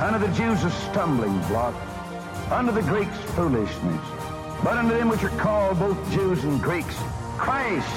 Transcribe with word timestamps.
Unto 0.00 0.24
the 0.24 0.32
Jews 0.32 0.62
a 0.62 0.70
stumbling 0.70 1.36
block, 1.48 1.74
unto 2.52 2.70
the 2.70 2.82
Greeks 2.82 3.16
foolishness. 3.34 4.00
But 4.62 4.78
unto 4.78 4.94
them 4.94 5.08
which 5.08 5.24
are 5.24 5.36
called 5.40 5.80
both 5.80 5.98
Jews 6.12 6.44
and 6.44 6.62
Greeks, 6.62 6.94
Christ, 7.36 7.88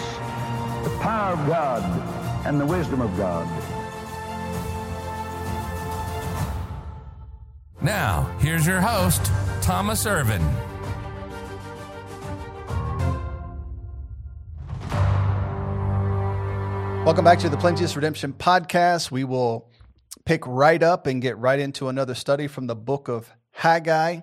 the 0.84 0.90
power 1.00 1.34
of 1.34 1.48
God 1.48 1.84
and 2.48 2.60
the 2.60 2.66
wisdom 2.66 3.02
of 3.02 3.16
God. 3.18 3.48
Now, 7.82 8.24
here's 8.40 8.66
your 8.66 8.82
host, 8.82 9.32
Thomas 9.62 10.08
Irvin. 10.08 10.42
Welcome 17.06 17.26
back 17.26 17.38
to 17.40 17.50
the 17.50 17.58
Plenteous 17.58 17.96
Redemption 17.96 18.34
podcast. 18.34 19.12
We 19.12 19.24
will 19.24 19.71
pick 20.32 20.48
right 20.48 20.82
up 20.82 21.08
and 21.08 21.22
get 21.22 21.38
right 21.38 21.60
into 21.60 21.90
another 21.90 22.16
study 22.16 22.48
from 22.48 22.66
the 22.66 22.76
book 22.76 23.10
of 23.10 23.30
Haggai. 23.52 24.22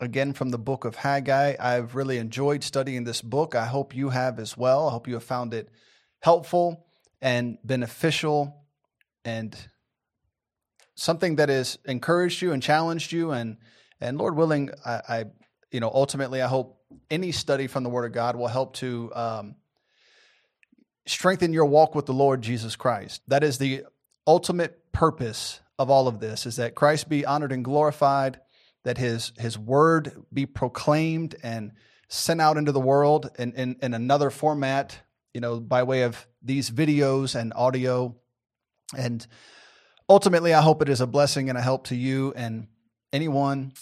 Again, 0.00 0.32
from 0.32 0.48
the 0.48 0.56
book 0.56 0.86
of 0.86 0.96
Haggai. 0.96 1.56
I've 1.60 1.94
really 1.94 2.16
enjoyed 2.16 2.64
studying 2.64 3.04
this 3.04 3.20
book. 3.20 3.54
I 3.54 3.66
hope 3.66 3.94
you 3.94 4.08
have 4.08 4.38
as 4.38 4.56
well. 4.56 4.88
I 4.88 4.90
hope 4.90 5.06
you 5.06 5.12
have 5.12 5.22
found 5.22 5.52
it 5.52 5.68
helpful 6.22 6.86
and 7.20 7.58
beneficial 7.62 8.64
and 9.22 9.54
something 10.94 11.36
that 11.36 11.50
has 11.50 11.76
encouraged 11.84 12.40
you 12.40 12.52
and 12.52 12.62
challenged 12.62 13.12
you 13.12 13.32
and 13.32 13.58
and 14.00 14.16
Lord 14.16 14.36
willing, 14.36 14.70
I, 14.86 15.02
I 15.06 15.24
you 15.70 15.80
know 15.80 15.90
ultimately 15.92 16.40
I 16.40 16.48
hope 16.48 16.78
any 17.10 17.32
study 17.32 17.66
from 17.66 17.82
the 17.82 17.90
Word 17.90 18.06
of 18.06 18.12
God 18.12 18.34
will 18.34 18.48
help 18.48 18.76
to 18.76 19.12
um, 19.14 19.56
strengthen 21.04 21.52
your 21.52 21.66
walk 21.66 21.94
with 21.94 22.06
the 22.06 22.14
Lord 22.14 22.40
Jesus 22.40 22.76
Christ. 22.76 23.20
That 23.28 23.44
is 23.44 23.58
the 23.58 23.84
ultimate 24.26 24.80
purpose 24.94 25.60
of 25.78 25.90
all 25.90 26.08
of 26.08 26.20
this 26.20 26.46
is 26.46 26.56
that 26.56 26.74
Christ 26.74 27.08
be 27.08 27.26
honored 27.26 27.52
and 27.52 27.64
glorified, 27.64 28.40
that 28.84 28.96
his 28.96 29.32
his 29.38 29.58
word 29.58 30.24
be 30.32 30.46
proclaimed 30.46 31.34
and 31.42 31.72
sent 32.08 32.40
out 32.40 32.56
into 32.56 32.72
the 32.72 32.80
world 32.80 33.30
in, 33.38 33.52
in, 33.54 33.76
in 33.82 33.92
another 33.92 34.30
format, 34.30 34.98
you 35.32 35.40
know, 35.40 35.58
by 35.60 35.82
way 35.82 36.02
of 36.02 36.26
these 36.42 36.70
videos 36.70 37.34
and 37.34 37.52
audio. 37.54 38.14
And 38.96 39.26
ultimately, 40.08 40.54
I 40.54 40.62
hope 40.62 40.80
it 40.80 40.88
is 40.88 41.00
a 41.00 41.06
blessing 41.06 41.48
and 41.48 41.58
a 41.58 41.62
help 41.62 41.88
to 41.88 41.96
you 41.96 42.32
and 42.36 42.68
anyone 43.12 43.72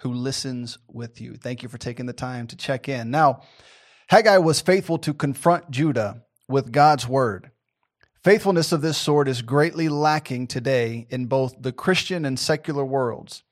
who 0.00 0.12
listens 0.12 0.78
with 0.88 1.20
you. 1.20 1.34
Thank 1.34 1.62
you 1.62 1.68
for 1.68 1.78
taking 1.78 2.06
the 2.06 2.12
time 2.12 2.46
to 2.48 2.56
check 2.56 2.88
in. 2.88 3.10
Now, 3.10 3.42
Haggai 4.08 4.38
was 4.38 4.60
faithful 4.60 4.98
to 4.98 5.14
confront 5.14 5.70
Judah 5.70 6.22
with 6.48 6.72
God's 6.72 7.08
word. 7.08 7.50
Faithfulness 8.26 8.72
of 8.72 8.82
this 8.82 8.98
sort 8.98 9.28
is 9.28 9.40
greatly 9.40 9.88
lacking 9.88 10.48
today 10.48 11.06
in 11.10 11.26
both 11.26 11.54
the 11.62 11.70
Christian 11.70 12.24
and 12.24 12.36
secular 12.36 12.84
worlds. 12.84 13.44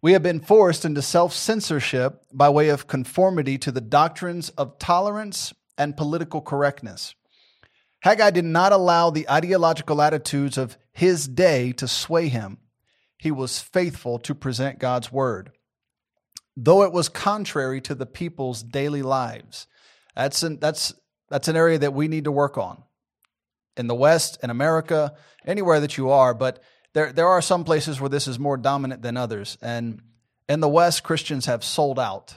We 0.00 0.12
have 0.12 0.22
been 0.22 0.40
forced 0.40 0.86
into 0.86 1.02
self 1.02 1.34
censorship 1.34 2.22
by 2.32 2.48
way 2.48 2.70
of 2.70 2.86
conformity 2.86 3.58
to 3.58 3.70
the 3.70 3.82
doctrines 3.82 4.48
of 4.56 4.78
tolerance 4.78 5.52
and 5.76 5.98
political 5.98 6.40
correctness. 6.40 7.14
Haggai 8.04 8.30
did 8.30 8.46
not 8.46 8.72
allow 8.72 9.10
the 9.10 9.28
ideological 9.28 10.00
attitudes 10.00 10.56
of 10.56 10.78
his 10.94 11.28
day 11.28 11.72
to 11.72 11.86
sway 11.86 12.28
him. 12.28 12.56
He 13.18 13.30
was 13.30 13.60
faithful 13.60 14.18
to 14.20 14.34
present 14.34 14.78
God's 14.78 15.12
word, 15.12 15.52
though 16.56 16.84
it 16.84 16.92
was 16.92 17.10
contrary 17.10 17.82
to 17.82 17.94
the 17.94 18.06
people's 18.06 18.62
daily 18.62 19.02
lives. 19.02 19.66
That's 20.14 20.42
an, 20.42 20.58
that's 20.58 20.94
that's 21.28 21.48
an 21.48 21.56
area 21.56 21.80
that 21.80 21.92
we 21.92 22.08
need 22.08 22.24
to 22.24 22.32
work 22.32 22.56
on 22.56 22.82
in 23.76 23.86
the 23.86 23.94
West, 23.94 24.38
in 24.42 24.50
America, 24.50 25.14
anywhere 25.44 25.80
that 25.80 25.96
you 25.96 26.10
are. 26.10 26.34
But 26.34 26.62
there, 26.94 27.12
there 27.12 27.28
are 27.28 27.42
some 27.42 27.64
places 27.64 28.00
where 28.00 28.08
this 28.08 28.26
is 28.26 28.38
more 28.38 28.56
dominant 28.56 29.02
than 29.02 29.16
others. 29.16 29.58
And 29.60 30.00
in 30.48 30.60
the 30.60 30.68
West, 30.68 31.02
Christians 31.02 31.46
have 31.46 31.64
sold 31.64 31.98
out. 31.98 32.34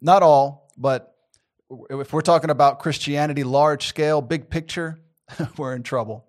Not 0.00 0.22
all, 0.22 0.70
but 0.76 1.14
if 1.90 2.12
we're 2.12 2.20
talking 2.20 2.50
about 2.50 2.80
Christianity, 2.80 3.44
large 3.44 3.86
scale, 3.86 4.22
big 4.22 4.50
picture, 4.50 4.98
we're 5.56 5.74
in 5.74 5.82
trouble. 5.82 6.26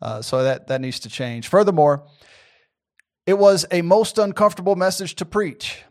Uh, 0.00 0.20
so 0.20 0.42
that, 0.42 0.66
that 0.66 0.80
needs 0.80 1.00
to 1.00 1.08
change. 1.08 1.48
Furthermore, 1.48 2.06
it 3.26 3.38
was 3.38 3.64
a 3.70 3.82
most 3.82 4.18
uncomfortable 4.18 4.74
message 4.74 5.14
to 5.16 5.24
preach, 5.24 5.82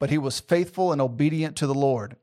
but 0.00 0.08
he 0.08 0.18
was 0.18 0.40
faithful 0.40 0.92
and 0.92 1.00
obedient 1.00 1.56
to 1.56 1.66
the 1.66 1.74
Lord. 1.74 2.16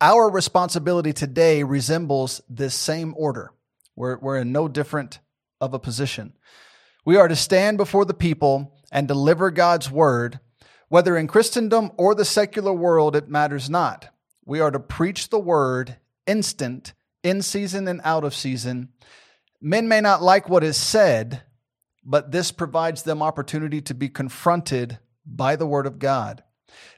Our 0.00 0.28
responsibility 0.28 1.12
today 1.12 1.62
resembles 1.62 2.40
this 2.48 2.74
same 2.74 3.14
order. 3.16 3.52
We're, 3.96 4.18
we're 4.18 4.38
in 4.38 4.52
no 4.52 4.68
different 4.68 5.20
of 5.60 5.74
a 5.74 5.78
position. 5.78 6.32
We 7.04 7.16
are 7.16 7.28
to 7.28 7.36
stand 7.36 7.78
before 7.78 8.04
the 8.04 8.14
people 8.14 8.78
and 8.90 9.08
deliver 9.08 9.50
God's 9.50 9.90
word, 9.90 10.40
whether 10.88 11.16
in 11.16 11.26
Christendom 11.26 11.90
or 11.96 12.14
the 12.14 12.24
secular 12.24 12.72
world, 12.72 13.16
it 13.16 13.28
matters 13.28 13.68
not. 13.70 14.08
We 14.44 14.60
are 14.60 14.70
to 14.70 14.80
preach 14.80 15.30
the 15.30 15.38
word 15.38 15.96
instant, 16.26 16.92
in 17.22 17.42
season 17.42 17.88
and 17.88 18.00
out 18.04 18.24
of 18.24 18.34
season. 18.34 18.88
Men 19.60 19.88
may 19.88 20.00
not 20.00 20.22
like 20.22 20.48
what 20.48 20.64
is 20.64 20.76
said, 20.76 21.42
but 22.04 22.32
this 22.32 22.50
provides 22.50 23.02
them 23.04 23.22
opportunity 23.22 23.80
to 23.82 23.94
be 23.94 24.08
confronted 24.08 24.98
by 25.24 25.56
the 25.56 25.66
word 25.66 25.86
of 25.86 25.98
God. 25.98 26.42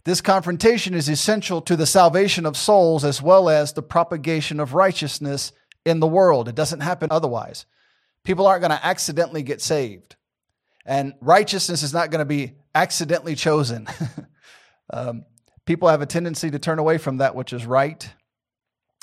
This 0.05 0.21
confrontation 0.21 0.95
is 0.95 1.09
essential 1.09 1.61
to 1.63 1.77
the 1.77 1.87
salvation 1.87 2.47
of 2.47 2.57
souls 2.57 3.05
as 3.05 3.21
well 3.21 3.49
as 3.49 3.73
the 3.73 3.83
propagation 3.83 4.61
of 4.61 4.73
righteousness 4.73 5.53
in 5.85 6.01
the 6.01 6.07
world. 6.07 6.49
It 6.49 6.55
doesn't 6.55 6.81
happen 6.81 7.09
otherwise. 7.11 7.67
People 8.25 8.47
aren't 8.47 8.63
going 8.63 8.71
to 8.71 8.87
accidentally 8.87 9.43
get 9.43 9.61
saved, 9.61 10.17
and 10.87 11.15
righteousness 11.21 11.83
is 11.83 11.93
not 11.93 12.11
going 12.11 12.21
to 12.21 12.25
be 12.25 12.55
accidentally 12.75 13.35
chosen. 13.35 13.87
um, 14.93 15.25
people 15.67 15.89
have 15.89 16.03
a 16.03 16.07
tendency 16.07 16.51
to 16.51 16.59
turn 16.59 16.79
away 16.79 16.99
from 16.99 17.19
that 17.19 17.35
which 17.35 17.53
is 17.53 17.67
right 17.67 18.11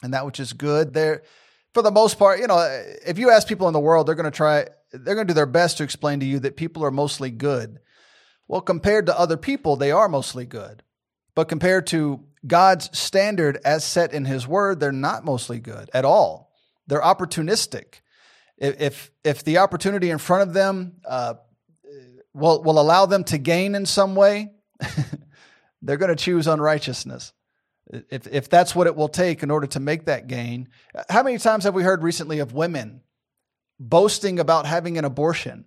and 0.04 0.14
that 0.14 0.26
which 0.26 0.40
is 0.40 0.54
good. 0.54 0.94
They're, 0.94 1.24
for 1.74 1.84
the 1.84 1.92
most 1.92 2.18
part, 2.18 2.40
you 2.40 2.48
know, 2.48 2.60
if 3.06 3.18
you 3.18 3.30
ask 3.30 3.48
people 3.48 3.68
in 3.68 3.74
the 3.74 3.80
world, 3.80 4.08
they're 4.08 4.16
going 4.16 4.26
to 4.26 4.32
try, 4.32 4.68
they're 4.92 5.16
going 5.16 5.28
to 5.28 5.34
do 5.34 5.36
their 5.36 5.46
best 5.46 5.78
to 5.78 5.84
explain 5.84 6.20
to 6.20 6.26
you 6.26 6.40
that 6.40 6.58
people 6.58 6.84
are 6.84 6.92
mostly 6.92 7.30
good. 7.30 7.80
Well, 8.48 8.62
compared 8.62 9.06
to 9.06 9.18
other 9.18 9.38
people, 9.38 9.76
they 9.76 9.92
are 9.92 10.10
mostly 10.10 10.46
good. 10.46 10.84
But 11.36 11.48
compared 11.48 11.88
to 11.88 12.26
God's 12.46 12.96
standard 12.98 13.60
as 13.64 13.86
set 13.86 14.14
in 14.14 14.26
His 14.26 14.48
Word, 14.48 14.80
they're 14.80 14.92
not 14.92 15.24
mostly 15.24 15.60
good 15.60 15.90
at 15.94 16.04
all. 16.04 16.51
They're 16.92 17.00
opportunistic. 17.00 18.02
If 18.58 19.12
if 19.24 19.46
the 19.46 19.60
opportunity 19.60 20.10
in 20.10 20.18
front 20.18 20.50
of 20.50 20.54
them 20.54 20.98
uh, 21.08 21.36
will 22.34 22.62
will 22.64 22.82
allow 22.82 23.06
them 23.06 23.24
to 23.24 23.38
gain 23.38 23.76
in 23.76 23.86
some 23.86 24.14
way, 24.14 24.52
they're 25.82 25.96
going 25.96 26.10
to 26.10 26.22
choose 26.22 26.48
unrighteousness. 26.48 27.32
If 28.10 28.28
if 28.28 28.50
that's 28.50 28.76
what 28.76 28.88
it 28.88 28.98
will 28.98 29.08
take 29.08 29.42
in 29.42 29.52
order 29.52 29.68
to 29.68 29.80
make 29.80 30.08
that 30.08 30.28
gain, 30.28 30.68
how 31.10 31.24
many 31.24 31.38
times 31.38 31.64
have 31.64 31.74
we 31.74 31.84
heard 31.84 32.04
recently 32.04 32.40
of 32.40 32.52
women 32.52 33.00
boasting 33.80 34.38
about 34.38 34.66
having 34.66 34.98
an 34.98 35.06
abortion, 35.06 35.64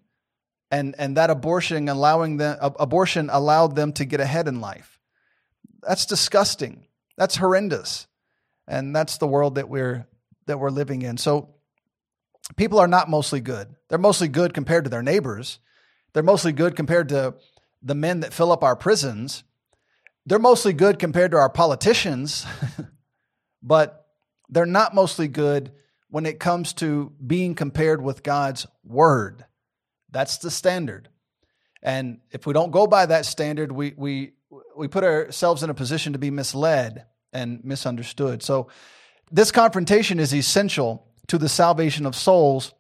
and 0.71 0.95
and 0.99 1.17
that 1.17 1.31
abortion 1.31 1.89
allowing 1.89 2.37
them 2.37 2.59
abortion 2.61 3.31
allowed 3.33 3.77
them 3.77 3.95
to 3.95 4.05
get 4.05 4.21
ahead 4.21 4.47
in 4.47 4.61
life? 4.61 5.01
That's 5.81 6.05
disgusting. 6.05 6.85
That's 7.17 7.37
horrendous. 7.37 8.09
And 8.69 8.95
that's 8.95 9.17
the 9.17 9.27
world 9.27 9.55
that 9.55 9.71
we're 9.71 10.07
that 10.47 10.59
we're 10.59 10.71
living 10.71 11.03
in. 11.03 11.17
So 11.17 11.55
people 12.57 12.79
are 12.79 12.89
not 12.89 13.09
mostly 13.09 13.41
good. 13.41 13.75
They're 13.89 13.99
mostly 13.99 14.29
good 14.29 14.55
compared 14.55 14.85
to 14.85 14.91
their 14.91 15.03
neighbors. 15.03 15.59
They're 16.13 16.23
mostly 16.23 16.53
good 16.53 16.77
compared 16.77 17.09
to 17.11 17.35
the 17.83 17.95
men 17.95 18.21
that 18.21 18.33
fill 18.33 18.51
up 18.51 18.65
our 18.65 18.75
prisons, 18.75 19.45
they're 20.27 20.39
mostly 20.39 20.73
good 20.73 20.99
compared 20.99 21.33
to 21.33 21.37
our 21.37 21.51
politicians, 21.51 22.47
but 23.63 24.07
they're 24.49 24.65
not 24.65 24.95
mostly 24.95 25.29
good 25.29 25.73
when 26.09 26.25
it 26.25 26.41
comes 26.41 26.73
to 26.75 27.13
being 27.25 27.55
compared 27.55 28.01
with 28.01 28.23
God's 28.23 28.67
word. 28.85 29.45
That's 30.11 30.39
the 30.39 30.51
standard. 30.51 31.11
And 31.83 32.21
if 32.31 32.47
we 32.47 32.55
don't 32.55 32.71
go 32.71 32.87
by 32.87 33.05
that 33.07 33.27
standard, 33.27 33.71
we, 33.71 33.93
we, 33.97 34.33
we 34.75 34.89
put 34.89 35.05
ourselves 35.05 35.63
in 35.63 35.69
a 35.69 35.75
position 35.75 36.15
to 36.15 36.19
be 36.19 36.31
misled 36.31 37.05
and 37.33 37.63
misunderstood. 37.63 38.43
So, 38.43 38.69
this 39.31 39.51
confrontation 39.51 40.21
is 40.21 40.35
essential 40.35 41.07
to 41.29 41.39
the 41.39 41.49
salvation 41.49 42.07
of 42.07 42.15
souls 42.15 42.73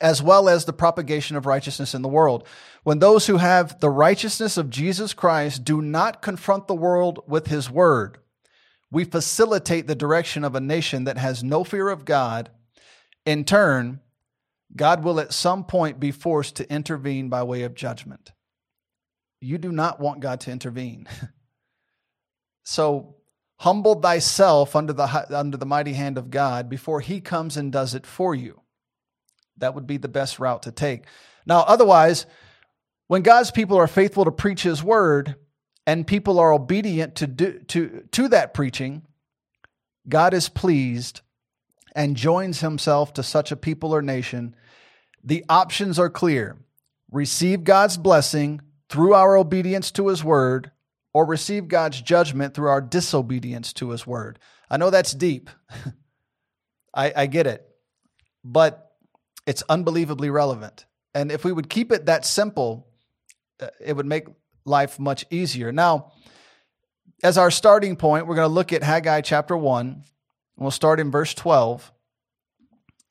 as 0.00 0.22
well 0.22 0.48
as 0.48 0.64
the 0.64 0.72
propagation 0.72 1.36
of 1.36 1.46
righteousness 1.46 1.94
in 1.94 2.02
the 2.02 2.08
world. 2.08 2.46
When 2.82 2.98
those 2.98 3.26
who 3.26 3.38
have 3.38 3.80
the 3.80 3.90
righteousness 3.90 4.56
of 4.56 4.70
Jesus 4.70 5.14
Christ 5.14 5.64
do 5.64 5.80
not 5.80 6.22
confront 6.22 6.68
the 6.68 6.74
world 6.74 7.20
with 7.26 7.46
his 7.46 7.70
word, 7.70 8.18
we 8.90 9.04
facilitate 9.04 9.86
the 9.86 9.94
direction 9.94 10.44
of 10.44 10.54
a 10.54 10.60
nation 10.60 11.04
that 11.04 11.18
has 11.18 11.42
no 11.42 11.64
fear 11.64 11.88
of 11.88 12.04
God. 12.04 12.50
In 13.24 13.44
turn, 13.44 14.00
God 14.74 15.02
will 15.02 15.18
at 15.18 15.32
some 15.32 15.64
point 15.64 15.98
be 15.98 16.12
forced 16.12 16.56
to 16.56 16.72
intervene 16.72 17.28
by 17.28 17.42
way 17.42 17.62
of 17.62 17.74
judgment. 17.74 18.32
You 19.40 19.58
do 19.58 19.72
not 19.72 20.00
want 20.00 20.20
God 20.20 20.40
to 20.40 20.50
intervene. 20.50 21.08
so 22.64 23.15
humble 23.58 24.00
thyself 24.00 24.76
under 24.76 24.92
the, 24.92 25.26
under 25.36 25.56
the 25.56 25.66
mighty 25.66 25.94
hand 25.94 26.18
of 26.18 26.30
God 26.30 26.68
before 26.68 27.00
he 27.00 27.20
comes 27.20 27.56
and 27.56 27.72
does 27.72 27.94
it 27.94 28.06
for 28.06 28.34
you. 28.34 28.60
That 29.58 29.74
would 29.74 29.86
be 29.86 29.96
the 29.96 30.08
best 30.08 30.38
route 30.38 30.62
to 30.64 30.72
take. 30.72 31.04
Now, 31.46 31.60
otherwise, 31.60 32.26
when 33.06 33.22
God's 33.22 33.50
people 33.50 33.78
are 33.78 33.86
faithful 33.86 34.24
to 34.24 34.30
preach 34.30 34.62
his 34.62 34.82
word 34.82 35.36
and 35.86 36.06
people 36.06 36.38
are 36.38 36.52
obedient 36.52 37.16
to, 37.16 37.26
do, 37.26 37.60
to, 37.68 38.04
to 38.12 38.28
that 38.28 38.52
preaching, 38.52 39.02
God 40.08 40.34
is 40.34 40.48
pleased 40.48 41.22
and 41.94 42.16
joins 42.16 42.60
himself 42.60 43.14
to 43.14 43.22
such 43.22 43.50
a 43.50 43.56
people 43.56 43.94
or 43.94 44.02
nation. 44.02 44.54
The 45.24 45.44
options 45.48 45.98
are 45.98 46.10
clear 46.10 46.58
receive 47.10 47.64
God's 47.64 47.96
blessing 47.96 48.60
through 48.88 49.14
our 49.14 49.36
obedience 49.36 49.90
to 49.92 50.08
his 50.08 50.22
word, 50.22 50.70
or 51.16 51.24
receive 51.24 51.66
God's 51.66 52.02
judgment 52.02 52.52
through 52.52 52.68
our 52.68 52.82
disobedience 52.82 53.72
to 53.72 53.88
his 53.88 54.06
word. 54.06 54.38
I 54.68 54.76
know 54.76 54.90
that's 54.90 55.14
deep. 55.14 55.48
I, 56.94 57.10
I 57.16 57.24
get 57.26 57.46
it. 57.46 57.66
But 58.44 58.92
it's 59.46 59.62
unbelievably 59.66 60.28
relevant. 60.28 60.84
And 61.14 61.32
if 61.32 61.42
we 61.42 61.52
would 61.52 61.70
keep 61.70 61.90
it 61.90 62.04
that 62.04 62.26
simple, 62.26 62.88
uh, 63.58 63.68
it 63.80 63.96
would 63.96 64.04
make 64.04 64.26
life 64.66 64.98
much 64.98 65.24
easier. 65.30 65.72
Now, 65.72 66.12
as 67.22 67.38
our 67.38 67.50
starting 67.50 67.96
point, 67.96 68.26
we're 68.26 68.34
going 68.34 68.50
to 68.50 68.54
look 68.54 68.74
at 68.74 68.82
Haggai 68.82 69.22
chapter 69.22 69.56
1. 69.56 69.86
And 69.86 70.04
we'll 70.58 70.70
start 70.70 71.00
in 71.00 71.10
verse 71.10 71.32
12. 71.32 71.90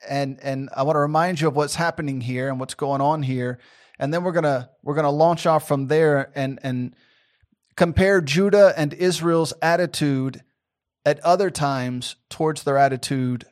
And 0.08 0.40
and 0.44 0.70
I 0.76 0.84
want 0.84 0.96
to 0.96 1.00
remind 1.00 1.42
you 1.42 1.48
of 1.48 1.56
what's 1.56 1.74
happening 1.74 2.22
here 2.22 2.50
and 2.50 2.60
what's 2.60 2.76
going 2.76 3.02
on 3.02 3.24
here. 3.24 3.58
And 3.98 4.14
then 4.14 4.24
we're 4.24 4.32
going 4.32 4.44
to 4.44 4.70
we're 4.84 4.94
going 4.94 5.06
to 5.06 5.10
launch 5.10 5.48
off 5.48 5.68
from 5.68 5.88
there 5.88 6.32
and 6.36 6.60
and 6.62 6.96
compare 7.76 8.22
Judah 8.22 8.74
and 8.76 8.94
Israel's 8.94 9.54
attitude 9.62 10.44
at 11.06 11.20
other 11.20 11.50
times 11.50 12.16
towards 12.30 12.64
their 12.64 12.78
attitude 12.78 13.46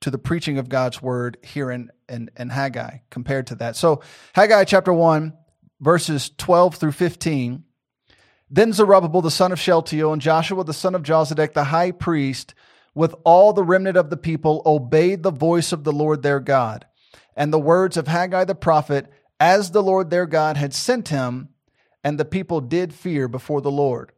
to 0.00 0.10
the 0.10 0.18
preaching 0.18 0.58
of 0.58 0.68
God's 0.68 1.00
word 1.00 1.38
here 1.42 1.70
in, 1.70 1.90
in, 2.08 2.30
in 2.38 2.48
Haggai 2.50 2.98
compared 3.10 3.46
to 3.48 3.54
that. 3.56 3.76
So, 3.76 4.02
Haggai 4.34 4.64
chapter 4.64 4.92
1, 4.92 5.34
verses 5.80 6.30
12 6.36 6.76
through 6.76 6.92
15. 6.92 7.64
Then 8.50 8.72
Zerubbabel 8.72 9.22
the 9.22 9.30
son 9.30 9.52
of 9.52 9.60
Shealtiel 9.60 10.12
and 10.12 10.20
Joshua 10.20 10.64
the 10.64 10.74
son 10.74 10.94
of 10.94 11.02
Jozadak 11.02 11.52
the 11.52 11.64
high 11.64 11.92
priest, 11.92 12.54
with 12.94 13.14
all 13.24 13.52
the 13.52 13.62
remnant 13.62 13.96
of 13.96 14.10
the 14.10 14.16
people, 14.16 14.62
obeyed 14.66 15.22
the 15.22 15.30
voice 15.30 15.72
of 15.72 15.84
the 15.84 15.92
Lord 15.92 16.22
their 16.22 16.40
God 16.40 16.86
and 17.36 17.52
the 17.52 17.58
words 17.58 17.96
of 17.96 18.08
Haggai 18.08 18.44
the 18.44 18.54
prophet, 18.54 19.06
as 19.38 19.70
the 19.70 19.82
Lord 19.82 20.10
their 20.10 20.26
God 20.26 20.56
had 20.56 20.74
sent 20.74 21.08
him, 21.08 21.48
and 22.02 22.18
the 22.18 22.24
people 22.24 22.60
did 22.60 22.94
fear 22.94 23.28
before 23.28 23.60
the 23.60 23.70
Lord. 23.70 24.12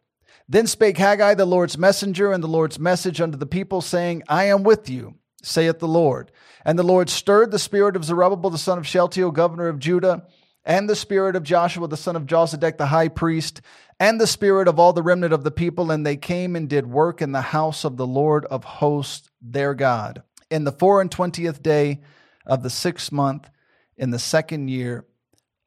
Then 0.49 0.67
spake 0.67 0.99
Haggai 0.99 1.35
the 1.35 1.47
Lord's 1.47 1.79
messenger 1.79 2.33
and 2.33 2.43
the 2.43 2.49
Lord's 2.49 2.79
message 2.79 3.21
unto 3.21 3.39
the 3.39 3.47
people, 3.47 3.81
saying, 3.81 4.23
I 4.29 4.45
am 4.45 4.63
with 4.63 4.89
you 4.89 5.15
saith 5.43 5.79
the 5.79 5.89
Lord. 5.89 6.31
And 6.65 6.79
the 6.79 6.85
Lord 6.85 7.11
stirred 7.11 7.51
the 7.51 7.59
spirit 7.59 7.97
of 7.97 8.05
Zerubbabel 8.05 8.51
the 8.51 8.59
son 8.59 8.79
of 8.79 8.87
Shealtiel, 8.87 9.33
governor 9.33 9.69
of 9.69 9.79
Judah, 9.79 10.27
and 10.65 10.89
the 10.89 10.97
spirit 10.97 11.35
of 11.35 11.43
Joshua 11.43 11.89
the 11.89 11.97
son 11.97 12.17
of 12.17 12.27
Jozadak 12.27 12.79
the 12.79 12.87
high 12.87 13.09
priest, 13.09 13.61
and 13.99 14.21
the 14.21 14.27
spirit 14.27 14.69
of 14.69 14.79
all 14.79 14.93
the 14.93 15.03
remnant 15.03 15.33
of 15.33 15.45
the 15.45 15.51
people, 15.51 15.91
and 15.91 16.07
they 16.07 16.17
came 16.17 16.57
and 16.57 16.69
did 16.69 16.87
work 16.87 17.21
in 17.21 17.33
the 17.33 17.41
house 17.41 17.85
of 17.85 17.97
the 17.97 18.07
Lord 18.07 18.45
of 18.47 18.65
hosts 18.65 19.29
their 19.41 19.75
God. 19.75 20.23
In 20.51 20.65
the 20.65 20.73
four 20.73 21.01
and 21.01 21.11
twentieth 21.11 21.63
day 21.63 22.01
of 22.47 22.63
the 22.63 22.71
sixth 22.71 23.11
month, 23.11 23.49
in 23.97 24.11
the 24.11 24.19
second 24.19 24.69
year 24.69 25.05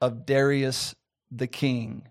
of 0.01 0.25
Darius 0.25 0.95
the 1.31 1.47
king, 1.47 2.07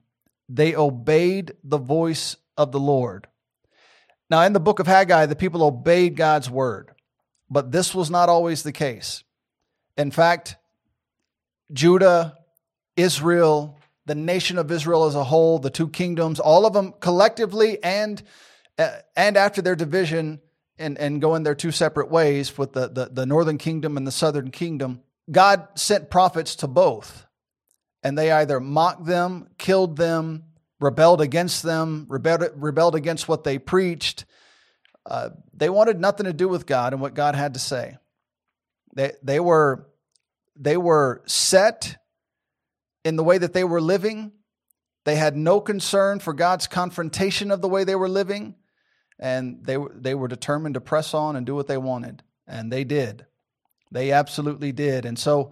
they 0.49 0.75
obeyed 0.75 1.53
the 1.63 1.79
voice 1.79 2.37
of 2.57 2.73
the 2.73 2.81
Lord. 2.81 3.27
Now, 4.31 4.43
in 4.43 4.53
the 4.53 4.61
book 4.61 4.79
of 4.79 4.87
Haggai, 4.87 5.27
the 5.27 5.37
people 5.37 5.63
obeyed 5.63 6.17
God's 6.17 6.51
word. 6.51 6.91
But 7.51 7.73
this 7.73 7.95
was 7.95 8.11
not 8.11 8.29
always 8.29 8.63
the 8.63 8.73
case. 8.73 9.23
In 9.97 10.11
fact, 10.11 10.57
Judah, 11.73 12.39
Israel, 12.97 13.79
the 14.07 14.15
nation 14.15 14.59
of 14.59 14.71
Israel 14.71 15.05
as 15.05 15.15
a 15.15 15.25
whole, 15.25 15.59
the 15.59 15.71
two 15.71 15.89
kingdoms, 15.89 16.41
all 16.41 16.67
of 16.67 16.73
them 16.73 16.95
collectively 17.01 17.83
and 17.83 18.23
uh, 18.77 18.91
and 19.15 19.37
after 19.37 19.63
their 19.63 19.77
division 19.77 20.41
and, 20.79 20.99
and 20.99 21.21
going 21.21 21.45
their 21.45 21.55
two 21.55 21.71
separate 21.71 22.11
ways 22.11 22.59
with 22.59 22.73
the, 22.73 22.89
the, 22.89 23.07
the 23.07 23.27
northern 23.27 23.59
kingdom 23.59 23.97
and 23.97 24.05
the 24.05 24.13
southern 24.13 24.51
kingdom, 24.51 25.01
God 25.31 25.69
sent 25.77 26.11
prophets 26.11 26.57
to 26.57 26.67
both. 26.67 27.27
And 28.05 28.17
they 28.17 28.31
either 28.31 28.61
mocked 28.61 29.07
them, 29.07 29.49
killed 29.59 29.97
them, 29.97 30.45
rebelled 30.79 31.21
against 31.21 31.65
them, 31.65 32.07
rebelled, 32.09 32.45
rebelled 32.55 32.95
against 32.95 33.27
what 33.27 33.43
they 33.43 33.59
preached, 33.59 34.27
uh, 35.07 35.31
they 35.53 35.69
wanted 35.69 36.01
nothing 36.01 36.25
to 36.25 36.33
do 36.33 36.49
with 36.49 36.67
God 36.67 36.93
and 36.93 37.03
what 37.03 37.15
God 37.15 37.35
had 37.35 37.55
to 37.55 37.61
say. 37.61 37.97
They, 38.95 39.13
they, 39.23 39.41
were, 39.41 39.87
they 40.57 40.77
were 40.77 41.23
set 41.27 41.97
in 43.05 43.17
the 43.17 43.25
way 43.25 43.37
that 43.37 43.53
they 43.53 43.65
were 43.65 43.81
living. 43.81 44.33
They 45.05 45.17
had 45.17 45.37
no 45.37 45.61
concern 45.61 46.21
for 46.21 46.33
God's 46.33 46.67
confrontation 46.67 47.51
of 47.51 47.61
the 47.61 47.69
way 47.69 47.85
they 47.85 47.97
were 47.97 48.09
living. 48.09 48.55
And 49.19 49.65
they, 49.65 49.77
they 49.95 50.15
were 50.15 50.29
determined 50.29 50.75
to 50.75 50.81
press 50.81 51.13
on 51.13 51.37
and 51.37 51.45
do 51.45 51.55
what 51.55 51.67
they 51.67 51.77
wanted. 51.77 52.23
And 52.47 52.73
they 52.73 52.85
did. 52.85 53.27
They 53.93 54.13
absolutely 54.13 54.73
did. 54.73 55.05
And 55.05 55.19
so 55.19 55.51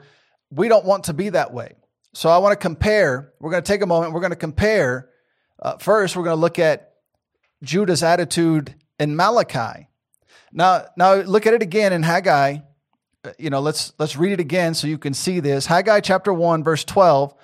we 0.50 0.68
don't 0.68 0.84
want 0.84 1.04
to 1.04 1.14
be 1.14 1.28
that 1.28 1.52
way. 1.52 1.74
So 2.14 2.28
I 2.28 2.38
want 2.38 2.52
to 2.52 2.56
compare. 2.56 3.32
We're 3.40 3.50
going 3.50 3.62
to 3.62 3.66
take 3.66 3.82
a 3.82 3.86
moment. 3.86 4.12
We're 4.12 4.20
going 4.20 4.30
to 4.30 4.36
compare. 4.36 5.08
Uh, 5.60 5.78
first, 5.78 6.16
we're 6.16 6.24
going 6.24 6.36
to 6.36 6.40
look 6.40 6.58
at 6.58 6.94
Judah's 7.62 8.02
attitude 8.02 8.74
in 8.98 9.16
Malachi. 9.16 9.88
Now, 10.52 10.86
now 10.96 11.14
look 11.14 11.46
at 11.46 11.54
it 11.54 11.62
again 11.62 11.92
in 11.92 12.02
Haggai. 12.02 12.58
You 13.38 13.50
know, 13.50 13.60
let's 13.60 13.92
let's 13.98 14.16
read 14.16 14.32
it 14.32 14.40
again 14.40 14.74
so 14.74 14.86
you 14.86 14.98
can 14.98 15.14
see 15.14 15.40
this. 15.40 15.66
Haggai 15.66 16.00
chapter 16.00 16.32
1, 16.32 16.64
verse 16.64 16.84
12. 16.84 17.34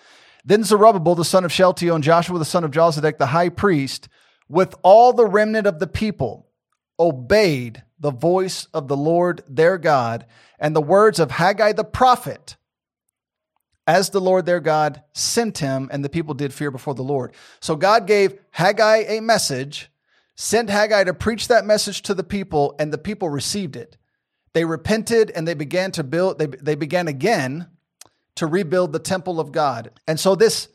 Then 0.44 0.64
Zerubbabel, 0.64 1.14
the 1.14 1.24
son 1.24 1.44
of 1.44 1.52
Shealtiel, 1.52 1.94
and 1.94 2.04
Joshua, 2.04 2.38
the 2.38 2.44
son 2.44 2.64
of 2.64 2.70
Jozadak, 2.70 3.18
the 3.18 3.26
high 3.26 3.48
priest, 3.48 4.08
with 4.48 4.74
all 4.82 5.12
the 5.12 5.26
remnant 5.26 5.66
of 5.66 5.78
the 5.78 5.86
people, 5.86 6.48
obeyed 6.98 7.82
the 7.98 8.10
voice 8.10 8.66
of 8.74 8.88
the 8.88 8.96
Lord 8.96 9.42
their 9.48 9.78
God 9.78 10.26
and 10.58 10.74
the 10.74 10.80
words 10.80 11.18
of 11.18 11.30
Haggai 11.30 11.72
the 11.72 11.84
prophet, 11.84 12.56
as 13.88 14.10
the 14.10 14.20
Lord 14.20 14.44
their 14.44 14.60
God 14.60 15.02
sent 15.14 15.58
him, 15.58 15.88
and 15.90 16.04
the 16.04 16.10
people 16.10 16.34
did 16.34 16.52
fear 16.52 16.70
before 16.70 16.94
the 16.94 17.02
Lord. 17.02 17.32
So 17.60 17.74
God 17.74 18.06
gave 18.06 18.38
Haggai 18.50 19.04
a 19.08 19.20
message 19.20 19.90
sent 20.36 20.70
Haggai 20.70 21.02
to 21.02 21.14
preach 21.14 21.48
that 21.48 21.66
message 21.66 22.02
to 22.02 22.14
the 22.14 22.22
people, 22.22 22.76
and 22.78 22.92
the 22.92 22.98
people 22.98 23.28
received 23.28 23.74
it. 23.74 23.96
They 24.52 24.64
repented 24.64 25.32
and 25.34 25.48
they 25.48 25.54
began 25.54 25.90
to 25.92 26.04
build, 26.04 26.38
they, 26.38 26.46
they 26.46 26.76
began 26.76 27.08
again 27.08 27.66
to 28.36 28.46
rebuild 28.46 28.92
the 28.92 29.00
temple 29.00 29.40
of 29.40 29.50
God. 29.50 29.90
And 30.06 30.20
so 30.20 30.36
this, 30.36 30.68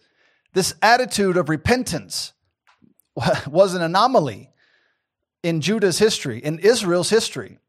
this 0.54 0.74
attitude 0.82 1.38
of 1.38 1.48
repentance 1.48 2.34
was 3.48 3.74
an 3.74 3.82
anomaly 3.82 4.50
in 5.44 5.62
Judah's 5.62 6.00
history, 6.00 6.40
in 6.40 6.60
Israel's 6.60 7.10
history. 7.10 7.60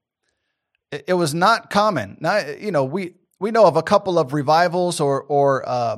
It, 0.90 1.14
was 1.14 1.34
not 1.34 1.70
common. 1.70 2.16
Now, 2.20 2.38
you 2.38 2.70
know, 2.70 2.84
we, 2.84 3.14
we 3.44 3.50
know 3.50 3.66
of 3.66 3.76
a 3.76 3.82
couple 3.82 4.18
of 4.18 4.32
revivals 4.32 5.00
or, 5.00 5.22
or 5.24 5.68
uh, 5.68 5.96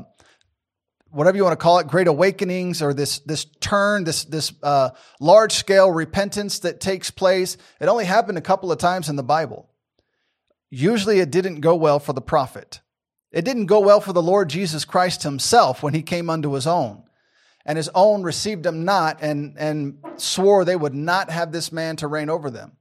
whatever 1.11 1.37
you 1.37 1.45
want 1.45 1.53
to 1.53 1.63
call 1.63 1.79
it, 1.79 1.87
great 1.87 2.09
awakenings 2.09 2.83
or 2.83 2.93
this 2.93 3.21
this 3.21 3.45
turn, 3.61 4.03
this 4.03 4.25
this 4.25 4.53
uh, 4.65 4.91
large 5.21 5.53
scale 5.53 5.89
repentance 5.89 6.59
that 6.59 6.81
takes 6.81 7.13
place. 7.13 7.57
It 7.81 7.87
only 7.87 8.05
happened 8.05 8.37
a 8.37 8.41
couple 8.41 8.73
of 8.73 8.79
times 8.79 9.09
in 9.09 9.15
the 9.15 9.23
Bible. 9.23 9.71
Usually, 10.71 11.21
it 11.21 11.31
didn't 11.31 11.61
go 11.61 11.77
well 11.77 12.01
for 12.01 12.13
the 12.13 12.21
prophet. 12.21 12.81
It 13.31 13.45
didn't 13.45 13.67
go 13.67 13.79
well 13.79 14.01
for 14.01 14.13
the 14.13 14.21
Lord 14.21 14.49
Jesus 14.49 14.85
Christ 14.85 15.23
Himself 15.23 15.85
when 15.85 15.95
He 15.95 16.03
came 16.03 16.29
unto 16.29 16.51
His 16.51 16.67
own. 16.67 17.05
and 17.65 17.77
his 17.77 17.91
own 17.95 18.25
received 18.25 18.67
him 18.67 18.85
not, 18.85 19.19
and, 19.23 19.57
and 19.59 19.99
swore 20.17 20.65
they 20.65 20.77
would 20.77 20.95
not 20.95 21.31
have 21.31 21.53
this 21.53 21.71
man 21.71 21.97
to 21.97 22.09
reign 22.09 22.29
over 22.29 22.51
them, 22.51 22.73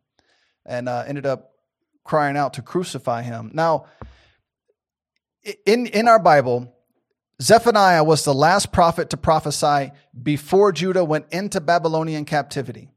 and 0.65 0.89
uh, 0.89 1.03
ended 1.07 1.25
up 1.27 1.51
crying 2.03 2.37
out 2.37 2.53
to 2.53 2.61
crucify 2.61 3.21
him. 3.23 3.51
Now, 3.53 3.85
in, 5.65 5.87
in 5.87 6.07
our 6.07 6.19
Bible, 6.19 6.73
Zephaniah 7.41 8.03
was 8.03 8.23
the 8.23 8.33
last 8.33 8.71
prophet 8.71 9.09
to 9.11 9.17
prophesy 9.17 9.91
before 10.21 10.71
Judah 10.71 11.03
went 11.03 11.27
into 11.31 11.59
Babylonian 11.59 12.25
captivity. 12.25 12.89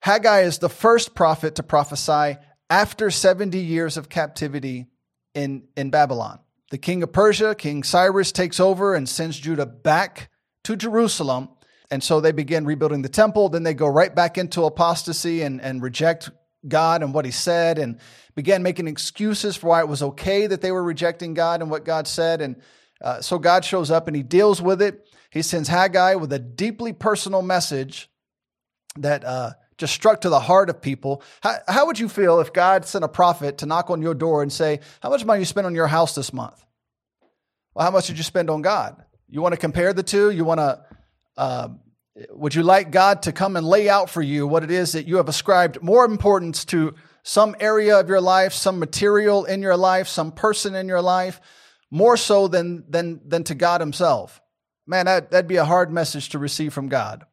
Haggai 0.00 0.40
is 0.42 0.58
the 0.58 0.68
first 0.68 1.14
prophet 1.14 1.56
to 1.56 1.62
prophesy 1.62 2.36
after 2.70 3.10
70 3.10 3.58
years 3.58 3.96
of 3.96 4.08
captivity 4.08 4.86
in, 5.34 5.64
in 5.76 5.90
Babylon. 5.90 6.38
The 6.70 6.78
king 6.78 7.02
of 7.02 7.12
Persia, 7.12 7.54
King 7.54 7.82
Cyrus, 7.82 8.30
takes 8.30 8.60
over 8.60 8.94
and 8.94 9.08
sends 9.08 9.38
Judah 9.38 9.66
back 9.66 10.30
to 10.64 10.76
Jerusalem. 10.76 11.48
And 11.90 12.04
so 12.04 12.20
they 12.20 12.32
begin 12.32 12.66
rebuilding 12.66 13.00
the 13.00 13.08
temple. 13.08 13.48
Then 13.48 13.62
they 13.62 13.72
go 13.72 13.86
right 13.86 14.14
back 14.14 14.36
into 14.36 14.64
apostasy 14.64 15.40
and, 15.40 15.60
and 15.62 15.82
reject 15.82 16.30
God 16.68 17.02
and 17.02 17.12
what 17.14 17.24
he 17.24 17.30
said 17.30 17.78
and 17.78 17.98
began 18.34 18.62
making 18.62 18.86
excuses 18.86 19.56
for 19.56 19.68
why 19.68 19.80
it 19.80 19.88
was 19.88 20.02
okay 20.02 20.46
that 20.46 20.60
they 20.60 20.70
were 20.70 20.82
rejecting 20.82 21.34
God 21.34 21.60
and 21.60 21.70
what 21.70 21.84
God 21.84 22.06
said. 22.06 22.40
And 22.40 22.56
uh, 23.00 23.20
so 23.20 23.38
God 23.38 23.64
shows 23.64 23.90
up 23.90 24.06
and 24.06 24.16
he 24.16 24.22
deals 24.22 24.62
with 24.62 24.80
it. 24.80 25.08
He 25.30 25.42
sends 25.42 25.68
Haggai 25.68 26.14
with 26.14 26.32
a 26.32 26.38
deeply 26.38 26.92
personal 26.92 27.42
message 27.42 28.08
that 28.96 29.24
uh, 29.24 29.52
just 29.76 29.94
struck 29.94 30.22
to 30.22 30.28
the 30.28 30.40
heart 30.40 30.70
of 30.70 30.80
people. 30.82 31.22
How, 31.42 31.56
how 31.66 31.86
would 31.86 31.98
you 31.98 32.08
feel 32.08 32.40
if 32.40 32.52
God 32.52 32.84
sent 32.84 33.04
a 33.04 33.08
prophet 33.08 33.58
to 33.58 33.66
knock 33.66 33.90
on 33.90 34.02
your 34.02 34.14
door 34.14 34.42
and 34.42 34.52
say, 34.52 34.80
How 35.00 35.10
much 35.10 35.24
money 35.24 35.40
you 35.40 35.44
spent 35.44 35.66
on 35.66 35.74
your 35.74 35.86
house 35.86 36.14
this 36.14 36.32
month? 36.32 36.64
Well, 37.74 37.84
how 37.84 37.92
much 37.92 38.08
did 38.08 38.18
you 38.18 38.24
spend 38.24 38.50
on 38.50 38.62
God? 38.62 39.04
You 39.28 39.40
want 39.40 39.52
to 39.52 39.60
compare 39.60 39.92
the 39.92 40.02
two? 40.02 40.30
You 40.30 40.44
want 40.44 40.58
to, 40.58 40.84
uh, 41.36 41.68
would 42.30 42.54
you 42.54 42.62
like 42.62 42.90
God 42.90 43.22
to 43.22 43.32
come 43.32 43.56
and 43.56 43.66
lay 43.66 43.88
out 43.88 44.10
for 44.10 44.22
you 44.22 44.46
what 44.46 44.64
it 44.64 44.70
is 44.70 44.92
that 44.92 45.06
you 45.06 45.16
have 45.16 45.28
ascribed 45.28 45.82
more 45.82 46.04
importance 46.04 46.64
to 46.66 46.94
some 47.22 47.54
area 47.60 47.98
of 47.98 48.08
your 48.08 48.20
life, 48.20 48.52
some 48.52 48.78
material 48.78 49.44
in 49.44 49.62
your 49.62 49.76
life, 49.76 50.08
some 50.08 50.32
person 50.32 50.74
in 50.74 50.88
your 50.88 51.02
life, 51.02 51.40
more 51.90 52.16
so 52.16 52.48
than, 52.48 52.84
than, 52.88 53.20
than 53.26 53.44
to 53.44 53.54
God 53.54 53.80
Himself? 53.80 54.40
Man, 54.86 55.06
that, 55.06 55.30
that'd 55.30 55.48
be 55.48 55.56
a 55.56 55.64
hard 55.64 55.92
message 55.92 56.30
to 56.30 56.38
receive 56.38 56.72
from 56.72 56.88
God. 56.88 57.24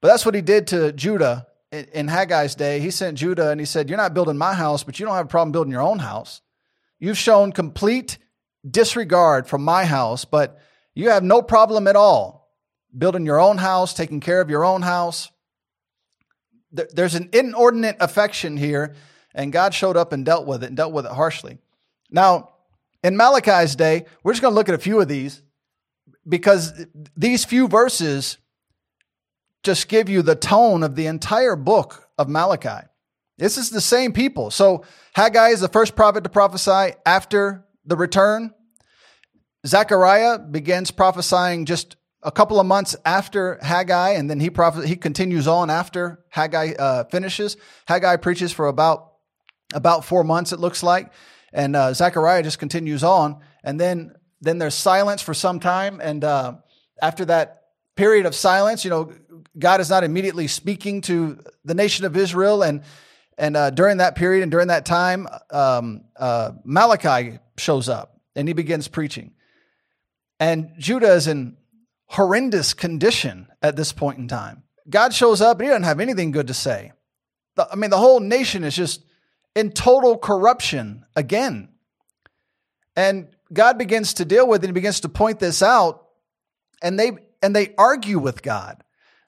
But 0.00 0.08
that's 0.08 0.24
what 0.26 0.34
He 0.34 0.42
did 0.42 0.68
to 0.68 0.92
Judah 0.92 1.46
in 1.70 2.06
Haggai's 2.06 2.54
day, 2.54 2.80
he 2.80 2.90
sent 2.90 3.18
Judah 3.18 3.50
and 3.50 3.60
he 3.60 3.66
said, 3.66 3.88
You're 3.88 3.98
not 3.98 4.14
building 4.14 4.38
my 4.38 4.54
house, 4.54 4.84
but 4.84 4.98
you 4.98 5.06
don't 5.06 5.14
have 5.14 5.26
a 5.26 5.28
problem 5.28 5.52
building 5.52 5.72
your 5.72 5.82
own 5.82 5.98
house. 5.98 6.40
You've 6.98 7.18
shown 7.18 7.52
complete 7.52 8.18
disregard 8.68 9.46
for 9.46 9.58
my 9.58 9.84
house, 9.84 10.24
but 10.24 10.58
you 10.94 11.10
have 11.10 11.22
no 11.22 11.42
problem 11.42 11.86
at 11.86 11.96
all 11.96 12.37
building 12.96 13.26
your 13.26 13.40
own 13.40 13.58
house, 13.58 13.94
taking 13.94 14.20
care 14.20 14.40
of 14.40 14.50
your 14.50 14.64
own 14.64 14.82
house. 14.82 15.30
There's 16.70 17.14
an 17.14 17.30
inordinate 17.32 17.96
affection 18.00 18.56
here, 18.56 18.94
and 19.34 19.52
God 19.52 19.74
showed 19.74 19.96
up 19.96 20.12
and 20.12 20.24
dealt 20.24 20.46
with 20.46 20.62
it 20.62 20.68
and 20.68 20.76
dealt 20.76 20.92
with 20.92 21.06
it 21.06 21.12
harshly. 21.12 21.58
Now, 22.10 22.50
in 23.02 23.16
Malachi's 23.16 23.76
day, 23.76 24.06
we're 24.22 24.32
just 24.32 24.42
going 24.42 24.52
to 24.52 24.56
look 24.56 24.68
at 24.68 24.74
a 24.74 24.78
few 24.78 25.00
of 25.00 25.08
these 25.08 25.42
because 26.28 26.86
these 27.16 27.44
few 27.44 27.68
verses 27.68 28.38
just 29.62 29.88
give 29.88 30.08
you 30.08 30.22
the 30.22 30.36
tone 30.36 30.82
of 30.82 30.94
the 30.94 31.06
entire 31.06 31.56
book 31.56 32.08
of 32.18 32.28
Malachi. 32.28 32.86
This 33.38 33.56
is 33.56 33.70
the 33.70 33.80
same 33.80 34.12
people. 34.12 34.50
So 34.50 34.84
Haggai 35.14 35.50
is 35.50 35.60
the 35.60 35.68
first 35.68 35.94
prophet 35.94 36.24
to 36.24 36.30
prophesy 36.30 36.94
after 37.06 37.64
the 37.84 37.96
return. 37.96 38.52
Zechariah 39.66 40.38
begins 40.38 40.90
prophesying 40.90 41.64
just 41.64 41.96
a 42.22 42.32
couple 42.32 42.58
of 42.58 42.66
months 42.66 42.96
after 43.04 43.58
Haggai, 43.62 44.10
and 44.10 44.28
then 44.28 44.40
he 44.40 44.50
prophes- 44.50 44.84
he 44.84 44.96
continues 44.96 45.46
on 45.46 45.70
after 45.70 46.24
Haggai 46.30 46.72
uh, 46.78 47.04
finishes. 47.04 47.56
Haggai 47.86 48.16
preaches 48.16 48.52
for 48.52 48.68
about 48.68 49.12
about 49.74 50.04
four 50.04 50.24
months, 50.24 50.52
it 50.52 50.58
looks 50.58 50.82
like, 50.82 51.12
and 51.52 51.76
uh, 51.76 51.92
Zechariah 51.92 52.42
just 52.42 52.58
continues 52.58 53.04
on, 53.04 53.40
and 53.62 53.78
then 53.78 54.14
then 54.40 54.58
there's 54.58 54.74
silence 54.74 55.22
for 55.22 55.34
some 55.34 55.60
time, 55.60 56.00
and 56.00 56.24
uh, 56.24 56.54
after 57.00 57.24
that 57.26 57.58
period 57.98 58.26
of 58.26 58.34
silence, 58.34 58.84
you 58.84 58.90
know, 58.90 59.12
God 59.58 59.80
is 59.80 59.90
not 59.90 60.04
immediately 60.04 60.46
speaking 60.46 61.00
to 61.02 61.40
the 61.64 61.74
nation 61.74 62.04
of 62.04 62.16
Israel. 62.16 62.62
And, 62.62 62.82
and 63.36 63.56
uh, 63.56 63.70
during 63.70 63.96
that 63.96 64.14
period 64.14 64.42
and 64.42 64.52
during 64.52 64.68
that 64.68 64.86
time, 64.86 65.26
um, 65.50 66.04
uh, 66.16 66.52
Malachi 66.64 67.40
shows 67.56 67.88
up 67.88 68.20
and 68.36 68.46
he 68.46 68.54
begins 68.54 68.86
preaching. 68.86 69.32
And 70.38 70.70
Judah 70.78 71.12
is 71.12 71.26
in 71.26 71.56
horrendous 72.08 72.74
condition 72.74 73.48
at 73.62 73.76
this 73.76 73.92
point 73.92 74.18
in 74.18 74.28
time. 74.28 74.62
God 74.88 75.14
shows 75.14 75.40
up 75.40 75.58
and 75.58 75.66
he 75.66 75.68
doesn't 75.68 75.84
have 75.84 76.00
anything 76.00 76.30
good 76.30 76.48
to 76.48 76.54
say. 76.54 76.92
I 77.58 77.76
mean, 77.76 77.90
the 77.90 77.98
whole 77.98 78.20
nation 78.20 78.64
is 78.64 78.74
just 78.74 79.04
in 79.54 79.72
total 79.72 80.16
corruption 80.16 81.04
again. 81.16 81.68
And 82.96 83.28
God 83.52 83.78
begins 83.78 84.14
to 84.14 84.24
deal 84.24 84.46
with 84.46 84.62
it 84.62 84.68
and 84.68 84.76
he 84.76 84.80
begins 84.80 85.00
to 85.00 85.08
point 85.08 85.38
this 85.40 85.62
out. 85.62 86.06
And 86.80 86.98
they 86.98 87.12
and 87.42 87.54
they 87.54 87.74
argue 87.76 88.18
with 88.18 88.42
God. 88.42 88.82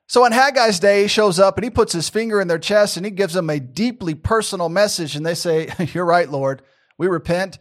So 0.06 0.24
in 0.24 0.32
Haggai's 0.32 0.80
day, 0.80 1.02
he 1.02 1.08
shows 1.08 1.38
up 1.38 1.56
and 1.56 1.64
he 1.64 1.70
puts 1.70 1.92
his 1.92 2.08
finger 2.08 2.40
in 2.40 2.48
their 2.48 2.58
chest 2.58 2.96
and 2.96 3.06
he 3.06 3.10
gives 3.10 3.34
them 3.34 3.50
a 3.50 3.60
deeply 3.60 4.14
personal 4.14 4.68
message. 4.68 5.14
And 5.14 5.24
they 5.24 5.34
say, 5.34 5.68
You're 5.92 6.04
right, 6.04 6.28
Lord. 6.28 6.62
We 6.98 7.06
repent. 7.06 7.58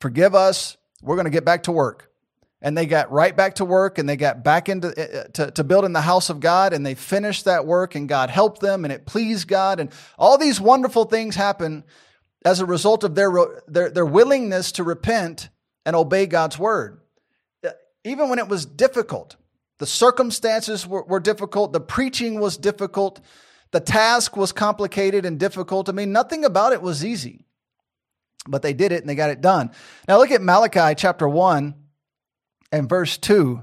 Forgive 0.00 0.34
us. 0.34 0.76
We're 1.02 1.16
going 1.16 1.26
to 1.26 1.30
get 1.30 1.44
back 1.44 1.64
to 1.64 1.72
work. 1.72 2.11
And 2.64 2.78
they 2.78 2.86
got 2.86 3.10
right 3.10 3.36
back 3.36 3.56
to 3.56 3.64
work 3.64 3.98
and 3.98 4.08
they 4.08 4.16
got 4.16 4.44
back 4.44 4.68
into 4.68 4.88
uh, 4.88 5.18
uh, 5.18 5.24
to, 5.32 5.50
to 5.50 5.64
building 5.64 5.92
the 5.92 6.00
house 6.00 6.30
of 6.30 6.38
God 6.38 6.72
and 6.72 6.86
they 6.86 6.94
finished 6.94 7.44
that 7.46 7.66
work 7.66 7.96
and 7.96 8.08
God 8.08 8.30
helped 8.30 8.60
them 8.60 8.84
and 8.84 8.92
it 8.92 9.04
pleased 9.04 9.48
God. 9.48 9.80
And 9.80 9.90
all 10.16 10.38
these 10.38 10.60
wonderful 10.60 11.04
things 11.04 11.34
happen 11.34 11.82
as 12.44 12.60
a 12.60 12.66
result 12.66 13.02
of 13.02 13.16
their, 13.16 13.32
their, 13.66 13.90
their 13.90 14.06
willingness 14.06 14.72
to 14.72 14.84
repent 14.84 15.48
and 15.84 15.96
obey 15.96 16.26
God's 16.26 16.56
word. 16.56 17.00
Uh, 17.66 17.70
even 18.04 18.28
when 18.28 18.38
it 18.38 18.46
was 18.46 18.64
difficult, 18.64 19.34
the 19.78 19.86
circumstances 19.86 20.86
were, 20.86 21.02
were 21.02 21.20
difficult. 21.20 21.72
The 21.72 21.80
preaching 21.80 22.38
was 22.38 22.56
difficult. 22.56 23.20
The 23.72 23.80
task 23.80 24.36
was 24.36 24.52
complicated 24.52 25.26
and 25.26 25.40
difficult. 25.40 25.88
I 25.88 25.92
mean, 25.92 26.12
nothing 26.12 26.44
about 26.44 26.72
it 26.72 26.82
was 26.82 27.04
easy, 27.04 27.44
but 28.46 28.62
they 28.62 28.72
did 28.72 28.92
it 28.92 29.00
and 29.00 29.08
they 29.08 29.16
got 29.16 29.30
it 29.30 29.40
done. 29.40 29.72
Now, 30.06 30.18
look 30.18 30.30
at 30.30 30.42
Malachi 30.42 30.94
chapter 30.94 31.28
1 31.28 31.74
and 32.72 32.88
verse 32.88 33.18
2. 33.18 33.62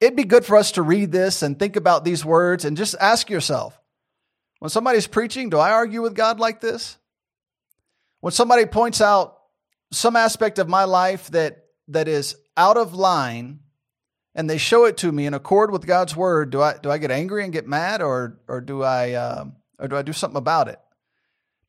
It'd 0.00 0.16
be 0.16 0.24
good 0.24 0.44
for 0.44 0.56
us 0.56 0.72
to 0.72 0.82
read 0.82 1.12
this 1.12 1.42
and 1.42 1.58
think 1.58 1.76
about 1.76 2.04
these 2.04 2.24
words 2.24 2.64
and 2.64 2.76
just 2.76 2.94
ask 3.00 3.30
yourself 3.30 3.80
when 4.58 4.68
somebody's 4.68 5.06
preaching, 5.06 5.48
do 5.48 5.58
I 5.58 5.70
argue 5.70 6.02
with 6.02 6.14
God 6.14 6.38
like 6.38 6.60
this? 6.60 6.98
When 8.20 8.32
somebody 8.32 8.66
points 8.66 9.00
out 9.00 9.38
some 9.90 10.16
aspect 10.16 10.58
of 10.58 10.68
my 10.68 10.84
life 10.84 11.30
that, 11.30 11.64
that 11.88 12.08
is 12.08 12.36
out 12.56 12.76
of 12.76 12.94
line 12.94 13.60
and 14.34 14.48
they 14.48 14.58
show 14.58 14.84
it 14.84 14.98
to 14.98 15.10
me 15.10 15.26
in 15.26 15.34
accord 15.34 15.70
with 15.70 15.86
God's 15.86 16.14
word, 16.14 16.50
do 16.50 16.60
I 16.60 16.76
do 16.78 16.90
I 16.90 16.98
get 16.98 17.10
angry 17.10 17.42
and 17.42 17.52
get 17.52 17.66
mad, 17.66 18.00
or 18.00 18.38
or 18.46 18.60
do 18.60 18.82
I 18.82 19.12
uh, 19.12 19.46
or 19.78 19.88
do 19.88 19.96
I 19.96 20.02
do 20.02 20.12
something 20.12 20.36
about 20.36 20.68
it? 20.68 20.78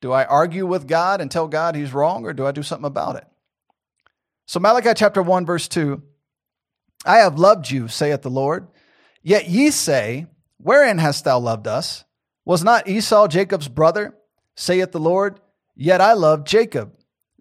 Do 0.00 0.12
I 0.12 0.24
argue 0.24 0.66
with 0.66 0.86
God 0.86 1.20
and 1.20 1.30
tell 1.30 1.48
God 1.48 1.74
He's 1.74 1.92
wrong, 1.92 2.24
or 2.24 2.32
do 2.32 2.46
I 2.46 2.52
do 2.52 2.62
something 2.62 2.86
about 2.86 3.16
it? 3.16 3.26
So 4.46 4.60
Malachi 4.60 4.92
chapter 4.94 5.22
one 5.22 5.44
verse 5.44 5.66
two, 5.66 6.02
I 7.04 7.18
have 7.18 7.38
loved 7.38 7.70
you, 7.70 7.88
saith 7.88 8.22
the 8.22 8.30
Lord. 8.30 8.68
Yet 9.22 9.48
ye 9.48 9.70
say, 9.70 10.26
Wherein 10.58 10.98
hast 10.98 11.24
thou 11.24 11.38
loved 11.38 11.66
us? 11.66 12.04
Was 12.44 12.62
not 12.62 12.88
Esau 12.88 13.26
Jacob's 13.28 13.68
brother? 13.68 14.16
saith 14.54 14.92
the 14.92 15.00
Lord. 15.00 15.40
Yet 15.74 16.00
I 16.00 16.12
loved 16.12 16.46
Jacob. 16.46 16.94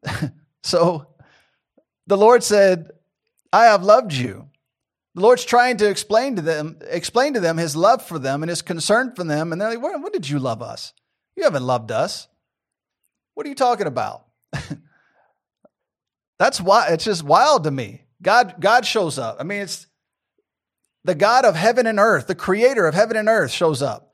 so 0.64 1.08
the 2.08 2.18
Lord 2.18 2.44
said, 2.44 2.92
I 3.52 3.66
have 3.66 3.84
loved 3.84 4.14
you. 4.14 4.50
The 5.14 5.22
Lord's 5.22 5.44
trying 5.44 5.78
to 5.78 5.90
explain 5.90 6.38
to 6.38 6.42
them, 6.42 6.78
explain 6.88 7.34
to 7.34 7.42
them 7.42 7.58
his 7.58 7.76
love 7.76 8.02
for 8.02 8.18
them 8.18 8.44
and 8.44 8.50
his 8.50 8.62
concern 8.62 9.14
for 9.14 9.26
them. 9.26 9.52
And 9.52 9.62
they're 9.62 9.70
like, 9.70 9.84
when, 9.84 10.02
when 10.02 10.12
did 10.12 10.30
you 10.30 10.40
love 10.40 10.62
us? 10.62 10.94
You 11.36 11.44
haven't 11.44 11.64
loved 11.64 11.92
us. 11.92 12.28
What 13.34 13.46
are 13.46 13.50
you 13.50 13.56
talking 13.56 13.88
about? 13.88 14.26
That's 16.40 16.62
why 16.62 16.88
it's 16.90 17.04
just 17.04 17.24
wild 17.24 17.66
to 17.66 17.72
me. 17.72 18.04
God, 18.22 18.56
God 18.60 18.86
shows 18.86 19.18
up. 19.18 19.38
I 19.40 19.44
mean, 19.44 19.62
it's 19.62 19.88
the 21.04 21.16
God 21.16 21.46
of 21.46 21.56
heaven 21.56 21.88
and 21.88 22.00
earth, 22.00 22.28
the 22.28 22.36
creator 22.36 22.88
of 22.88 22.94
heaven 22.94 23.18
and 23.18 23.28
earth 23.28 23.52
shows 23.52 23.82
up 23.82 24.14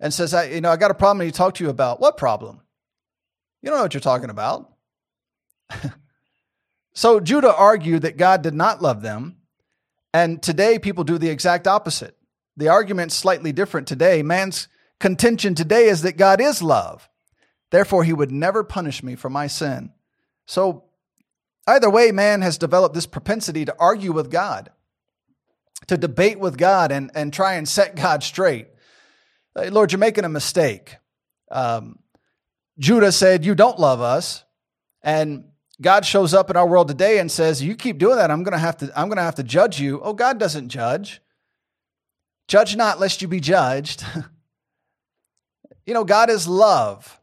and 0.00 0.12
says, 0.12 0.32
I, 0.32 0.44
you 0.44 0.60
know, 0.60 0.70
I 0.70 0.76
got 0.76 0.90
a 0.90 0.94
problem 0.94 1.26
to 1.26 1.32
talk 1.32 1.54
to 1.54 1.64
you 1.64 1.70
about. 1.70 2.00
What 2.00 2.16
problem? 2.16 2.60
You 3.60 3.70
don't 3.70 3.78
know 3.78 3.82
what 3.82 3.94
you're 3.94 4.00
talking 4.00 4.30
about. 4.30 4.72
so 6.94 7.20
Judah 7.20 7.54
argued 7.54 8.02
that 8.02 8.16
God 8.16 8.42
did 8.42 8.54
not 8.54 8.82
love 8.82 9.02
them 9.02 9.36
and 10.12 10.42
today, 10.42 10.78
people 10.78 11.04
do 11.04 11.18
the 11.18 11.30
exact 11.30 11.66
opposite. 11.66 12.16
The 12.56 12.68
argument's 12.68 13.16
slightly 13.16 13.52
different 13.52 13.88
today. 13.88 14.22
Man's 14.22 14.68
contention 15.00 15.54
today 15.54 15.86
is 15.86 16.02
that 16.02 16.18
God 16.18 16.40
is 16.40 16.62
love. 16.62 17.08
Therefore, 17.70 18.04
he 18.04 18.12
would 18.12 18.30
never 18.30 18.62
punish 18.62 19.02
me 19.02 19.14
for 19.14 19.30
my 19.30 19.46
sin. 19.46 19.92
So, 20.46 20.84
either 21.66 21.90
way, 21.90 22.12
man 22.12 22.42
has 22.42 22.58
developed 22.58 22.94
this 22.94 23.06
propensity 23.06 23.64
to 23.64 23.76
argue 23.78 24.12
with 24.12 24.30
God. 24.30 24.70
to 25.88 25.96
debate 25.96 26.38
with 26.38 26.56
God 26.56 26.92
and, 26.92 27.10
and 27.12 27.32
try 27.32 27.54
and 27.54 27.68
set 27.68 27.96
God 27.96 28.22
straight. 28.22 28.68
Lord, 29.56 29.90
you're 29.90 29.98
making 29.98 30.24
a 30.24 30.28
mistake. 30.28 30.96
Um, 31.50 31.98
Judah 32.78 33.10
said, 33.10 33.44
You 33.44 33.56
don't 33.56 33.80
love 33.80 34.00
us. 34.00 34.44
And 35.02 35.44
God 35.82 36.06
shows 36.06 36.32
up 36.32 36.48
in 36.48 36.56
our 36.56 36.66
world 36.66 36.88
today 36.88 37.18
and 37.18 37.30
says, 37.30 37.62
"You 37.62 37.74
keep 37.74 37.98
doing 37.98 38.16
that, 38.16 38.30
I'm 38.30 38.44
going 38.44 38.52
to 38.52 38.58
have 38.58 38.76
to 38.78 38.92
I'm 38.98 39.10
to 39.10 39.20
have 39.20 39.34
to 39.34 39.42
judge 39.42 39.80
you." 39.80 40.00
Oh, 40.00 40.12
God 40.12 40.38
doesn't 40.38 40.68
judge. 40.68 41.20
Judge 42.48 42.76
not 42.76 43.00
lest 43.00 43.20
you 43.20 43.28
be 43.28 43.40
judged. 43.40 44.04
you 45.86 45.92
know, 45.92 46.04
God 46.04 46.30
is 46.30 46.46
love. 46.46 47.20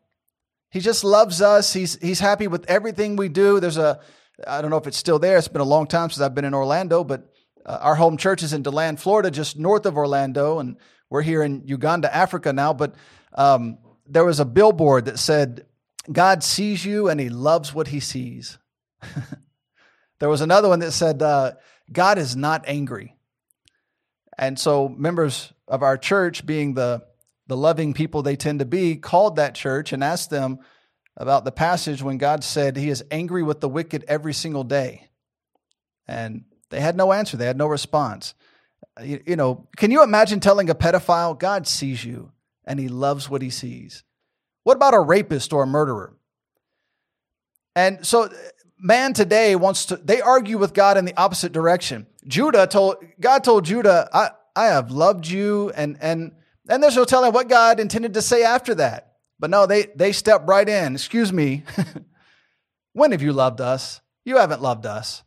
He 0.71 0.81
just 0.81 1.03
loves 1.03 1.41
us. 1.41 1.73
He's 1.73 1.97
he's 1.99 2.19
happy 2.19 2.47
with 2.47 2.69
everything 2.69 3.15
we 3.15 3.29
do. 3.29 3.59
There's 3.59 3.77
a 3.77 4.01
I 4.47 4.61
don't 4.61 4.71
know 4.71 4.77
if 4.77 4.87
it's 4.87 4.97
still 4.97 5.19
there. 5.19 5.37
It's 5.37 5.47
been 5.47 5.61
a 5.61 5.65
long 5.65 5.87
time 5.87 6.09
since 6.09 6.21
I've 6.21 6.35
been 6.35 6.45
in 6.45 6.53
Orlando, 6.53 7.03
but 7.03 7.33
uh, 7.65 7.77
our 7.81 7.95
home 7.95 8.17
church 8.17 8.43
is 8.43 8.53
in 8.53 8.63
DeLand, 8.63 8.99
Florida, 8.99 9.31
just 9.31 9.57
north 9.57 9.85
of 9.85 9.97
Orlando, 9.97 10.59
and 10.59 10.77
we're 11.09 11.21
here 11.21 11.43
in 11.43 11.63
Uganda, 11.65 12.13
Africa 12.13 12.53
now. 12.53 12.73
But 12.73 12.95
um, 13.33 13.79
there 14.07 14.25
was 14.25 14.39
a 14.39 14.45
billboard 14.45 15.05
that 15.05 15.19
said 15.19 15.65
God 16.11 16.43
sees 16.43 16.83
you 16.83 17.09
and 17.09 17.19
he 17.19 17.29
loves 17.29 17.73
what 17.73 17.87
he 17.87 17.99
sees. 17.99 18.57
there 20.19 20.29
was 20.29 20.41
another 20.41 20.69
one 20.69 20.79
that 20.79 20.91
said, 20.91 21.21
uh, 21.21 21.53
God 21.91 22.17
is 22.17 22.35
not 22.35 22.63
angry. 22.67 23.15
And 24.37 24.57
so 24.57 24.87
members 24.89 25.51
of 25.67 25.83
our 25.83 25.97
church, 25.97 26.45
being 26.45 26.73
the, 26.73 27.03
the 27.47 27.57
loving 27.57 27.93
people 27.93 28.21
they 28.21 28.35
tend 28.35 28.59
to 28.59 28.65
be, 28.65 28.95
called 28.95 29.35
that 29.35 29.55
church 29.55 29.91
and 29.91 30.03
asked 30.03 30.29
them 30.29 30.59
about 31.19 31.43
the 31.43 31.51
passage 31.51 32.01
when 32.01 32.17
God 32.17 32.43
said 32.43 32.77
he 32.77 32.89
is 32.89 33.03
angry 33.11 33.43
with 33.43 33.59
the 33.59 33.69
wicked 33.69 34.05
every 34.07 34.33
single 34.33 34.63
day. 34.63 35.09
And 36.07 36.45
they 36.69 36.79
had 36.79 36.95
no 36.95 37.11
answer, 37.11 37.37
they 37.37 37.45
had 37.45 37.57
no 37.57 37.67
response. 37.67 38.33
You, 39.03 39.21
you 39.25 39.35
know, 39.35 39.67
can 39.75 39.91
you 39.91 40.01
imagine 40.01 40.39
telling 40.39 40.69
a 40.69 40.75
pedophile, 40.75 41.37
God 41.37 41.67
sees 41.67 42.03
you 42.03 42.31
and 42.63 42.79
he 42.79 42.87
loves 42.87 43.29
what 43.29 43.41
he 43.41 43.49
sees? 43.49 44.03
What 44.63 44.77
about 44.77 44.93
a 44.93 44.99
rapist 44.99 45.51
or 45.53 45.63
a 45.63 45.67
murderer? 45.67 46.15
And 47.75 48.05
so 48.05 48.29
man 48.79 49.13
today 49.13 49.55
wants 49.55 49.85
to 49.87 49.97
they 49.97 50.21
argue 50.21 50.57
with 50.57 50.73
God 50.73 50.97
in 50.97 51.05
the 51.05 51.15
opposite 51.17 51.51
direction. 51.51 52.07
Judah 52.27 52.65
told 52.65 52.97
God 53.19 53.43
told 53.43 53.65
Judah, 53.65 54.09
I, 54.13 54.29
I 54.55 54.67
have 54.67 54.91
loved 54.91 55.27
you 55.27 55.71
and 55.75 55.97
and 56.01 56.31
and 56.67 56.81
there's 56.81 56.95
no 56.95 57.05
telling 57.05 57.33
what 57.33 57.49
God 57.49 57.79
intended 57.79 58.13
to 58.13 58.21
say 58.21 58.43
after 58.43 58.75
that. 58.75 59.08
But 59.39 59.49
no, 59.49 59.65
they 59.65 59.87
they 59.95 60.11
step 60.11 60.47
right 60.47 60.67
in. 60.67 60.95
Excuse 60.95 61.31
me. 61.31 61.63
when 62.93 63.11
have 63.11 63.21
you 63.21 63.33
loved 63.33 63.61
us? 63.61 64.01
You 64.25 64.37
haven't 64.37 64.61
loved 64.61 64.85
us. 64.85 65.23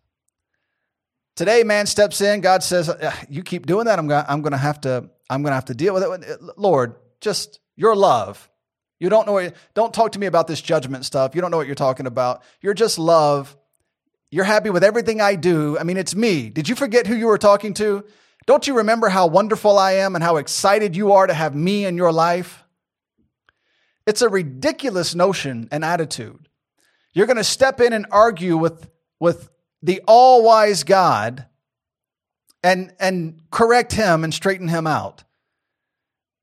Today, 1.34 1.64
man 1.64 1.86
steps 1.86 2.20
in. 2.20 2.42
God 2.42 2.62
says, 2.62 2.90
uh, 2.90 3.12
"You 3.28 3.42
keep 3.42 3.66
doing 3.66 3.86
that. 3.86 3.98
I'm 3.98 4.06
going. 4.06 4.24
I'm 4.28 4.42
to 4.42 4.56
have 4.56 4.82
to. 4.82 5.08
I'm 5.30 5.42
going 5.42 5.50
to 5.50 5.54
have 5.54 5.64
to 5.66 5.74
deal 5.74 5.94
with 5.94 6.02
it. 6.02 6.30
Uh, 6.30 6.52
Lord, 6.56 6.96
just 7.20 7.60
your 7.74 7.96
love. 7.96 8.50
You 9.00 9.08
don't 9.08 9.26
know. 9.26 9.32
What, 9.32 9.54
don't 9.74 9.94
talk 9.94 10.12
to 10.12 10.18
me 10.18 10.26
about 10.26 10.46
this 10.46 10.60
judgment 10.60 11.06
stuff. 11.06 11.34
You 11.34 11.40
don't 11.40 11.50
know 11.50 11.56
what 11.56 11.66
you're 11.66 11.74
talking 11.74 12.06
about. 12.06 12.42
You're 12.60 12.74
just 12.74 12.98
love. 12.98 13.56
You're 14.30 14.44
happy 14.44 14.70
with 14.70 14.84
everything 14.84 15.20
I 15.20 15.34
do. 15.34 15.78
I 15.78 15.84
mean, 15.84 15.96
it's 15.96 16.14
me. 16.14 16.50
Did 16.50 16.68
you 16.68 16.74
forget 16.74 17.06
who 17.06 17.14
you 17.14 17.26
were 17.26 17.38
talking 17.38 17.74
to? 17.74 18.04
Don't 18.46 18.66
you 18.66 18.78
remember 18.78 19.08
how 19.08 19.26
wonderful 19.26 19.78
I 19.78 19.92
am 19.92 20.14
and 20.14 20.24
how 20.24 20.36
excited 20.36 20.96
you 20.96 21.12
are 21.12 21.26
to 21.26 21.34
have 21.34 21.54
me 21.54 21.84
in 21.84 21.96
your 21.96 22.12
life? 22.12 22.64
It's 24.06 24.22
a 24.22 24.28
ridiculous 24.28 25.14
notion 25.14 25.68
and 25.70 25.84
attitude. 25.84 26.48
You're 27.14 27.26
going 27.26 27.36
to 27.36 27.44
step 27.44 27.80
in 27.80 27.92
and 27.92 28.06
argue 28.10 28.56
with, 28.56 28.88
with 29.20 29.50
the 29.82 30.00
all 30.06 30.44
wise 30.44 30.84
God 30.84 31.46
and, 32.62 32.92
and 32.98 33.40
correct 33.50 33.92
him 33.92 34.24
and 34.24 34.32
straighten 34.32 34.68
him 34.68 34.86
out. 34.86 35.24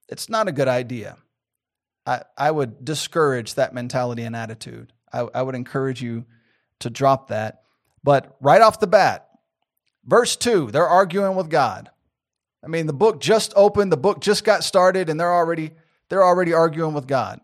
It's 0.08 0.30
not 0.30 0.48
a 0.48 0.52
good 0.52 0.68
idea. 0.68 1.18
I, 2.06 2.24
I 2.38 2.52
would 2.52 2.84
discourage 2.84 3.56
that 3.56 3.74
mentality 3.74 4.24
and 4.24 4.36
attitude. 4.36 4.94
I, 5.12 5.28
I 5.34 5.42
would 5.42 5.56
encourage 5.56 6.02
you 6.02 6.26
to 6.80 6.90
drop 6.90 7.28
that. 7.28 7.64
But 8.04 8.36
right 8.40 8.62
off 8.62 8.80
the 8.80 8.88
bat, 8.88 9.28
verse 10.06 10.36
2, 10.36 10.72
they're 10.72 10.88
arguing 10.88 11.36
with 11.36 11.50
God. 11.50 11.90
I 12.64 12.68
mean, 12.68 12.88
the 12.88 12.94
book 12.94 13.22
just 13.22 13.54
opened, 13.56 13.92
the 13.92 13.98
book 13.98 14.22
just 14.22 14.44
got 14.44 14.64
started, 14.64 15.10
and 15.10 15.20
they're 15.20 15.34
already 15.34 15.72
they're 16.10 16.24
already 16.24 16.54
arguing 16.54 16.94
with 16.94 17.08
God. 17.08 17.40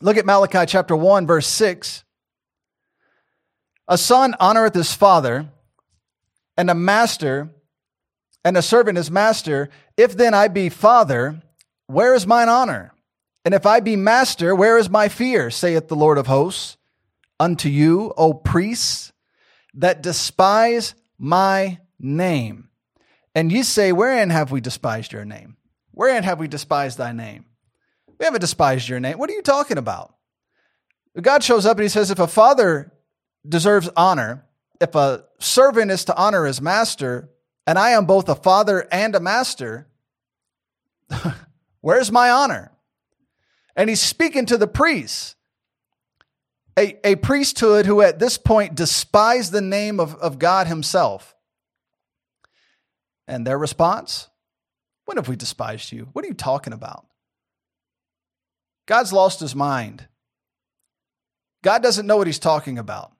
Look 0.00 0.16
at 0.16 0.26
Malachi 0.26 0.66
chapter 0.66 0.94
1, 0.94 1.26
verse 1.26 1.46
6. 1.46 2.04
A 3.88 3.96
son 3.96 4.34
honoreth 4.40 4.74
his 4.74 4.92
father, 4.92 5.48
and 6.56 6.70
a 6.70 6.74
master 6.74 7.50
and 8.44 8.56
a 8.56 8.62
servant 8.62 8.96
his 8.96 9.10
master. 9.10 9.70
If 9.96 10.16
then 10.16 10.34
I 10.34 10.48
be 10.48 10.68
father, 10.68 11.40
where 11.86 12.14
is 12.14 12.26
mine 12.26 12.48
honor? 12.48 12.92
And 13.44 13.54
if 13.54 13.64
I 13.64 13.80
be 13.80 13.96
master, 13.96 14.54
where 14.54 14.76
is 14.76 14.90
my 14.90 15.08
fear, 15.08 15.50
saith 15.50 15.88
the 15.88 15.96
Lord 15.96 16.18
of 16.18 16.26
hosts, 16.26 16.76
unto 17.38 17.68
you, 17.68 18.12
O 18.16 18.34
priests, 18.34 19.12
that 19.74 20.02
despise 20.02 20.94
my 21.18 21.78
name? 21.98 22.68
And 23.34 23.52
ye 23.52 23.62
say, 23.62 23.92
Wherein 23.92 24.30
have 24.30 24.50
we 24.50 24.60
despised 24.60 25.12
your 25.12 25.24
name? 25.24 25.56
Wherein 25.92 26.24
have 26.24 26.40
we 26.40 26.48
despised 26.48 26.98
thy 26.98 27.12
name? 27.12 27.46
We 28.18 28.24
haven't 28.24 28.40
despised 28.40 28.88
your 28.88 29.00
name. 29.00 29.18
What 29.18 29.30
are 29.30 29.34
you 29.34 29.42
talking 29.42 29.78
about? 29.78 30.14
God 31.20 31.42
shows 31.42 31.66
up 31.66 31.76
and 31.76 31.82
he 31.82 31.88
says, 31.88 32.10
If 32.10 32.18
a 32.18 32.26
father 32.26 32.92
deserves 33.46 33.88
honor, 33.96 34.44
if 34.80 34.94
a 34.94 35.24
servant 35.38 35.90
is 35.90 36.04
to 36.06 36.16
honor 36.16 36.44
his 36.44 36.60
master, 36.60 37.30
and 37.66 37.78
I 37.78 37.90
am 37.90 38.06
both 38.06 38.28
a 38.28 38.34
father 38.34 38.86
and 38.92 39.14
a 39.14 39.20
master, 39.20 39.88
where's 41.80 42.12
my 42.12 42.30
honor? 42.30 42.72
And 43.74 43.90
he's 43.90 44.00
speaking 44.00 44.46
to 44.46 44.56
the 44.56 44.66
priests, 44.66 45.36
a, 46.78 46.98
a 47.06 47.16
priesthood 47.16 47.86
who 47.86 48.00
at 48.00 48.18
this 48.18 48.38
point 48.38 48.74
despised 48.74 49.52
the 49.52 49.60
name 49.60 50.00
of, 50.00 50.14
of 50.16 50.38
God 50.38 50.66
himself. 50.66 51.34
And 53.28 53.46
their 53.46 53.58
response, 53.58 54.28
When 55.06 55.16
have 55.16 55.28
we 55.28 55.36
despised 55.36 55.92
you? 55.92 56.08
What 56.12 56.24
are 56.24 56.28
you 56.28 56.34
talking 56.34 56.72
about? 56.72 57.06
God's 58.86 59.12
lost 59.12 59.40
his 59.40 59.54
mind. 59.54 60.06
God 61.62 61.82
doesn't 61.82 62.06
know 62.06 62.16
what 62.16 62.26
he's 62.26 62.38
talking 62.38 62.78
about. 62.78 63.12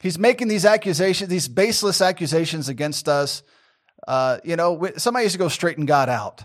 He's 0.00 0.18
making 0.18 0.48
these 0.48 0.64
accusations, 0.64 1.28
these 1.28 1.48
baseless 1.48 2.00
accusations 2.00 2.68
against 2.68 3.08
us. 3.08 3.42
Uh, 4.08 4.38
you 4.44 4.56
know, 4.56 4.90
somebody 4.96 5.24
used 5.24 5.34
to 5.34 5.38
go 5.38 5.48
straighten 5.48 5.84
God 5.84 6.08
out. 6.08 6.44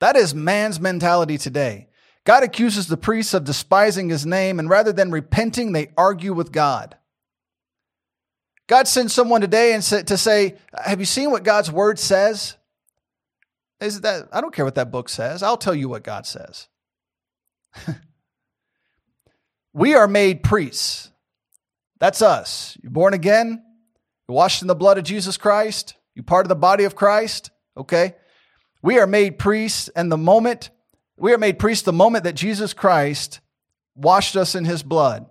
That 0.00 0.16
is 0.16 0.34
man's 0.34 0.80
mentality 0.80 1.38
today. 1.38 1.88
God 2.24 2.42
accuses 2.42 2.88
the 2.88 2.96
priests 2.96 3.34
of 3.34 3.44
despising 3.44 4.08
his 4.08 4.26
name, 4.26 4.58
and 4.58 4.68
rather 4.68 4.92
than 4.92 5.12
repenting, 5.12 5.72
they 5.72 5.92
argue 5.96 6.34
with 6.34 6.50
God. 6.50 6.96
God 8.66 8.88
sends 8.88 9.12
someone 9.12 9.40
today 9.40 9.74
and 9.74 9.82
to 9.82 10.16
say, 10.16 10.56
Have 10.74 10.98
you 10.98 11.06
seen 11.06 11.30
what 11.30 11.44
God's 11.44 11.70
word 11.70 12.00
says? 12.00 12.56
Is 13.80 14.00
that 14.02 14.28
I 14.32 14.40
don't 14.40 14.54
care 14.54 14.64
what 14.64 14.76
that 14.76 14.90
book 14.90 15.08
says. 15.08 15.42
I'll 15.42 15.56
tell 15.56 15.74
you 15.74 15.88
what 15.88 16.02
God 16.02 16.26
says. 16.26 16.68
we 19.74 19.94
are 19.94 20.08
made 20.08 20.42
priests. 20.42 21.10
That's 21.98 22.22
us. 22.22 22.76
You're 22.82 22.90
born 22.90 23.14
again. 23.14 23.62
You're 24.28 24.36
washed 24.36 24.62
in 24.62 24.68
the 24.68 24.74
blood 24.74 24.98
of 24.98 25.04
Jesus 25.04 25.36
Christ. 25.36 25.94
You're 26.14 26.24
part 26.24 26.46
of 26.46 26.48
the 26.48 26.56
body 26.56 26.84
of 26.84 26.94
Christ. 26.94 27.50
Okay. 27.76 28.14
We 28.82 28.98
are 28.98 29.06
made 29.06 29.38
priests, 29.38 29.88
and 29.88 30.10
the 30.12 30.16
moment 30.16 30.70
we 31.18 31.32
are 31.32 31.38
made 31.38 31.58
priests, 31.58 31.84
the 31.84 31.92
moment 31.92 32.24
that 32.24 32.34
Jesus 32.34 32.74
Christ 32.74 33.40
washed 33.94 34.36
us 34.36 34.54
in 34.54 34.64
his 34.64 34.82
blood. 34.82 35.26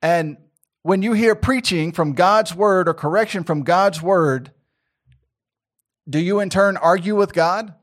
And 0.00 0.38
when 0.82 1.02
you 1.02 1.12
hear 1.12 1.34
preaching 1.34 1.92
from 1.92 2.12
God's 2.12 2.54
word 2.54 2.88
or 2.88 2.94
correction 2.94 3.44
from 3.44 3.62
God's 3.62 4.02
word, 4.02 4.52
do 6.08 6.18
you 6.18 6.40
in 6.40 6.50
turn 6.50 6.76
argue 6.76 7.16
with 7.16 7.32
God? 7.32 7.74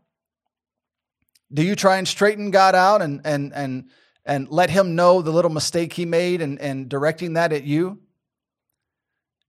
Do 1.53 1.63
you 1.63 1.75
try 1.75 1.97
and 1.97 2.07
straighten 2.07 2.51
God 2.51 2.75
out 2.75 3.01
and 3.01 3.21
and 3.25 3.53
and 3.53 3.89
and 4.25 4.49
let 4.49 4.69
him 4.69 4.95
know 4.95 5.21
the 5.21 5.31
little 5.31 5.51
mistake 5.51 5.93
he 5.93 6.05
made 6.05 6.41
and, 6.41 6.60
and 6.60 6.88
directing 6.88 7.34
that 7.34 7.51
at 7.51 7.63
you? 7.63 7.99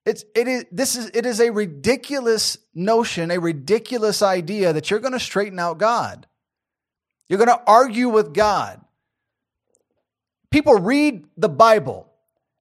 It's 0.05 0.25
it 0.35 0.49
is 0.49 0.65
this 0.73 0.97
is 0.97 1.11
it 1.15 1.27
is 1.27 1.41
a 1.41 1.51
ridiculous 1.51 2.59
notion, 2.75 3.31
a 3.31 3.39
ridiculous 3.39 4.23
idea 4.23 4.73
that 4.73 4.91
you're 4.91 5.01
going 5.01 5.13
to 5.13 5.21
straighten 5.21 5.59
out 5.59 5.79
God. 5.79 6.27
You're 7.29 7.39
going 7.39 7.57
to 7.57 7.63
argue 7.67 8.09
with 8.09 8.35
God. 8.35 8.81
People 10.51 10.75
read 10.75 11.25
the 11.37 11.49
Bible 11.49 12.13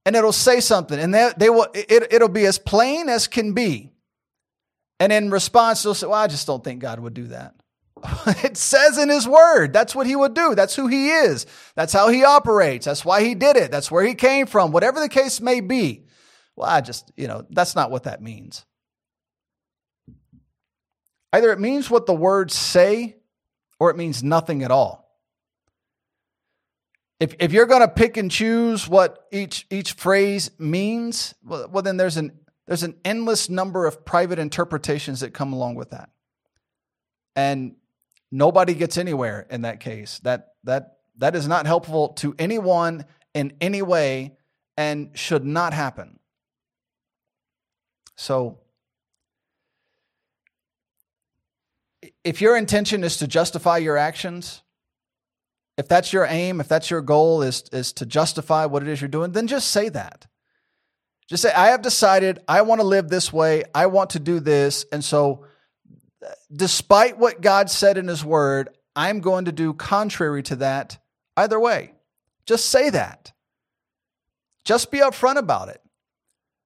and 0.06 0.16
it'll 0.16 0.32
say 0.32 0.60
something 0.60 1.00
and 1.00 1.14
they, 1.14 1.32
they 1.36 1.50
will 1.50 1.68
it, 1.74 2.14
it'll 2.14 2.30
be 2.30 2.46
as 2.46 2.60
plain 2.60 3.10
as 3.10 3.28
can 3.28 3.54
be. 3.54 3.92
And 5.02 5.12
in 5.12 5.32
response, 5.32 5.82
they'll 5.82 5.96
say, 5.96 6.06
Well, 6.06 6.14
I 6.22 6.28
just 6.28 6.46
don't 6.46 6.64
think 6.64 6.80
God 6.80 7.00
would 7.00 7.16
do 7.16 7.26
that. 7.30 7.56
it 8.44 8.56
says 8.56 9.00
in 9.00 9.10
his 9.10 9.28
word, 9.28 9.74
that's 9.74 9.96
what 9.96 10.06
he 10.06 10.16
would 10.16 10.36
do. 10.36 10.54
That's 10.54 10.76
who 10.76 10.86
he 10.86 11.10
is. 11.10 11.48
That's 11.76 11.92
how 11.92 12.10
he 12.10 12.24
operates. 12.24 12.86
That's 12.86 13.04
why 13.04 13.24
he 13.24 13.34
did 13.34 13.58
it. 13.58 13.72
That's 13.72 13.90
where 13.90 14.04
he 14.04 14.14
came 14.14 14.46
from. 14.46 14.72
Whatever 14.72 15.00
the 15.00 15.10
case 15.10 15.42
may 15.42 15.60
be. 15.60 16.06
Well, 16.56 16.70
I 16.70 16.82
just, 16.82 17.12
you 17.18 17.28
know, 17.28 17.48
that's 17.50 17.76
not 17.76 17.90
what 17.90 18.04
that 18.04 18.22
means. 18.22 18.64
Either 21.34 21.52
it 21.52 21.60
means 21.60 21.90
what 21.90 22.06
the 22.06 22.14
words 22.14 22.54
say 22.54 23.16
or 23.80 23.90
it 23.90 23.98
means 23.98 24.22
nothing 24.22 24.62
at 24.62 24.70
all. 24.70 25.10
If, 27.20 27.36
if 27.40 27.54
you're 27.54 27.66
going 27.66 27.82
to 27.82 27.88
pick 27.88 28.18
and 28.18 28.30
choose 28.30 28.88
what 28.88 29.26
each, 29.32 29.66
each 29.72 29.94
phrase 29.94 30.52
means, 30.60 31.34
well, 31.44 31.68
well, 31.72 31.82
then 31.82 31.98
there's 31.98 32.18
an, 32.18 32.41
there's 32.72 32.84
an 32.84 32.96
endless 33.04 33.50
number 33.50 33.86
of 33.86 34.06
private 34.06 34.40
interpretations 34.40 35.20
that 35.20 35.34
come 35.34 35.52
along 35.52 35.76
with 35.76 35.90
that. 35.90 36.10
And 37.36 37.76
nobody 38.32 38.74
gets 38.74 38.98
anywhere 38.98 39.46
in 39.50 39.64
that 39.64 39.82
case. 39.82 40.20
That, 40.20 40.54
that, 40.64 41.00
that 41.18 41.36
is 41.36 41.50
not 41.50 41.66
helpful 41.66 42.14
to 42.20 42.34
anyone 42.40 43.04
in 43.34 43.52
any 43.60 43.82
way 43.82 44.38
and 44.78 45.10
should 45.16 45.44
not 45.44 45.74
happen. 45.74 46.18
So, 48.16 48.60
if 52.24 52.40
your 52.40 52.56
intention 52.56 53.04
is 53.04 53.18
to 53.18 53.28
justify 53.28 53.80
your 53.80 53.98
actions, 53.98 54.62
if 55.78 55.90
that's 55.90 56.14
your 56.14 56.26
aim, 56.26 56.62
if 56.62 56.70
that's 56.70 56.90
your 56.90 57.02
goal 57.02 57.42
is, 57.42 57.66
is 57.74 57.92
to 57.92 58.06
justify 58.06 58.66
what 58.66 58.82
it 58.82 58.88
is 58.88 59.02
you're 59.02 59.10
doing, 59.10 59.34
then 59.34 59.48
just 59.48 59.72
say 59.72 59.90
that. 59.90 60.28
Just 61.32 61.44
say, 61.44 61.54
I 61.54 61.68
have 61.68 61.82
decided 61.82 62.40
I 62.46 62.64
want 62.64 62.82
to 62.82 62.86
live 62.86 63.08
this 63.08 63.32
way. 63.32 63.64
I 63.74 63.86
want 63.86 64.10
to 64.10 64.20
do 64.20 64.42
this. 64.42 64.86
And 64.92 65.02
so, 65.02 65.46
despite 66.54 67.18
what 67.18 67.40
God 67.40 67.70
said 67.70 67.98
in 67.98 68.10
His 68.10 68.26
Word, 68.26 68.68
I'm 68.98 69.22
going 69.22 69.46
to 69.46 69.54
do 69.54 69.74
contrary 69.74 70.44
to 70.44 70.58
that 70.58 70.98
either 71.38 71.58
way. 71.58 71.94
Just 72.46 72.66
say 72.66 72.90
that. 72.90 73.32
Just 74.66 74.92
be 74.92 74.98
upfront 74.98 75.38
about 75.38 75.70
it. 75.70 75.82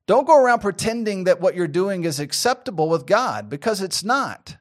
Don't 0.07 0.25
go 0.25 0.35
around 0.35 0.61
pretending 0.61 1.25
that 1.25 1.39
what 1.39 1.53
you're 1.53 1.67
doing 1.67 2.03
is 2.03 2.19
acceptable 2.19 2.89
with 2.89 3.05
God 3.05 3.51
because 3.51 3.83
it's 3.83 4.03
not. 4.03 4.57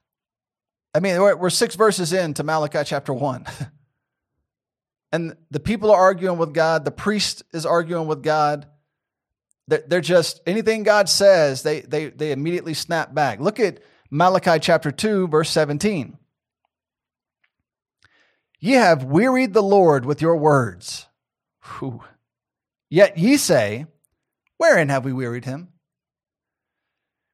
I 0.94 1.00
mean, 1.00 1.18
we're, 1.18 1.48
six 1.48 1.76
verses 1.76 2.12
into 2.12 2.44
Malachi 2.44 2.82
chapter 2.84 3.14
one. 3.14 3.46
and 5.12 5.34
the 5.50 5.60
people 5.60 5.90
are 5.90 5.98
arguing 5.98 6.36
with 6.36 6.52
God. 6.52 6.84
The 6.84 6.90
priest 6.90 7.42
is 7.54 7.64
arguing 7.64 8.06
with 8.06 8.22
God. 8.22 8.66
They're 9.66 10.00
just 10.00 10.40
anything 10.46 10.83
God 10.83 11.09
says, 11.09 11.62
they, 11.62 11.81
they, 11.81 12.11
they 12.11 12.33
immediately 12.33 12.74
snap 12.74 13.14
back. 13.14 13.40
Look 13.40 13.59
at 13.59 13.81
Malachi 14.11 14.59
chapter 14.61 14.90
2, 14.90 15.29
verse 15.29 15.50
17. 15.50 16.18
Ye 18.61 18.72
have 18.72 19.05
wearied 19.05 19.55
the 19.55 19.62
Lord 19.62 20.05
with 20.05 20.22
your 20.22 20.37
words. 20.37 21.07
Whew. 21.79 22.03
Yet 22.90 23.18
ye 23.18 23.37
say, 23.37 23.87
Wherein 24.57 24.88
have 24.88 25.05
we 25.05 25.12
wearied 25.12 25.44
him? 25.44 25.68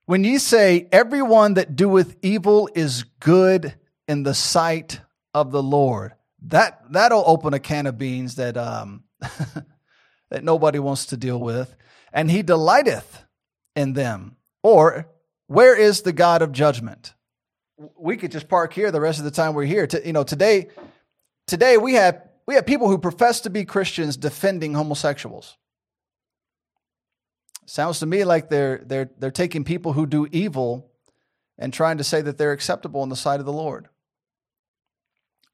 When 0.06 0.24
ye 0.24 0.38
say, 0.38 0.88
Everyone 0.90 1.54
that 1.54 1.76
doeth 1.76 2.16
evil 2.22 2.68
is 2.74 3.04
good 3.20 3.74
in 4.08 4.22
the 4.22 4.34
sight 4.34 5.00
of 5.34 5.50
the 5.50 5.62
Lord, 5.62 6.14
that, 6.46 6.80
that'll 6.90 7.24
open 7.26 7.54
a 7.54 7.60
can 7.60 7.86
of 7.86 7.98
beans 7.98 8.36
that, 8.36 8.56
um, 8.56 9.04
that 10.30 10.42
nobody 10.42 10.78
wants 10.78 11.06
to 11.06 11.16
deal 11.16 11.38
with. 11.38 11.74
And 12.12 12.30
he 12.30 12.42
delighteth 12.42 13.24
in 13.76 13.92
them. 13.92 14.36
Or, 14.62 15.08
where 15.46 15.76
is 15.76 16.02
the 16.02 16.12
God 16.12 16.42
of 16.42 16.52
judgment? 16.52 17.14
We 17.98 18.16
could 18.16 18.32
just 18.32 18.48
park 18.48 18.72
here 18.72 18.90
the 18.90 19.00
rest 19.00 19.18
of 19.18 19.24
the 19.24 19.30
time 19.30 19.54
we're 19.54 19.64
here. 19.64 19.86
To, 19.86 20.06
you 20.06 20.12
know, 20.12 20.22
today, 20.22 20.68
today 21.46 21.76
we 21.76 21.94
have 21.94 22.22
we 22.46 22.56
have 22.56 22.66
people 22.66 22.88
who 22.88 22.98
profess 22.98 23.42
to 23.42 23.50
be 23.50 23.64
Christians 23.64 24.16
defending 24.16 24.74
homosexuals. 24.74 25.56
Sounds 27.64 28.00
to 28.00 28.06
me 28.06 28.24
like 28.24 28.48
they're, 28.48 28.82
they're, 28.84 29.08
they're 29.18 29.30
taking 29.30 29.62
people 29.62 29.92
who 29.92 30.04
do 30.04 30.26
evil 30.32 30.90
and 31.56 31.72
trying 31.72 31.98
to 31.98 32.04
say 32.04 32.20
that 32.20 32.38
they're 32.38 32.50
acceptable 32.50 33.04
in 33.04 33.08
the 33.08 33.14
sight 33.14 33.38
of 33.38 33.46
the 33.46 33.52
Lord. 33.52 33.88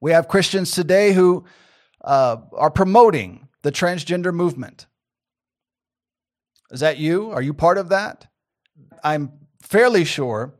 We 0.00 0.12
have 0.12 0.26
Christians 0.26 0.70
today 0.70 1.12
who 1.12 1.44
uh, 2.02 2.38
are 2.54 2.70
promoting 2.70 3.48
the 3.60 3.72
transgender 3.72 4.32
movement. 4.32 4.86
Is 6.70 6.80
that 6.80 6.98
you? 6.98 7.30
Are 7.30 7.42
you 7.42 7.54
part 7.54 7.78
of 7.78 7.90
that? 7.90 8.26
I'm 9.02 9.32
fairly 9.62 10.04
sure 10.04 10.54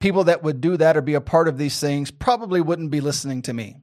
people 0.00 0.24
that 0.24 0.42
would 0.42 0.60
do 0.60 0.76
that 0.76 0.96
or 0.96 1.02
be 1.02 1.14
a 1.14 1.20
part 1.20 1.48
of 1.48 1.58
these 1.58 1.80
things 1.80 2.10
probably 2.10 2.60
wouldn't 2.60 2.90
be 2.90 3.00
listening 3.00 3.42
to 3.42 3.52
me. 3.52 3.76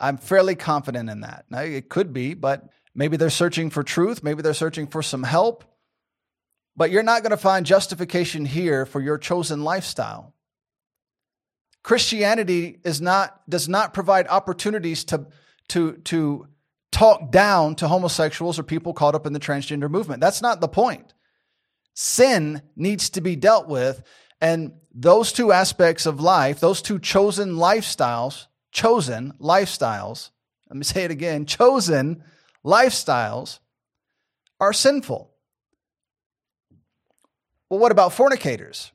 I'm 0.00 0.16
fairly 0.16 0.54
confident 0.54 1.10
in 1.10 1.20
that. 1.20 1.44
Now, 1.50 1.60
it 1.60 1.88
could 1.88 2.12
be, 2.12 2.34
but 2.34 2.68
maybe 2.94 3.16
they're 3.16 3.30
searching 3.30 3.70
for 3.70 3.82
truth. 3.82 4.22
Maybe 4.22 4.42
they're 4.42 4.54
searching 4.54 4.86
for 4.86 5.02
some 5.02 5.24
help. 5.24 5.64
But 6.76 6.90
you're 6.90 7.02
not 7.02 7.22
going 7.22 7.30
to 7.30 7.36
find 7.36 7.66
justification 7.66 8.44
here 8.44 8.86
for 8.86 9.00
your 9.00 9.18
chosen 9.18 9.64
lifestyle. 9.64 10.34
Christianity 11.82 12.78
is 12.84 13.00
not, 13.00 13.42
does 13.48 13.68
not 13.68 13.92
provide 13.92 14.28
opportunities 14.28 15.04
to, 15.04 15.26
to, 15.68 15.94
to 16.04 16.46
talk 16.90 17.30
down 17.30 17.74
to 17.76 17.88
homosexuals 17.88 18.58
or 18.58 18.62
people 18.62 18.92
caught 18.92 19.14
up 19.14 19.26
in 19.26 19.32
the 19.32 19.40
transgender 19.40 19.90
movement. 19.90 20.20
That's 20.20 20.42
not 20.42 20.60
the 20.60 20.68
point. 20.68 21.14
Sin 21.94 22.62
needs 22.76 23.10
to 23.10 23.20
be 23.20 23.36
dealt 23.36 23.68
with. 23.68 24.02
And 24.40 24.72
those 24.94 25.32
two 25.32 25.52
aspects 25.52 26.06
of 26.06 26.20
life, 26.20 26.60
those 26.60 26.80
two 26.80 26.98
chosen 26.98 27.54
lifestyles, 27.54 28.46
chosen 28.72 29.32
lifestyles, 29.40 30.30
let 30.68 30.76
me 30.76 30.84
say 30.84 31.04
it 31.04 31.10
again 31.10 31.46
chosen 31.46 32.22
lifestyles 32.64 33.58
are 34.60 34.72
sinful. 34.72 35.30
Well, 37.70 37.80
what 37.80 37.92
about 37.92 38.12
fornicators? 38.12 38.92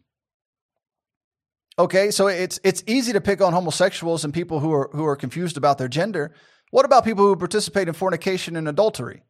Okay, 1.77 2.11
so 2.11 2.27
it's 2.27 2.59
it's 2.63 2.83
easy 2.85 3.13
to 3.13 3.21
pick 3.21 3.41
on 3.41 3.53
homosexuals 3.53 4.23
and 4.23 4.33
people 4.33 4.59
who 4.59 4.71
are 4.71 4.89
who 4.93 5.05
are 5.05 5.15
confused 5.15 5.57
about 5.57 5.77
their 5.77 5.87
gender. 5.87 6.33
What 6.73 6.85
about 6.85 7.05
people 7.05 7.27
who 7.27 7.35
participate 7.35 7.87
in 7.87 7.93
fornication 7.93 8.55
and 8.55 8.67
adultery? 8.67 9.21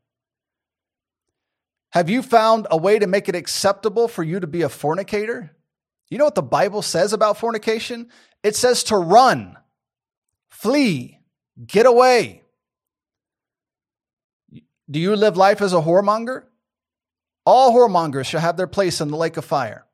Have 1.89 2.09
you 2.09 2.21
found 2.21 2.67
a 2.71 2.77
way 2.77 2.97
to 2.97 3.05
make 3.05 3.27
it 3.27 3.35
acceptable 3.35 4.07
for 4.07 4.23
you 4.23 4.39
to 4.39 4.47
be 4.47 4.61
a 4.61 4.69
fornicator? 4.69 5.51
You 6.09 6.19
know 6.19 6.23
what 6.23 6.35
the 6.35 6.41
Bible 6.41 6.81
says 6.81 7.11
about 7.11 7.37
fornication? 7.37 8.07
It 8.43 8.55
says 8.55 8.85
to 8.85 8.95
run. 8.95 9.57
Flee. 10.47 11.19
Get 11.67 11.85
away. 11.85 12.43
Do 14.89 15.01
you 15.01 15.13
live 15.13 15.35
life 15.35 15.61
as 15.61 15.73
a 15.73 15.81
whoremonger? 15.81 16.43
All 17.45 17.73
whoremongers 17.73 18.25
shall 18.25 18.39
have 18.39 18.55
their 18.55 18.67
place 18.67 19.01
in 19.01 19.09
the 19.09 19.17
lake 19.17 19.35
of 19.35 19.43
fire. 19.43 19.85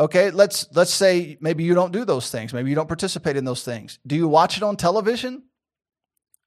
Okay, 0.00 0.30
let's 0.30 0.66
let's 0.72 0.92
say 0.92 1.36
maybe 1.40 1.62
you 1.62 1.74
don't 1.74 1.92
do 1.92 2.04
those 2.04 2.30
things. 2.30 2.54
Maybe 2.54 2.70
you 2.70 2.74
don't 2.74 2.88
participate 2.88 3.36
in 3.36 3.44
those 3.44 3.62
things. 3.62 3.98
Do 4.06 4.16
you 4.16 4.26
watch 4.26 4.56
it 4.56 4.62
on 4.62 4.76
television? 4.76 5.42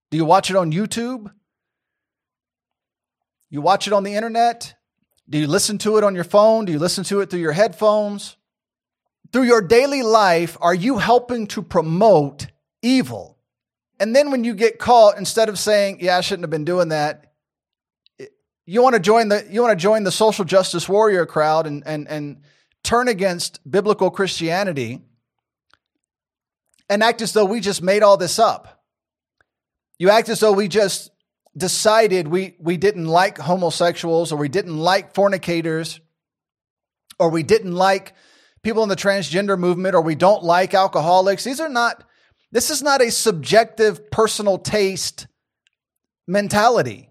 Do 0.10 0.18
you 0.18 0.26
watch 0.26 0.50
it 0.50 0.56
on 0.56 0.72
YouTube? 0.72 1.32
You 3.50 3.62
watch 3.62 3.86
it 3.86 3.94
on 3.94 4.04
the 4.04 4.16
internet? 4.16 4.74
Do 5.30 5.38
you 5.38 5.48
listen 5.48 5.78
to 5.80 5.98
it 5.98 6.04
on 6.04 6.16
your 6.16 6.24
phone? 6.24 6.66
Do 6.66 6.72
you 6.72 6.80
listen 6.80 7.04
to 7.06 7.22
it 7.22 7.30
through 7.30 7.42
your 7.42 7.52
headphones? 7.52 8.36
through 9.34 9.44
your 9.44 9.62
daily 9.62 10.04
life, 10.04 10.56
are 10.62 10.76
you 10.76 11.00
helping 11.00 11.48
to 11.48 11.64
promote 11.64 12.48
evil? 12.84 13.40
And 14.00 14.16
then 14.16 14.32
when 14.32 14.44
you 14.44 14.54
get 14.54 14.78
caught, 14.78 15.18
instead 15.18 15.50
of 15.50 15.58
saying, 15.58 15.98
"Yeah, 16.00 16.18
I 16.18 16.22
shouldn't 16.22 16.44
have 16.44 16.52
been 16.52 16.66
doing 16.66 16.90
that," 16.90 17.34
you 18.66 18.82
want 18.82 18.94
to 18.94 19.00
join 19.00 19.30
the 19.30 19.46
you 19.50 19.62
want 19.62 19.78
to 19.78 19.82
join 19.82 20.04
the 20.04 20.12
social 20.12 20.46
justice 20.46 20.88
warrior 20.88 21.26
crowd 21.26 21.68
and 21.68 21.84
and 21.86 22.08
and 22.08 22.42
turn 22.84 23.08
against 23.08 23.60
biblical 23.70 24.12
Christianity 24.12 25.02
and 26.90 27.04
act 27.04 27.22
as 27.22 27.34
though 27.34 27.46
we 27.46 27.60
just 27.60 27.82
made 27.82 28.04
all 28.04 28.18
this 28.18 28.40
up. 28.40 28.84
You 30.00 30.10
act 30.10 30.30
as 30.30 30.40
though 30.40 30.52
we 30.52 30.68
just 30.68 31.12
decided 31.56 32.28
we 32.28 32.56
we 32.60 32.78
didn't 32.78 33.06
like 33.06 33.38
homosexuals 33.38 34.32
or 34.32 34.38
we 34.38 34.50
didn't 34.50 34.78
like 34.78 35.14
fornicators 35.14 36.00
or 37.20 37.30
we 37.30 37.44
didn't 37.44 37.74
like 37.74 38.14
people 38.64 38.82
in 38.84 38.90
the 38.90 38.96
transgender 38.96 39.60
movement 39.60 39.94
or 39.94 40.02
we 40.02 40.16
don't 40.16 40.44
like 40.44 40.74
alcoholics. 40.74 41.44
These 41.44 41.60
are 41.60 41.70
not, 41.70 42.04
this 42.52 42.70
is 42.70 42.82
not 42.82 43.02
a 43.02 43.12
subjective 43.12 44.10
personal 44.10 44.58
taste 44.58 45.28
mentality. 46.28 47.10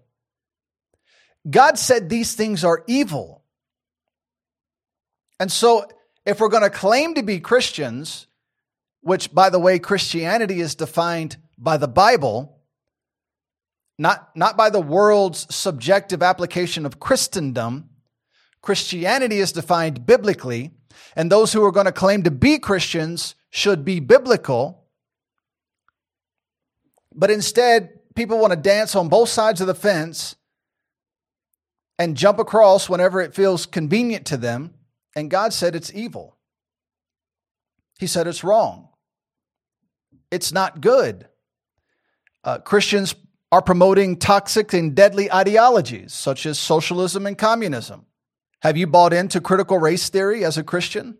God 1.49 1.77
said 1.77 2.09
these 2.09 2.33
things 2.33 2.63
are 2.63 2.83
evil. 2.87 3.42
And 5.43 5.51
so, 5.51 5.85
if 6.25 6.39
we're 6.39 6.47
going 6.47 6.63
to 6.63 6.69
claim 6.69 7.15
to 7.15 7.21
be 7.21 7.41
Christians, 7.41 8.27
which, 9.01 9.33
by 9.33 9.49
the 9.49 9.59
way, 9.59 9.77
Christianity 9.77 10.61
is 10.61 10.73
defined 10.73 11.35
by 11.57 11.75
the 11.75 11.89
Bible, 11.89 12.61
not, 13.99 14.29
not 14.37 14.55
by 14.55 14.69
the 14.69 14.79
world's 14.79 15.53
subjective 15.53 16.23
application 16.23 16.85
of 16.85 17.01
Christendom, 17.01 17.89
Christianity 18.61 19.39
is 19.39 19.51
defined 19.51 20.05
biblically 20.05 20.71
and 21.13 21.29
those 21.29 21.51
who 21.51 21.61
are 21.65 21.73
going 21.73 21.87
to 21.87 21.91
claim 21.91 22.23
to 22.23 22.31
be 22.31 22.57
Christians 22.57 23.35
should 23.49 23.83
be 23.83 23.99
biblical. 23.99 24.85
But 27.13 27.31
instead, 27.31 27.99
people 28.15 28.39
want 28.39 28.53
to 28.53 28.57
dance 28.57 28.95
on 28.95 29.09
both 29.09 29.27
sides 29.27 29.59
of 29.59 29.67
the 29.67 29.75
fence 29.75 30.37
and 31.99 32.15
jump 32.15 32.39
across 32.39 32.87
whenever 32.87 33.19
it 33.19 33.35
feels 33.35 33.65
convenient 33.65 34.25
to 34.27 34.37
them. 34.37 34.75
And 35.15 35.29
God 35.29 35.53
said 35.53 35.75
it's 35.75 35.93
evil. 35.93 36.35
He 37.99 38.07
said 38.07 38.27
it's 38.27 38.43
wrong. 38.43 38.89
It's 40.31 40.51
not 40.51 40.81
good. 40.81 41.27
Uh, 42.43 42.57
Christians 42.59 43.15
are 43.51 43.61
promoting 43.61 44.17
toxic 44.17 44.73
and 44.73 44.95
deadly 44.95 45.31
ideologies 45.31 46.11
such 46.13 46.45
as 46.45 46.59
socialism 46.59 47.27
and 47.27 47.37
communism. 47.37 48.05
Have 48.61 48.77
you 48.77 48.87
bought 48.87 49.13
into 49.13 49.39
critical 49.39 49.77
race 49.77 50.09
theory 50.09 50.43
as 50.43 50.57
a 50.57 50.63
Christian? 50.63 51.17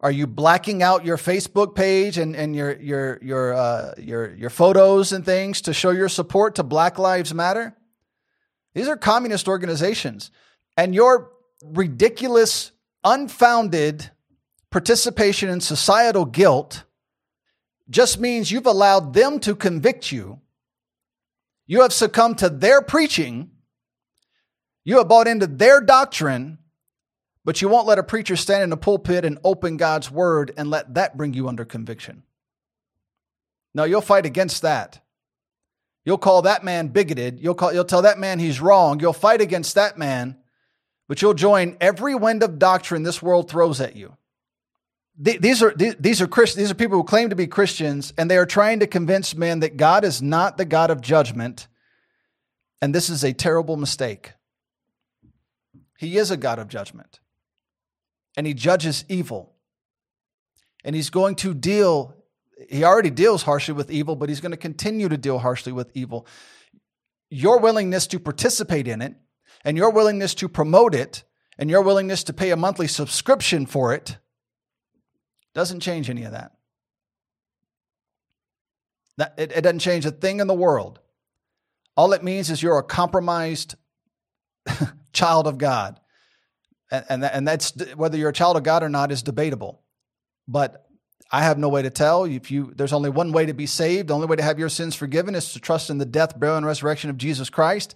Are 0.00 0.10
you 0.10 0.26
blacking 0.26 0.82
out 0.82 1.04
your 1.04 1.16
Facebook 1.16 1.74
page 1.76 2.18
and, 2.18 2.34
and 2.34 2.56
your 2.56 2.80
your 2.80 3.18
your 3.22 3.54
uh, 3.54 3.94
your 3.98 4.34
your 4.34 4.50
photos 4.50 5.12
and 5.12 5.24
things 5.24 5.60
to 5.62 5.72
show 5.72 5.90
your 5.90 6.08
support 6.08 6.56
to 6.56 6.64
Black 6.64 6.98
Lives 6.98 7.32
Matter? 7.32 7.76
These 8.74 8.88
are 8.88 8.96
communist 8.96 9.46
organizations, 9.46 10.30
and 10.76 10.94
your 10.94 11.30
ridiculous, 11.62 12.72
unfounded 13.04 14.10
participation 14.70 15.48
in 15.48 15.60
societal 15.60 16.24
guilt 16.24 16.84
just 17.90 18.18
means 18.18 18.50
you've 18.50 18.66
allowed 18.66 19.12
them 19.12 19.38
to 19.40 19.54
convict 19.54 20.10
you. 20.10 20.40
You 21.66 21.82
have 21.82 21.92
succumbed 21.92 22.38
to 22.38 22.48
their 22.48 22.82
preaching. 22.82 23.50
You 24.84 24.98
have 24.98 25.08
bought 25.08 25.28
into 25.28 25.46
their 25.46 25.80
doctrine, 25.80 26.58
but 27.44 27.60
you 27.60 27.68
won't 27.68 27.86
let 27.86 27.98
a 27.98 28.02
preacher 28.02 28.36
stand 28.36 28.64
in 28.64 28.72
a 28.72 28.76
pulpit 28.76 29.24
and 29.24 29.38
open 29.44 29.76
God's 29.76 30.10
word 30.10 30.52
and 30.56 30.70
let 30.70 30.94
that 30.94 31.16
bring 31.16 31.34
you 31.34 31.48
under 31.48 31.64
conviction. 31.64 32.22
No, 33.74 33.84
you'll 33.84 34.00
fight 34.00 34.26
against 34.26 34.62
that. 34.62 35.00
You'll 36.04 36.18
call 36.18 36.42
that 36.42 36.64
man 36.64 36.88
bigoted. 36.88 37.40
You'll, 37.40 37.54
call, 37.54 37.72
you'll 37.72 37.84
tell 37.84 38.02
that 38.02 38.18
man 38.18 38.38
he's 38.38 38.60
wrong. 38.60 38.98
You'll 39.00 39.12
fight 39.12 39.40
against 39.40 39.76
that 39.76 39.96
man, 39.96 40.36
but 41.12 41.20
you'll 41.20 41.34
join 41.34 41.76
every 41.78 42.14
wind 42.14 42.42
of 42.42 42.58
doctrine 42.58 43.02
this 43.02 43.20
world 43.20 43.50
throws 43.50 43.82
at 43.82 43.96
you 43.96 44.16
these 45.18 45.62
are 45.62 45.74
these 45.74 46.20
are 46.20 46.26
Christ, 46.26 46.56
these 46.56 46.70
are 46.70 46.74
people 46.74 46.96
who 46.96 47.04
claim 47.04 47.30
to 47.30 47.36
be 47.36 47.46
Christians, 47.46 48.12
and 48.16 48.30
they 48.30 48.36
are 48.38 48.46
trying 48.46 48.80
to 48.80 48.86
convince 48.86 49.34
men 49.34 49.60
that 49.60 49.76
God 49.76 50.04
is 50.04 50.22
not 50.22 50.56
the 50.56 50.64
God 50.64 50.90
of 50.90 51.00
judgment, 51.00 51.68
and 52.80 52.94
this 52.94 53.10
is 53.10 53.22
a 53.22 53.32
terrible 53.32 53.76
mistake. 53.76 54.32
He 55.98 56.16
is 56.16 56.30
a 56.30 56.36
God 56.36 56.58
of 56.58 56.68
judgment, 56.68 57.20
and 58.36 58.46
He 58.46 58.54
judges 58.54 59.04
evil, 59.08 59.52
and 60.82 60.96
He's 60.96 61.10
going 61.10 61.36
to 61.36 61.54
deal. 61.54 62.16
He 62.70 62.84
already 62.84 63.10
deals 63.10 63.42
harshly 63.42 63.74
with 63.74 63.90
evil, 63.90 64.16
but 64.16 64.28
He's 64.28 64.40
going 64.40 64.52
to 64.52 64.56
continue 64.56 65.08
to 65.08 65.18
deal 65.18 65.38
harshly 65.38 65.72
with 65.72 65.90
evil. 65.94 66.26
Your 67.28 67.60
willingness 67.60 68.06
to 68.08 68.18
participate 68.18 68.88
in 68.88 69.02
it, 69.02 69.14
and 69.64 69.76
your 69.76 69.90
willingness 69.90 70.34
to 70.36 70.48
promote 70.48 70.94
it, 70.94 71.24
and 71.58 71.70
your 71.70 71.82
willingness 71.82 72.24
to 72.24 72.32
pay 72.32 72.50
a 72.50 72.56
monthly 72.56 72.88
subscription 72.88 73.66
for 73.66 73.94
it 73.94 74.18
doesn't 75.54 75.80
change 75.80 76.08
any 76.08 76.24
of 76.24 76.32
that. 76.32 76.52
that 79.18 79.34
it, 79.36 79.52
it 79.52 79.60
doesn't 79.60 79.80
change 79.80 80.06
a 80.06 80.10
thing 80.10 80.40
in 80.40 80.46
the 80.46 80.54
world. 80.54 80.98
All 81.96 82.12
it 82.14 82.24
means 82.24 82.50
is 82.50 82.62
you're 82.62 82.78
a 82.78 82.82
compromised 82.82 83.74
child 85.12 85.46
of 85.46 85.58
God. 85.58 86.00
And, 86.90 87.04
and, 87.08 87.24
and 87.24 87.48
that's 87.48 87.72
whether 87.94 88.16
you're 88.16 88.30
a 88.30 88.34
child 88.34 88.56
of 88.56 88.62
God 88.62 88.82
or 88.82 88.88
not 88.88 89.12
is 89.12 89.22
debatable. 89.22 89.82
But 90.48 90.86
I 91.30 91.42
have 91.42 91.58
no 91.58 91.68
way 91.68 91.82
to 91.82 91.90
tell. 91.90 92.24
If 92.24 92.50
you, 92.50 92.72
there's 92.74 92.92
only 92.92 93.10
one 93.10 93.32
way 93.32 93.46
to 93.46 93.54
be 93.54 93.66
saved. 93.66 94.08
The 94.08 94.14
only 94.14 94.26
way 94.26 94.36
to 94.36 94.42
have 94.42 94.58
your 94.58 94.68
sins 94.68 94.94
forgiven 94.94 95.34
is 95.34 95.52
to 95.52 95.60
trust 95.60 95.90
in 95.90 95.98
the 95.98 96.06
death, 96.06 96.38
burial, 96.38 96.56
and 96.56 96.66
resurrection 96.66 97.10
of 97.10 97.16
Jesus 97.18 97.50
Christ. 97.50 97.94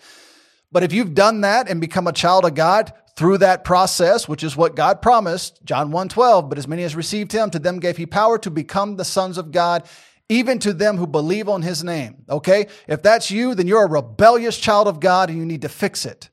But 0.73 0.83
if 0.83 0.93
you've 0.93 1.15
done 1.15 1.43
that 1.43 1.69
and 1.69 1.81
become 1.81 2.07
a 2.07 2.13
child 2.13 2.45
of 2.45 2.55
God, 2.55 2.93
through 3.17 3.39
that 3.39 3.65
process, 3.65 4.29
which 4.29 4.45
is 4.45 4.57
what 4.57 4.77
God 4.77 5.01
promised, 5.01 5.65
John 5.65 5.91
1:12, 5.91 6.49
but 6.49 6.59
as 6.59 6.69
many 6.69 6.83
as 6.83 6.95
received 6.95 7.33
him, 7.33 7.51
to 7.51 7.59
them 7.59 7.81
gave 7.81 7.97
he 7.97 8.07
power 8.07 8.39
to 8.39 8.51
become 8.51 8.97
the 8.97 9.05
sons 9.05 9.39
of 9.39 9.53
God, 9.53 9.85
even 10.29 10.59
to 10.59 10.75
them 10.75 10.99
who 10.99 11.07
believe 11.07 11.49
on 11.49 11.63
his 11.63 11.83
name. 11.83 12.25
Okay? 12.29 12.67
If 12.87 13.03
that's 13.03 13.31
you, 13.31 13.55
then 13.55 13.67
you're 13.67 13.85
a 13.85 13.91
rebellious 13.91 14.59
child 14.59 14.87
of 14.87 15.01
God 15.01 15.31
and 15.31 15.39
you 15.39 15.47
need 15.47 15.63
to 15.63 15.69
fix 15.69 16.05
it. 16.05 16.29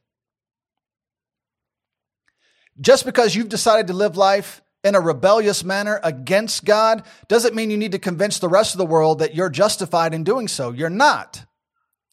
Just 2.81 3.05
because 3.05 3.35
you've 3.35 3.49
decided 3.49 3.87
to 3.87 3.93
live 3.93 4.17
life 4.17 4.61
in 4.83 4.95
a 4.95 4.99
rebellious 4.99 5.63
manner 5.63 6.01
against 6.03 6.65
God 6.65 7.03
doesn't 7.29 7.55
mean 7.55 7.69
you 7.69 7.77
need 7.77 7.93
to 7.93 7.99
convince 7.99 8.39
the 8.39 8.49
rest 8.49 8.73
of 8.73 8.79
the 8.79 8.85
world 8.85 9.19
that 9.19 9.35
you're 9.35 9.49
justified 9.49 10.13
in 10.13 10.23
doing 10.23 10.47
so. 10.47 10.71
You're 10.71 10.89
not. 10.89 11.45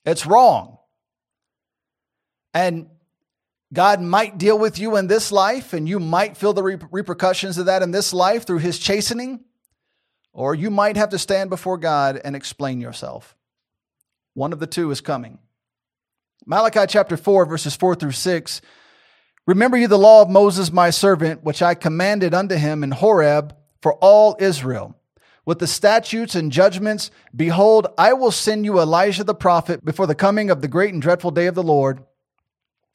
It's 0.05 0.27
wrong. 0.27 0.77
And 2.53 2.89
God 3.73 4.01
might 4.01 4.39
deal 4.39 4.59
with 4.59 4.79
you 4.79 4.97
in 4.97 5.07
this 5.07 5.31
life, 5.31 5.73
and 5.73 5.89
you 5.89 6.01
might 6.01 6.37
feel 6.37 6.53
the 6.53 6.63
repercussions 6.63 7.57
of 7.59 7.67
that 7.67 7.83
in 7.83 7.93
this 7.93 8.13
life 8.13 8.47
through 8.47 8.59
his 8.59 8.79
chastening, 8.79 9.45
or 10.33 10.55
you 10.55 10.71
might 10.71 10.97
have 10.97 11.11
to 11.11 11.19
stand 11.19 11.51
before 11.51 11.79
God 11.79 12.21
and 12.23 12.35
explain 12.35 12.81
yourself. 12.81 13.37
One 14.35 14.53
of 14.53 14.59
the 14.59 14.67
two 14.67 14.91
is 14.91 15.01
coming. 15.01 15.39
Malachi 16.47 16.87
chapter 16.89 17.17
4, 17.17 17.47
verses 17.47 17.77
4 17.77 17.95
through 17.95 18.13
6. 18.13 18.61
Remember 19.47 19.77
you 19.77 19.87
the 19.87 19.99
law 19.99 20.23
of 20.23 20.31
Moses, 20.31 20.73
my 20.73 20.91
servant, 20.91 21.45
which 21.45 21.63
I 21.63 21.75
commanded 21.75 22.35
unto 22.35 22.57
him 22.57 22.83
in 22.83 22.91
Horeb 22.91 23.55
for 23.83 23.95
all 23.95 24.37
Israel. 24.41 24.97
With 25.45 25.59
the 25.59 25.67
statutes 25.67 26.35
and 26.35 26.53
judgments, 26.53 27.11
behold, 27.35 27.89
I 27.97 28.13
will 28.13 28.31
send 28.31 28.65
you 28.65 28.81
Elijah 28.81 29.25
the 29.25 29.35
prophet 29.35 29.85
before 29.85 30.07
the 30.07 30.15
coming 30.15 30.51
of 30.51 30.61
the 30.61 30.69
great 30.69 30.93
and 30.93 31.03
dreadful 31.03 31.31
day 31.31 31.47
of 31.47 31.55
the 31.55 31.63
Lord. 31.63 32.05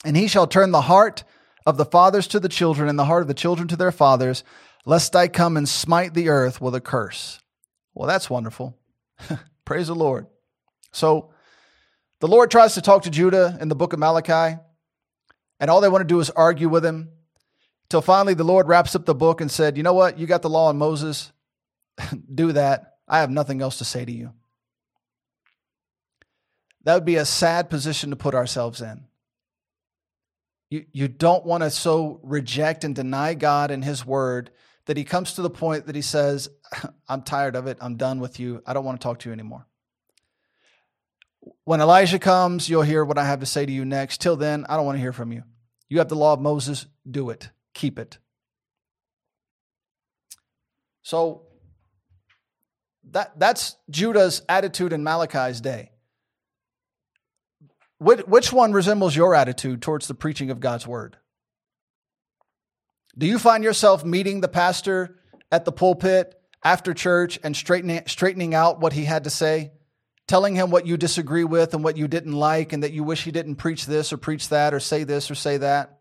And 0.05 0.15
he 0.15 0.27
shall 0.27 0.47
turn 0.47 0.71
the 0.71 0.81
heart 0.81 1.23
of 1.65 1.77
the 1.77 1.85
fathers 1.85 2.27
to 2.27 2.39
the 2.39 2.47
children, 2.47 2.87
and 2.87 2.97
the 2.97 3.05
heart 3.05 3.23
of 3.23 3.27
the 3.27 3.33
children 3.33 3.67
to 3.69 3.75
their 3.75 3.91
fathers, 3.91 4.43
lest 4.85 5.15
I 5.15 5.27
come 5.27 5.57
and 5.57 5.67
smite 5.67 6.13
the 6.13 6.29
earth 6.29 6.61
with 6.61 6.75
a 6.75 6.79
curse. 6.79 7.41
Well, 7.95 8.07
that's 8.07 8.29
wonderful. 8.29 8.77
Praise 9.65 9.87
the 9.87 9.95
Lord. 9.95 10.27
So, 10.91 11.31
the 12.19 12.27
Lord 12.27 12.51
tries 12.51 12.75
to 12.75 12.81
talk 12.81 13.03
to 13.03 13.09
Judah 13.09 13.57
in 13.59 13.67
the 13.67 13.75
book 13.75 13.93
of 13.93 13.99
Malachi, 13.99 14.59
and 15.59 15.71
all 15.71 15.81
they 15.81 15.89
want 15.89 16.01
to 16.01 16.13
do 16.13 16.19
is 16.19 16.29
argue 16.29 16.69
with 16.69 16.85
him. 16.85 17.09
Till 17.89 18.01
finally, 18.01 18.35
the 18.35 18.43
Lord 18.43 18.67
wraps 18.67 18.95
up 18.95 19.05
the 19.05 19.15
book 19.15 19.41
and 19.41 19.51
said, 19.51 19.75
You 19.75 19.83
know 19.83 19.93
what? 19.93 20.19
You 20.19 20.27
got 20.27 20.41
the 20.41 20.49
law 20.49 20.69
in 20.69 20.77
Moses. 20.77 21.31
do 22.33 22.51
that. 22.51 22.97
I 23.07 23.19
have 23.19 23.29
nothing 23.29 23.61
else 23.61 23.79
to 23.79 23.85
say 23.85 24.05
to 24.05 24.11
you. 24.11 24.33
That 26.83 26.93
would 26.93 27.05
be 27.05 27.15
a 27.15 27.25
sad 27.25 27.69
position 27.69 28.11
to 28.11 28.15
put 28.15 28.35
ourselves 28.35 28.81
in. 28.81 29.05
You, 30.69 30.85
you 30.91 31.07
don't 31.07 31.45
want 31.45 31.63
to 31.63 31.69
so 31.69 32.19
reject 32.23 32.83
and 32.83 32.95
deny 32.95 33.33
God 33.33 33.71
and 33.71 33.83
His 33.83 34.05
word 34.05 34.51
that 34.85 34.97
He 34.97 35.03
comes 35.03 35.33
to 35.33 35.41
the 35.41 35.49
point 35.49 35.87
that 35.87 35.95
He 35.95 36.01
says, 36.01 36.49
I'm 37.07 37.21
tired 37.21 37.55
of 37.55 37.67
it. 37.67 37.77
I'm 37.81 37.97
done 37.97 38.19
with 38.19 38.39
you. 38.39 38.61
I 38.65 38.73
don't 38.73 38.85
want 38.85 38.99
to 38.99 39.03
talk 39.03 39.19
to 39.19 39.29
you 39.29 39.33
anymore. 39.33 39.67
When 41.63 41.81
Elijah 41.81 42.19
comes, 42.19 42.69
you'll 42.69 42.81
hear 42.81 43.05
what 43.05 43.17
I 43.17 43.25
have 43.25 43.41
to 43.41 43.45
say 43.45 43.65
to 43.65 43.71
you 43.71 43.85
next. 43.85 44.21
Till 44.21 44.35
then, 44.35 44.65
I 44.67 44.75
don't 44.75 44.85
want 44.85 44.97
to 44.97 45.01
hear 45.01 45.13
from 45.13 45.31
you. 45.31 45.43
You 45.89 45.99
have 45.99 46.09
the 46.09 46.15
law 46.15 46.33
of 46.33 46.41
Moses, 46.41 46.87
do 47.09 47.29
it, 47.29 47.49
keep 47.73 47.99
it. 47.99 48.17
So 51.03 51.43
that, 53.11 53.39
that's 53.39 53.75
Judah's 53.89 54.41
attitude 54.49 54.91
in 54.91 55.03
Malachi's 55.03 55.61
day. 55.61 55.91
Which 57.99 58.51
one 58.51 58.73
resembles 58.73 59.15
your 59.15 59.33
attitude 59.33 59.81
towards 59.81 60.07
the 60.07 60.13
preaching 60.13 60.51
of 60.51 60.59
God's 60.59 60.85
word? 60.85 61.17
Do 63.17 63.25
you 63.25 63.39
find 63.39 63.63
yourself 63.63 64.03
meeting 64.03 64.41
the 64.41 64.49
pastor 64.49 65.17
at 65.51 65.63
the 65.63 65.71
pulpit 65.71 66.35
after 66.63 66.93
church 66.93 67.39
and 67.43 67.55
straightening, 67.55 68.01
straightening 68.07 68.53
out 68.53 68.81
what 68.81 68.91
he 68.91 69.05
had 69.05 69.23
to 69.23 69.29
say, 69.29 69.71
telling 70.27 70.55
him 70.55 70.71
what 70.71 70.85
you 70.85 70.97
disagree 70.97 71.45
with 71.45 71.73
and 71.73 71.83
what 71.83 71.95
you 71.95 72.07
didn't 72.09 72.33
like, 72.33 72.73
and 72.73 72.83
that 72.83 72.91
you 72.91 73.03
wish 73.03 73.23
he 73.23 73.31
didn't 73.31 73.55
preach 73.55 73.85
this 73.85 74.11
or 74.11 74.17
preach 74.17 74.49
that 74.49 74.73
or 74.73 74.79
say 74.81 75.05
this 75.05 75.31
or 75.31 75.35
say 75.35 75.57
that? 75.57 75.99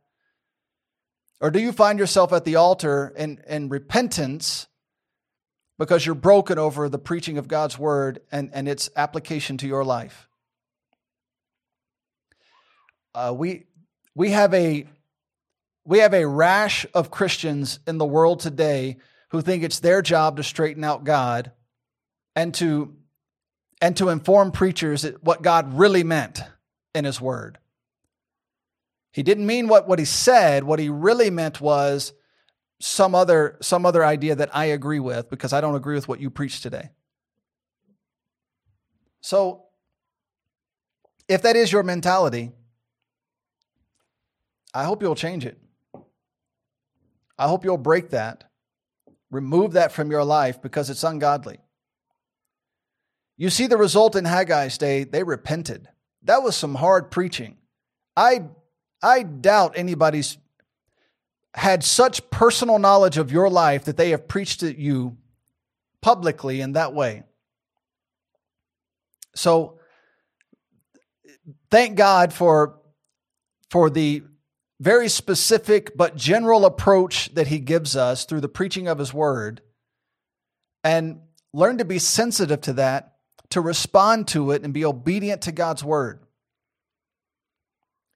Or 1.41 1.51
do 1.51 1.61
you 1.61 1.71
find 1.71 1.99
yourself 1.99 2.33
at 2.33 2.45
the 2.45 2.57
altar 2.57 3.13
in, 3.17 3.41
in 3.47 3.69
repentance 3.69 4.67
because 5.79 6.07
you're 6.07 6.15
broken 6.15 6.59
over 6.59 6.89
the 6.89 6.99
preaching 6.99 7.39
of 7.39 7.47
God's 7.47 7.79
word 7.79 8.21
and, 8.33 8.51
and 8.53 8.67
its 8.67 8.91
application 8.97 9.59
to 9.59 9.69
your 9.69 9.85
life? 9.85 10.29
Uh, 13.15 13.33
we 13.37 13.65
we 14.15 14.31
have 14.31 14.53
a 14.55 14.87
we 15.85 15.99
have 15.99 16.15
a 16.15 16.27
rash 16.27 16.87
of 16.95 17.11
Christians 17.11 17.79
in 17.87 17.99
the 17.99 18.07
world 18.07 18.41
today 18.41 18.97
who 19.31 19.41
think 19.41 19.63
it's 19.63 19.81
their 19.81 20.03
job 20.03 20.37
to 20.37 20.43
straighten 20.43 20.85
out 20.85 21.05
God 21.05 21.53
and 22.35 22.53
to 22.55 22.97
and 23.81 23.97
to 23.99 24.09
inform 24.09 24.51
preachers 24.51 25.05
what 25.21 25.43
God 25.43 25.75
really 25.75 26.05
meant 26.05 26.41
in 26.95 27.05
his 27.05 27.21
word. 27.21 27.59
He 29.13 29.23
didn't 29.23 29.47
mean 29.47 29.69
what, 29.69 29.87
what 29.87 29.99
he 29.99 30.05
said. 30.05 30.65
What 30.65 30.81
he 30.81 30.89
really 30.89 31.31
meant 31.31 31.61
was 31.61 32.13
some 32.81 33.15
other 33.15 33.59
some 33.61 33.87
other 33.87 34.05
idea 34.05 34.35
that 34.35 34.55
I 34.55 34.67
agree 34.67 34.99
with 34.99 35.31
because 35.31 35.53
I 35.53 35.61
don't 35.61 35.77
agree 35.77 35.95
with 35.95 36.09
what 36.09 36.21
you 36.21 36.31
preach 36.31 36.61
today. 36.61 36.91
So 39.21 39.67
if 41.29 41.43
that 41.43 41.57
is 41.57 41.73
your 41.73 41.83
mentality, 41.83 42.53
I 44.75 44.85
hope 44.85 45.01
you'll 45.01 45.15
change 45.15 45.47
it. 45.47 45.57
I 47.39 47.49
hope 47.49 47.65
you'll 47.65 47.79
break 47.79 48.11
that. 48.11 48.51
Remove 49.31 49.73
that 49.73 49.93
from 49.93 50.11
your 50.11 50.25
life 50.25 50.61
because 50.61 50.91
it's 50.91 51.05
ungodly. 51.05 51.59
You 53.37 53.51
see 53.51 53.67
the 53.67 53.77
result 53.77 54.17
in 54.17 54.25
Haggai's 54.25 54.79
day, 54.79 55.05
they 55.05 55.23
repented. 55.23 55.89
That 56.23 56.43
was 56.43 56.57
some 56.57 56.75
hard 56.75 57.11
preaching. 57.11 57.57
I 58.17 58.47
I 59.03 59.23
doubt 59.23 59.75
anybody's 59.77 60.39
had 61.53 61.85
such 61.85 62.31
personal 62.31 62.79
knowledge 62.79 63.19
of 63.19 63.31
your 63.31 63.51
life 63.51 63.85
that 63.85 63.97
they 63.97 64.11
have 64.11 64.27
preached 64.27 64.61
to 64.61 64.81
you 64.81 65.17
publicly 66.01 66.61
in 66.61 66.73
that 66.73 66.95
way. 66.95 67.23
So 69.35 69.79
thank 71.71 71.97
God 71.97 72.33
for 72.33 72.81
for 73.71 73.91
the 73.91 74.23
very 74.81 75.09
specific 75.09 75.97
but 75.97 76.17
general 76.17 76.65
approach 76.65 77.33
that 77.35 77.47
he 77.47 77.59
gives 77.59 77.97
us 77.97 78.25
through 78.25 78.41
the 78.41 78.49
preaching 78.49 78.89
of 78.89 78.99
his 78.99 79.15
word 79.15 79.61
and 80.83 81.21
learn 81.53 81.79
to 81.79 81.85
be 81.85 81.99
sensitive 81.99 82.61
to 82.61 82.73
that 82.75 83.15
to 83.51 83.61
respond 83.61 84.27
to 84.29 84.51
it 84.51 84.63
and 84.63 84.75
be 84.75 84.85
obedient 84.85 85.43
to 85.43 85.53
God's 85.53 85.85
word 85.85 86.25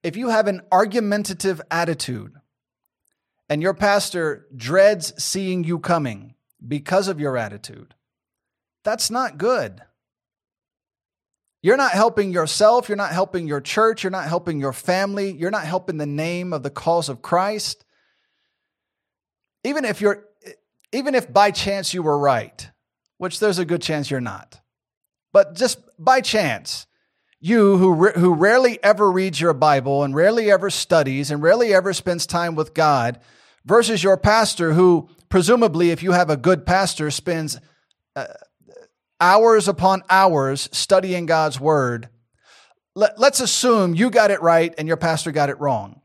if 0.02 0.16
you 0.16 0.28
have 0.28 0.46
an 0.46 0.62
argumentative 0.70 1.60
attitude 1.70 2.34
and 3.48 3.62
your 3.62 3.74
pastor 3.74 4.46
dreads 4.54 5.12
seeing 5.22 5.64
you 5.64 5.78
coming 5.78 6.34
because 6.66 7.08
of 7.08 7.20
your 7.20 7.36
attitude, 7.36 7.94
that's 8.84 9.10
not 9.10 9.38
good. 9.38 9.82
You're 11.62 11.76
not 11.76 11.92
helping 11.92 12.30
yourself. 12.32 12.88
You're 12.88 12.96
not 12.96 13.12
helping 13.12 13.48
your 13.48 13.60
church. 13.60 14.04
You're 14.04 14.10
not 14.10 14.28
helping 14.28 14.60
your 14.60 14.72
family. 14.72 15.32
You're 15.32 15.50
not 15.50 15.64
helping 15.64 15.96
the 15.96 16.06
name 16.06 16.52
of 16.52 16.62
the 16.62 16.70
cause 16.70 17.08
of 17.08 17.22
Christ. 17.22 17.84
Even 19.64 19.84
if 19.84 20.00
you're, 20.00 20.24
even 20.92 21.14
if 21.14 21.32
by 21.32 21.50
chance 21.50 21.92
you 21.92 22.02
were 22.02 22.18
right, 22.18 22.70
which 23.18 23.40
there's 23.40 23.58
a 23.58 23.64
good 23.64 23.82
chance 23.82 24.10
you're 24.10 24.20
not, 24.20 24.60
but 25.32 25.54
just 25.54 25.80
by 25.98 26.20
chance, 26.20 26.86
you 27.40 27.76
who, 27.76 28.08
who 28.10 28.34
rarely 28.34 28.82
ever 28.82 29.10
reads 29.10 29.40
your 29.40 29.54
Bible 29.54 30.02
and 30.02 30.14
rarely 30.14 30.50
ever 30.50 30.70
studies 30.70 31.30
and 31.30 31.42
rarely 31.42 31.74
ever 31.74 31.92
spends 31.92 32.26
time 32.26 32.54
with 32.54 32.74
God 32.74 33.20
versus 33.64 34.02
your 34.02 34.16
pastor 34.16 34.72
who 34.72 35.08
presumably 35.28 35.90
if 35.90 36.02
you 36.02 36.12
have 36.12 36.30
a 36.30 36.36
good 36.36 36.66
pastor 36.66 37.10
spends 37.10 37.60
uh, 38.16 38.26
hours 39.20 39.68
upon 39.68 40.02
hours 40.08 40.68
studying 40.72 41.26
God's 41.26 41.60
word 41.60 42.08
let, 42.94 43.18
let's 43.18 43.40
assume 43.40 43.94
you 43.94 44.10
got 44.10 44.30
it 44.30 44.42
right 44.42 44.74
and 44.78 44.88
your 44.88 44.96
pastor 44.96 45.30
got 45.30 45.50
it 45.50 45.60
wrong 45.60 46.00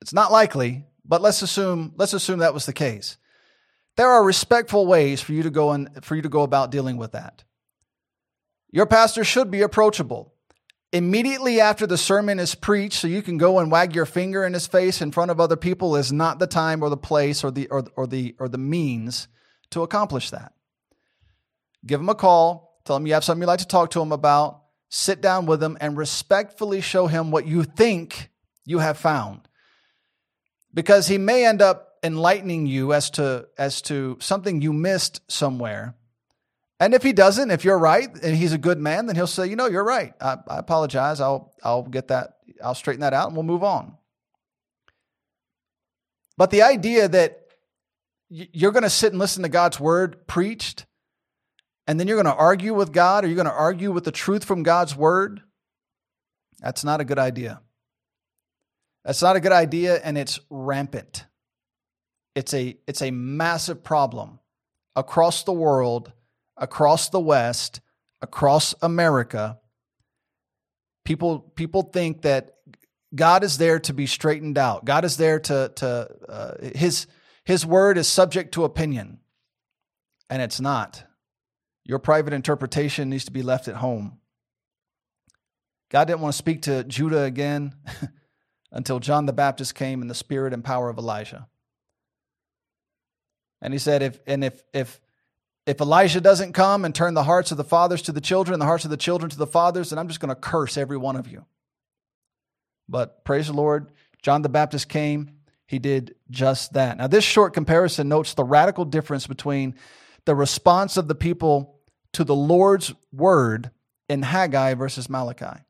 it's 0.00 0.12
not 0.12 0.32
likely 0.32 0.84
but 1.04 1.22
let's 1.22 1.42
assume 1.42 1.92
let's 1.96 2.12
assume 2.12 2.40
that 2.40 2.54
was 2.54 2.66
the 2.66 2.72
case 2.72 3.16
there 3.96 4.08
are 4.08 4.24
respectful 4.24 4.86
ways 4.86 5.20
for 5.20 5.32
you 5.32 5.42
to 5.42 5.50
go 5.50 5.72
and 5.72 6.04
for 6.04 6.16
you 6.16 6.22
to 6.22 6.28
go 6.28 6.42
about 6.42 6.70
dealing 6.70 6.96
with 6.96 7.12
that 7.12 7.44
your 8.72 8.86
pastor 8.86 9.24
should 9.24 9.50
be 9.50 9.62
approachable. 9.62 10.32
Immediately 10.92 11.60
after 11.60 11.86
the 11.86 11.98
sermon 11.98 12.38
is 12.38 12.54
preached, 12.54 12.94
so 12.94 13.08
you 13.08 13.22
can 13.22 13.38
go 13.38 13.58
and 13.58 13.70
wag 13.70 13.94
your 13.94 14.06
finger 14.06 14.44
in 14.44 14.54
his 14.54 14.66
face 14.66 15.00
in 15.00 15.12
front 15.12 15.30
of 15.30 15.40
other 15.40 15.56
people, 15.56 15.96
is 15.96 16.12
not 16.12 16.38
the 16.38 16.46
time 16.46 16.82
or 16.82 16.88
the 16.88 16.96
place 16.96 17.44
or 17.44 17.50
the 17.50 17.68
or, 17.68 17.84
or 17.96 18.06
the 18.06 18.34
or 18.38 18.48
the 18.48 18.58
means 18.58 19.28
to 19.70 19.82
accomplish 19.82 20.30
that. 20.30 20.52
Give 21.84 22.00
him 22.00 22.08
a 22.08 22.14
call, 22.14 22.80
tell 22.84 22.96
him 22.96 23.06
you 23.06 23.14
have 23.14 23.24
something 23.24 23.42
you'd 23.42 23.48
like 23.48 23.60
to 23.60 23.66
talk 23.66 23.90
to 23.90 24.02
him 24.02 24.12
about, 24.12 24.62
sit 24.88 25.20
down 25.20 25.46
with 25.46 25.62
him 25.62 25.78
and 25.80 25.96
respectfully 25.96 26.80
show 26.80 27.06
him 27.06 27.30
what 27.30 27.46
you 27.46 27.64
think 27.64 28.30
you 28.64 28.78
have 28.78 28.98
found. 28.98 29.40
Because 30.72 31.08
he 31.08 31.18
may 31.18 31.46
end 31.46 31.62
up 31.62 31.88
enlightening 32.02 32.66
you 32.66 32.92
as 32.92 33.10
to 33.10 33.46
as 33.58 33.82
to 33.82 34.16
something 34.20 34.62
you 34.62 34.72
missed 34.72 35.20
somewhere 35.30 35.94
and 36.80 36.94
if 36.94 37.02
he 37.02 37.12
doesn't, 37.12 37.50
if 37.50 37.62
you're 37.62 37.78
right 37.78 38.08
and 38.22 38.34
he's 38.34 38.54
a 38.54 38.58
good 38.58 38.78
man, 38.78 39.04
then 39.04 39.14
he'll 39.14 39.26
say, 39.26 39.46
you 39.46 39.54
know, 39.54 39.66
you're 39.66 39.84
right. 39.84 40.14
I, 40.18 40.38
I 40.48 40.58
apologize. 40.58 41.20
I'll 41.20 41.52
I'll 41.62 41.82
get 41.82 42.08
that. 42.08 42.38
I'll 42.64 42.74
straighten 42.74 43.02
that 43.02 43.12
out, 43.12 43.28
and 43.28 43.36
we'll 43.36 43.44
move 43.44 43.62
on. 43.62 43.96
But 46.38 46.50
the 46.50 46.62
idea 46.62 47.06
that 47.06 47.42
you're 48.30 48.72
going 48.72 48.82
to 48.82 48.90
sit 48.90 49.12
and 49.12 49.18
listen 49.18 49.42
to 49.42 49.50
God's 49.50 49.78
word 49.78 50.26
preached, 50.26 50.86
and 51.90 51.98
then 51.98 52.06
you're 52.06 52.22
going 52.22 52.32
to 52.32 52.40
argue 52.40 52.72
with 52.72 52.92
God, 52.92 53.24
or 53.24 53.26
you're 53.26 53.34
going 53.34 53.46
to 53.46 53.52
argue 53.52 53.90
with 53.90 54.04
the 54.04 54.12
truth 54.12 54.44
from 54.44 54.62
God's 54.62 54.94
word, 54.94 55.42
that's 56.60 56.84
not 56.84 57.00
a 57.00 57.04
good 57.04 57.18
idea. 57.18 57.60
That's 59.04 59.22
not 59.22 59.34
a 59.34 59.40
good 59.40 59.50
idea, 59.50 60.00
and 60.04 60.16
it's 60.16 60.38
rampant. 60.50 61.26
It's 62.36 62.54
a 62.54 62.76
it's 62.86 63.02
a 63.02 63.10
massive 63.10 63.82
problem 63.82 64.38
across 64.94 65.42
the 65.42 65.52
world 65.52 66.12
across 66.60 67.08
the 67.08 67.18
West, 67.18 67.80
across 68.22 68.74
America, 68.82 69.58
people 71.04 71.40
people 71.40 71.82
think 71.82 72.22
that 72.22 72.54
God 73.12 73.42
is 73.42 73.58
there 73.58 73.80
to 73.80 73.92
be 73.92 74.06
straightened 74.06 74.58
out. 74.58 74.84
God 74.84 75.04
is 75.04 75.16
there 75.16 75.40
to 75.40 75.72
to 75.76 76.08
uh, 76.28 76.54
his 76.74 77.08
his 77.44 77.66
word 77.66 77.98
is 77.98 78.06
subject 78.06 78.54
to 78.54 78.64
opinion, 78.64 79.18
and 80.28 80.40
it's 80.40 80.60
not. 80.60 81.02
Your 81.84 81.98
private 81.98 82.32
interpretation 82.32 83.10
needs 83.10 83.24
to 83.24 83.32
be 83.32 83.42
left 83.42 83.68
at 83.68 83.76
home. 83.76 84.18
God 85.90 86.06
didn't 86.06 86.20
want 86.20 86.34
to 86.34 86.38
speak 86.38 86.62
to 86.62 86.84
Judah 86.84 87.22
again 87.22 87.74
until 88.72 89.00
John 89.00 89.26
the 89.26 89.32
Baptist 89.32 89.74
came 89.74 90.02
in 90.02 90.08
the 90.08 90.14
spirit 90.14 90.52
and 90.52 90.64
power 90.64 90.88
of 90.88 90.98
Elijah. 90.98 91.48
And 93.60 93.74
he 93.74 93.78
said, 93.78 94.02
if 94.02 94.20
and 94.26 94.44
if 94.44 94.62
if 94.72 95.00
if 95.66 95.80
Elijah 95.80 96.20
doesn't 96.20 96.52
come 96.52 96.84
and 96.84 96.94
turn 96.94 97.14
the 97.14 97.24
hearts 97.24 97.50
of 97.50 97.56
the 97.56 97.64
fathers 97.64 98.02
to 98.02 98.12
the 98.12 98.20
children, 98.20 98.58
the 98.58 98.64
hearts 98.64 98.84
of 98.84 98.90
the 98.90 98.96
children 98.96 99.30
to 99.30 99.36
the 99.36 99.46
fathers, 99.46 99.90
then 99.90 99.98
I'm 99.98 100.08
just 100.08 100.20
going 100.20 100.30
to 100.30 100.34
curse 100.34 100.76
every 100.76 100.96
one 100.96 101.16
of 101.16 101.28
you. 101.28 101.44
But 102.88 103.24
praise 103.24 103.46
the 103.46 103.52
Lord, 103.52 103.92
John 104.22 104.42
the 104.42 104.48
Baptist 104.48 104.88
came. 104.88 105.36
He 105.66 105.78
did 105.78 106.16
just 106.30 106.72
that. 106.72 106.98
Now, 106.98 107.06
this 107.06 107.22
short 107.22 107.52
comparison 107.52 108.08
notes 108.08 108.34
the 108.34 108.42
radical 108.42 108.84
difference 108.84 109.28
between 109.28 109.76
the 110.24 110.34
response 110.34 110.96
of 110.96 111.08
the 111.08 111.14
people 111.14 111.80
to 112.12 112.24
the 112.24 112.34
Lord's 112.34 112.92
word 113.12 113.70
in 114.08 114.22
Haggai 114.22 114.74
versus 114.74 115.08
Malachi. 115.08 115.60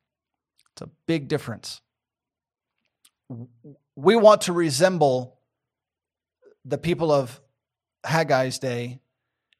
It's 0.73 0.83
a 0.83 0.91
big 1.07 1.29
difference. 1.29 1.81
We 3.97 4.17
want 4.17 4.43
to 4.43 4.53
resemble 4.53 5.39
the 6.65 6.79
people 6.79 7.13
of 7.13 7.41
Haggai's 8.05 8.59
day 8.59 9.01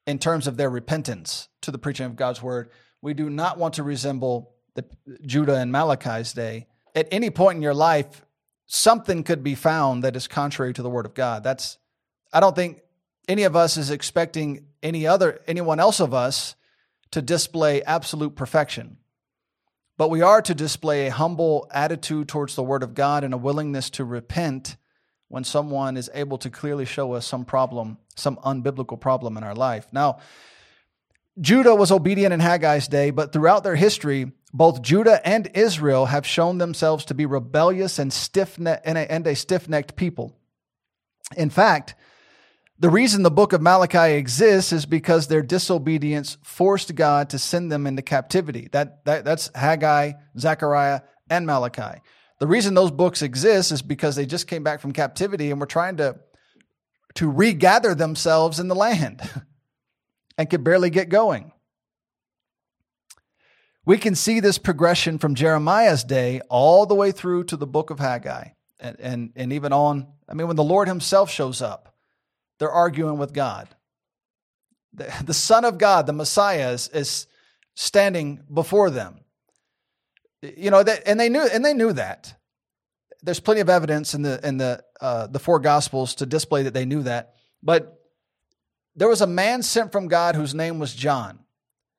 in 0.07 0.19
terms 0.19 0.47
of 0.47 0.57
their 0.57 0.71
repentance 0.71 1.49
to 1.63 1.71
the 1.71 1.79
preaching 1.79 2.07
of 2.07 2.17
God's 2.17 2.43
word. 2.43 2.71
We 3.03 3.15
do 3.15 3.31
not 3.31 3.59
want 3.59 3.75
to 3.75 3.83
resemble 3.83 4.55
the 4.75 4.85
Judah 5.27 5.57
and 5.57 5.71
Malachi's 5.71 6.33
day. 6.33 6.67
At 6.95 7.09
any 7.11 7.31
point 7.31 7.57
in 7.57 7.63
your 7.63 7.75
life, 7.75 8.25
something 8.67 9.23
could 9.23 9.43
be 9.43 9.55
found 9.55 10.05
that 10.05 10.17
is 10.17 10.27
contrary 10.27 10.73
to 10.75 10.83
the 10.83 10.91
word 10.91 11.07
of 11.07 11.15
God. 11.15 11.45
That's 11.45 11.79
I 12.33 12.41
don't 12.41 12.57
think 12.57 12.83
any 13.29 13.43
of 13.43 13.57
us 13.57 13.77
is 13.77 13.91
expecting 13.91 14.67
any 14.83 15.07
other 15.07 15.41
anyone 15.47 15.81
else 15.81 16.01
of 16.01 16.15
us 16.15 16.55
to 17.11 17.23
display 17.23 17.83
absolute 17.83 18.37
perfection. 18.37 18.97
But 19.97 20.11
we 20.11 20.23
are 20.23 20.41
to 20.43 20.55
display 20.55 21.07
a 21.07 21.13
humble 21.13 21.69
attitude 21.73 22.29
towards 22.29 22.55
the 22.55 22.63
word 22.63 22.83
of 22.83 22.95
God 22.95 23.23
and 23.23 23.35
a 23.35 23.39
willingness 23.39 23.91
to 23.91 24.05
repent 24.05 24.77
when 25.29 25.45
someone 25.45 25.97
is 25.97 26.11
able 26.15 26.39
to 26.39 26.51
clearly 26.51 26.87
show 26.87 27.13
us 27.13 27.27
some 27.27 27.45
problem, 27.45 27.99
some 28.17 28.37
unbiblical 28.39 28.99
problem 28.99 29.37
in 29.37 29.45
our 29.45 29.55
life. 29.55 29.87
Now, 29.93 30.19
Judah 31.41 31.75
was 31.75 31.93
obedient 31.93 32.33
in 32.33 32.41
Haggai's 32.41 32.89
day, 32.89 33.11
but 33.11 33.33
throughout 33.33 33.63
their 33.63 33.77
history, 33.77 34.33
both 34.53 34.83
Judah 34.83 35.21
and 35.27 35.49
Israel 35.55 36.07
have 36.07 36.27
shown 36.27 36.59
themselves 36.59 37.05
to 37.05 37.15
be 37.15 37.27
rebellious 37.27 37.99
and 37.99 38.13
stiff 38.13 38.59
and 38.59 39.27
a 39.27 39.35
stiff-necked 39.37 39.95
people. 39.97 40.37
In 41.37 41.51
fact, 41.51 41.95
the 42.81 42.89
reason 42.89 43.23
the 43.23 43.31
book 43.31 43.53
of 43.53 43.61
Malachi 43.61 44.15
exists 44.15 44.73
is 44.73 44.87
because 44.87 45.27
their 45.27 45.43
disobedience 45.43 46.39
forced 46.43 46.95
God 46.95 47.29
to 47.31 47.39
send 47.39 47.71
them 47.71 47.87
into 47.87 48.01
captivity. 48.01 48.69
That, 48.73 49.05
that 49.05 49.23
that's 49.25 49.51
Haggai, 49.55 50.13
Zechariah, 50.39 51.03
and 51.29 51.47
Malachi. 51.47 52.01
The 52.39 52.47
reason 52.47 52.73
those 52.73 52.91
books 52.91 53.21
exist 53.21 53.71
is 53.71 53.83
because 53.83 54.17
they 54.17 54.25
just 54.25 54.47
came 54.47 54.65
back 54.65 54.81
from 54.81 54.93
captivity 54.93 55.51
and 55.51 55.61
were 55.61 55.67
trying 55.67 55.99
to 55.99 56.17
to 57.17 57.31
regather 57.31 57.95
themselves 57.95 58.59
in 58.59 58.69
the 58.69 58.75
land 58.75 59.21
and 60.39 60.49
could 60.49 60.65
barely 60.65 60.89
get 60.89 61.11
going. 61.11 61.53
We 63.85 63.99
can 63.99 64.15
see 64.15 64.41
this 64.41 64.57
progression 64.57 65.19
from 65.19 65.35
Jeremiah's 65.35 66.05
day 66.05 66.41
all 66.49 66.87
the 66.87 66.95
way 66.95 67.13
through 67.13 67.45
to 67.45 67.57
the 67.57 67.67
book 67.67 67.91
of 67.91 67.99
Haggai 67.99 68.51
and, 68.79 69.01
and, 69.01 69.33
and 69.37 69.53
even 69.53 69.73
on. 69.73 70.07
I 70.29 70.35
mean, 70.35 70.47
when 70.47 70.57
the 70.57 70.63
Lord 70.63 70.87
Himself 70.87 71.31
shows 71.31 71.61
up, 71.61 71.90
they're 72.61 72.71
arguing 72.71 73.19
with 73.19 73.33
God. 73.33 73.69
The, 74.93 75.13
the 75.25 75.35
Son 75.35 75.65
of 75.65 75.79
God, 75.79 76.07
the 76.07 76.13
Messiah, 76.13 76.71
is, 76.71 76.87
is 76.89 77.27
standing 77.75 78.45
before 78.53 78.91
them 78.91 79.21
you 80.43 80.71
know 80.71 80.83
that, 80.83 81.03
and 81.07 81.19
they 81.19 81.29
knew 81.29 81.43
and 81.43 81.65
they 81.65 81.75
knew 81.75 81.93
that 81.93 82.35
there's 83.23 83.41
plenty 83.41 83.61
of 83.61 83.69
evidence 83.69 84.15
in 84.15 84.23
the 84.23 84.47
in 84.47 84.57
the 84.57 84.83
uh, 85.01 85.27
the 85.27 85.39
four 85.39 85.59
gospels 85.59 86.15
to 86.17 86.27
display 86.27 86.63
that 86.63 86.75
they 86.75 86.85
knew 86.85 87.03
that 87.03 87.35
but 87.63 87.97
there 88.97 89.09
was 89.09 89.21
a 89.21 89.27
man 89.27 89.63
sent 89.63 89.93
from 89.93 90.09
God 90.09 90.35
whose 90.35 90.55
name 90.55 90.79
was 90.79 90.95
John. 90.95 91.39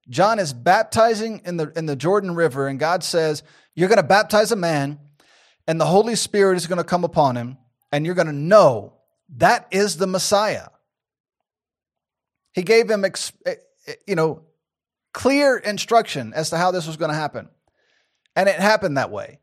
John 0.09 0.39
is 0.39 0.51
baptizing 0.51 1.41
in 1.45 1.57
the 1.57 1.72
in 1.76 1.86
the 1.86 1.95
Jordan 1.95 2.36
River, 2.36 2.68
and 2.68 2.80
God 2.80 3.03
says, 3.03 3.43
You're 3.76 3.88
going 3.88 3.97
to 3.97 4.03
baptize 4.03 4.51
a 4.51 4.55
man, 4.55 4.99
and 5.68 5.80
the 5.80 5.86
Holy 5.86 6.16
Spirit 6.16 6.57
is 6.57 6.68
going 6.68 6.80
to 6.80 6.84
come 6.84 7.03
upon 7.03 7.38
him, 7.38 7.57
and 7.91 8.05
you're 8.05 8.16
going 8.16 8.28
to 8.28 8.34
know 8.34 8.97
that 9.38 9.67
is 9.71 9.97
the 9.97 10.07
Messiah. 10.07 10.67
He 12.53 12.63
gave 12.63 12.89
him, 12.89 13.05
eh, 13.05 13.09
eh, 13.45 13.55
you 14.07 14.15
know, 14.15 14.43
clear 15.13 15.57
instruction 15.57 16.34
as 16.34 16.49
to 16.49 16.57
how 16.57 16.71
this 16.71 16.88
was 16.88 16.97
going 16.97 17.11
to 17.11 17.15
happen. 17.15 17.49
And 18.36 18.47
it 18.49 18.55
happened 18.55 18.97
that 18.97 19.11
way. 19.11 19.39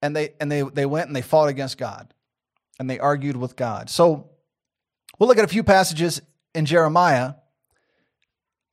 And 0.00 0.16
they 0.16 0.34
and 0.40 0.50
they 0.50 0.62
they 0.62 0.86
went 0.86 1.06
and 1.06 1.14
they 1.14 1.22
fought 1.22 1.48
against 1.48 1.78
God. 1.78 2.12
And 2.78 2.90
they 2.90 2.98
argued 2.98 3.36
with 3.36 3.54
God. 3.54 3.88
So 3.90 4.30
we'll 5.18 5.28
look 5.28 5.38
at 5.38 5.44
a 5.44 5.48
few 5.48 5.62
passages 5.62 6.20
in 6.54 6.66
Jeremiah 6.66 7.34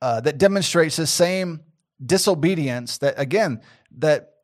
uh, 0.02 0.20
that 0.22 0.38
demonstrates 0.38 0.96
the 0.96 1.06
same 1.06 1.60
disobedience 2.04 2.98
that 2.98 3.14
again 3.18 3.60
that 3.98 4.34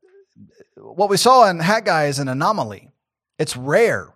what 0.76 1.08
we 1.08 1.16
saw 1.16 1.48
in 1.48 1.58
Haggai 1.58 2.06
is 2.06 2.18
an 2.18 2.28
anomaly. 2.28 2.90
It's 3.38 3.56
rare. 3.56 4.14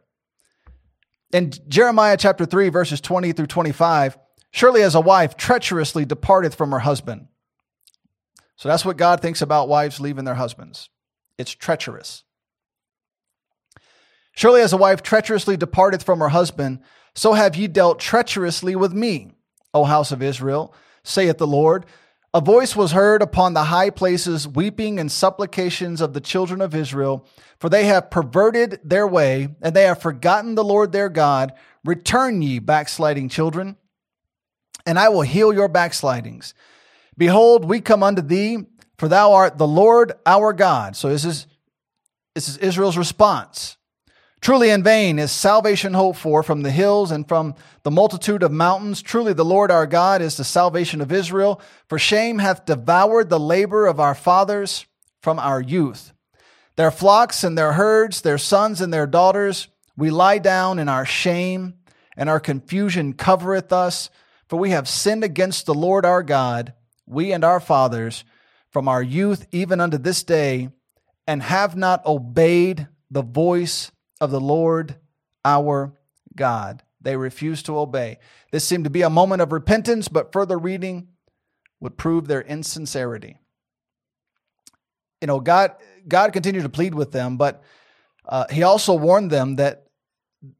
In 1.33 1.53
Jeremiah 1.69 2.17
chapter 2.17 2.45
3 2.45 2.69
verses 2.71 3.01
20 3.01 3.33
through 3.33 3.47
25, 3.47 4.19
surely 4.51 4.83
as 4.83 4.95
a 4.95 5.01
wife 5.01 5.37
treacherously 5.37 6.05
departeth 6.05 6.55
from 6.55 6.71
her 6.73 6.81
husband 6.81 7.29
so 8.61 8.69
that's 8.69 8.85
what 8.85 8.99
God 8.99 9.23
thinks 9.23 9.41
about 9.41 9.71
wives 9.71 10.01
leaving 10.01 10.27
their 10.27 10.35
husbands. 10.35 10.91
It's 11.39 11.51
treacherous. 11.51 12.25
Surely, 14.33 14.61
as 14.61 14.75
a 14.75 14.77
wife 14.77 15.03
treacherously 15.03 15.57
departeth 15.57 16.03
from 16.03 16.21
her 16.21 16.29
husband, 16.29 16.81
so 17.15 17.33
have 17.33 17.57
ye 17.57 17.69
dealt 17.69 17.99
treacherously 17.99 18.77
with 18.77 18.93
me, 18.93 19.31
O 19.73 19.85
house 19.85 20.13
of 20.13 20.23
Israel, 20.23 20.75
saith 21.03 21.39
the 21.39 21.47
Lord. 21.47 21.87
A 22.33 22.41
voice 22.41 22.77
was 22.77 22.93
heard 22.93 23.23
upon 23.23 23.55
the 23.55 23.65
high 23.65 23.91
places, 23.91 24.47
weeping 24.47 25.01
and 25.01 25.11
supplications 25.11 26.01
of 26.01 26.13
the 26.13 26.21
children 26.21 26.61
of 26.61 26.77
Israel, 26.77 27.27
for 27.59 27.69
they 27.69 27.87
have 27.87 28.11
perverted 28.11 28.79
their 28.85 29.07
way, 29.07 29.49
and 29.61 29.75
they 29.75 29.83
have 29.83 30.01
forgotten 30.01 30.55
the 30.55 30.63
Lord 30.63 30.93
their 30.93 31.09
God. 31.09 31.53
Return 31.85 32.41
ye, 32.41 32.61
backsliding 32.61 33.31
children, 33.31 33.77
and 34.87 34.97
I 34.97 35.09
will 35.09 35.23
heal 35.23 35.53
your 35.53 35.69
backslidings. 35.69 36.55
Behold, 37.17 37.65
we 37.65 37.81
come 37.81 38.05
unto 38.05 38.23
thee, 38.23 38.59
for 38.97 39.09
thou 39.09 39.33
art 39.33 39.59
the 39.59 39.67
Lord 39.67 40.13
our 40.25 40.53
God. 40.53 40.95
So 40.95 41.09
this 41.09 41.25
is, 41.25 41.49
this 42.37 42.49
is 42.49 42.59
Israel's 42.59 42.97
response. 42.97 43.77
Truly 44.41 44.71
in 44.71 44.83
vain 44.83 45.19
is 45.19 45.31
salvation 45.31 45.93
hoped 45.93 46.19
for 46.19 46.43
from 46.43 46.63
the 46.63 46.71
hills 46.71 47.11
and 47.11 47.29
from 47.29 47.55
the 47.83 47.91
multitude 47.91 48.43
of 48.43 48.51
mountains. 48.51 49.03
Truly 49.03 49.35
the 49.35 49.45
Lord 49.45 49.71
our 49.71 49.87
God 49.87 50.23
is 50.23 50.37
the 50.37 50.45
salvation 50.45 51.03
of 51.03 51.13
Israel. 51.13 51.61
For 51.89 51.99
shame 51.99 52.39
hath 52.39 52.65
devoured 52.65 53.29
the 53.29 53.39
labor 53.41 53.87
of 53.87 54.01
our 54.01 54.15
fathers 54.15 54.87
from 55.21 55.39
our 55.39 55.61
youth. 55.61 56.15
Their 56.77 56.91
flocks 56.91 57.45
and 57.45 57.59
their 57.59 57.75
herds, 57.75 58.23
their 58.23 58.39
sons 58.39 58.81
and 58.81 58.93
their 58.93 59.07
daughters, 59.07 59.69
we 59.95 60.09
lie 60.09 60.39
down 60.39 60.79
in 60.79 60.89
our 60.89 61.05
shame, 61.05 61.75
and 62.17 62.31
our 62.31 62.41
confusion 62.41 63.13
covereth 63.13 63.71
us. 63.71 64.09
For 64.49 64.59
we 64.59 64.71
have 64.71 64.89
sinned 64.89 65.23
against 65.23 65.67
the 65.67 65.75
Lord 65.75 66.07
our 66.07 66.23
God 66.23 66.73
we 67.07 67.33
and 67.33 67.45
our 67.45 67.61
fathers, 67.61 68.25
from 68.71 68.89
our 68.89 69.03
youth 69.03 69.47
even 69.53 69.81
unto 69.81 69.99
this 69.99 70.23
day, 70.23 70.71
and 71.27 71.43
have 71.43 71.77
not 71.77 72.07
obeyed 72.07 72.87
the 73.11 73.23
voice 73.23 73.91
of 74.21 74.31
the 74.31 74.41
Lord 74.41 74.97
our 75.45 75.95
God. 76.37 76.83
They 77.01 77.17
refused 77.17 77.67
to 77.67 77.79
obey. 77.79 78.19
This 78.53 78.65
seemed 78.65 78.85
to 78.85 78.91
be 78.91 79.03
a 79.03 79.11
moment 79.11 79.43
of 79.43 79.53
repentance, 79.53 80.09
but 80.09 80.33
further 80.33 80.59
reading 80.59 81.09
would 81.81 81.97
prove 81.97 82.29
their 82.29 82.43
insincerity. 82.43 83.39
You 85.21 85.27
know, 85.27 85.41
God, 85.41 85.73
God 86.07 86.33
continued 86.33 86.63
to 86.63 86.69
plead 86.69 86.95
with 86.95 87.13
them, 87.13 87.37
but 87.37 87.63
uh, 88.27 88.47
He 88.51 88.63
also 88.63 88.95
warned 88.95 89.31
them 89.31 89.57
that 89.57 89.87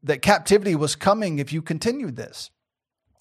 that 0.03 0.21
captivity 0.21 0.75
was 0.75 0.95
coming 0.95 1.39
if 1.39 1.51
you 1.51 1.61
continued 1.61 2.15
this 2.15 2.51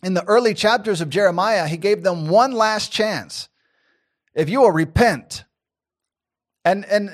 in 0.02 0.14
the 0.14 0.24
early 0.24 0.54
chapters 0.54 1.00
of 1.00 1.10
Jeremiah, 1.10 1.66
he 1.66 1.76
gave 1.76 2.02
them 2.02 2.28
one 2.28 2.52
last 2.52 2.92
chance. 2.92 3.48
If 4.34 4.48
you 4.48 4.60
will 4.60 4.70
repent, 4.70 5.44
and 6.64 6.84
and 6.86 7.10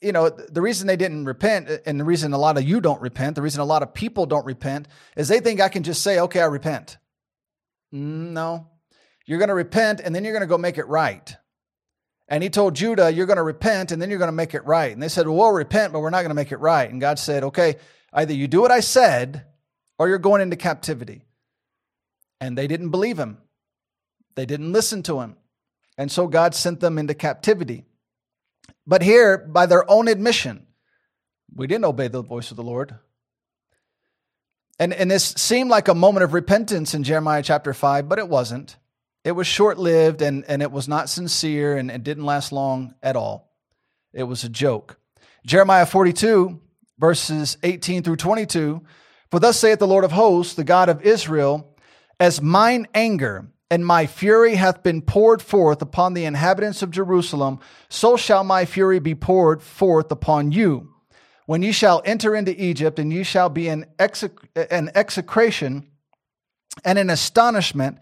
you 0.00 0.12
know 0.12 0.28
the 0.28 0.62
reason 0.62 0.86
they 0.86 0.96
didn't 0.96 1.24
repent, 1.24 1.68
and 1.86 1.98
the 1.98 2.04
reason 2.04 2.32
a 2.32 2.38
lot 2.38 2.58
of 2.58 2.64
you 2.64 2.80
don't 2.80 3.00
repent, 3.00 3.34
the 3.34 3.42
reason 3.42 3.60
a 3.60 3.64
lot 3.64 3.82
of 3.82 3.94
people 3.94 4.26
don't 4.26 4.46
repent, 4.46 4.88
is 5.16 5.28
they 5.28 5.40
think 5.40 5.60
I 5.60 5.68
can 5.68 5.82
just 5.82 6.02
say, 6.02 6.18
"Okay, 6.20 6.40
I 6.40 6.46
repent." 6.46 6.98
Mm, 7.94 8.32
no, 8.32 8.68
you're 9.26 9.38
going 9.38 9.48
to 9.48 9.54
repent, 9.54 10.00
and 10.00 10.14
then 10.14 10.24
you're 10.24 10.32
going 10.32 10.42
to 10.42 10.46
go 10.46 10.58
make 10.58 10.78
it 10.78 10.86
right. 10.86 11.34
And 12.28 12.42
he 12.42 12.50
told 12.50 12.74
Judah, 12.74 13.12
"You're 13.12 13.26
going 13.26 13.36
to 13.36 13.42
repent, 13.42 13.92
and 13.92 14.02
then 14.02 14.10
you're 14.10 14.18
going 14.18 14.28
to 14.28 14.32
make 14.32 14.54
it 14.54 14.64
right." 14.64 14.92
And 14.92 15.02
they 15.02 15.08
said, 15.08 15.26
"Well, 15.26 15.36
we'll 15.36 15.52
repent, 15.52 15.92
but 15.92 16.00
we're 16.00 16.10
not 16.10 16.22
going 16.22 16.30
to 16.30 16.34
make 16.34 16.52
it 16.52 16.58
right." 16.58 16.90
And 16.90 17.00
God 17.00 17.18
said, 17.18 17.44
"Okay, 17.44 17.76
either 18.12 18.34
you 18.34 18.48
do 18.48 18.60
what 18.60 18.72
I 18.72 18.80
said, 18.80 19.46
or 19.98 20.08
you're 20.08 20.18
going 20.18 20.42
into 20.42 20.56
captivity." 20.56 21.22
And 22.40 22.56
they 22.56 22.66
didn't 22.66 22.90
believe 22.90 23.18
him, 23.18 23.38
they 24.34 24.46
didn't 24.46 24.72
listen 24.72 25.02
to 25.04 25.20
him. 25.20 25.36
And 25.98 26.12
so 26.12 26.26
God 26.26 26.54
sent 26.54 26.80
them 26.80 26.98
into 26.98 27.14
captivity. 27.14 27.86
But 28.86 29.02
here, 29.02 29.38
by 29.38 29.66
their 29.66 29.88
own 29.90 30.08
admission, 30.08 30.66
we 31.54 31.66
didn't 31.66 31.84
obey 31.84 32.08
the 32.08 32.22
voice 32.22 32.50
of 32.50 32.56
the 32.56 32.62
Lord. 32.62 32.94
And, 34.78 34.92
and 34.92 35.10
this 35.10 35.34
seemed 35.36 35.70
like 35.70 35.88
a 35.88 35.94
moment 35.94 36.24
of 36.24 36.34
repentance 36.34 36.94
in 36.94 37.02
Jeremiah 37.02 37.42
chapter 37.42 37.72
5, 37.72 38.08
but 38.08 38.18
it 38.18 38.28
wasn't. 38.28 38.76
It 39.24 39.32
was 39.32 39.46
short 39.46 39.78
lived 39.78 40.22
and, 40.22 40.44
and 40.46 40.62
it 40.62 40.70
was 40.70 40.86
not 40.86 41.08
sincere 41.08 41.76
and 41.76 41.90
it 41.90 42.04
didn't 42.04 42.24
last 42.24 42.52
long 42.52 42.94
at 43.02 43.16
all. 43.16 43.50
It 44.12 44.24
was 44.24 44.44
a 44.44 44.48
joke. 44.48 44.98
Jeremiah 45.44 45.86
42, 45.86 46.60
verses 46.98 47.56
18 47.62 48.02
through 48.02 48.16
22 48.16 48.82
For 49.30 49.40
thus 49.40 49.58
saith 49.58 49.78
the 49.78 49.86
Lord 49.86 50.04
of 50.04 50.12
hosts, 50.12 50.54
the 50.54 50.64
God 50.64 50.88
of 50.88 51.02
Israel, 51.02 51.76
as 52.20 52.40
mine 52.40 52.86
anger 52.94 53.48
and 53.70 53.84
my 53.84 54.06
fury 54.06 54.54
hath 54.54 54.82
been 54.82 55.02
poured 55.02 55.42
forth 55.42 55.82
upon 55.82 56.14
the 56.14 56.24
inhabitants 56.24 56.82
of 56.82 56.90
Jerusalem, 56.90 57.58
so 57.88 58.16
shall 58.16 58.44
my 58.44 58.64
fury 58.64 58.98
be 58.98 59.14
poured 59.14 59.62
forth 59.62 60.10
upon 60.12 60.52
you. 60.52 60.92
When 61.46 61.62
ye 61.62 61.72
shall 61.72 62.02
enter 62.04 62.34
into 62.34 62.60
Egypt, 62.60 62.98
and 62.98 63.12
ye 63.12 63.22
shall 63.22 63.48
be 63.48 63.68
an, 63.68 63.86
exec- 63.98 64.32
an 64.70 64.90
execration 64.94 65.88
and 66.84 66.98
an 66.98 67.10
astonishment, 67.10 67.98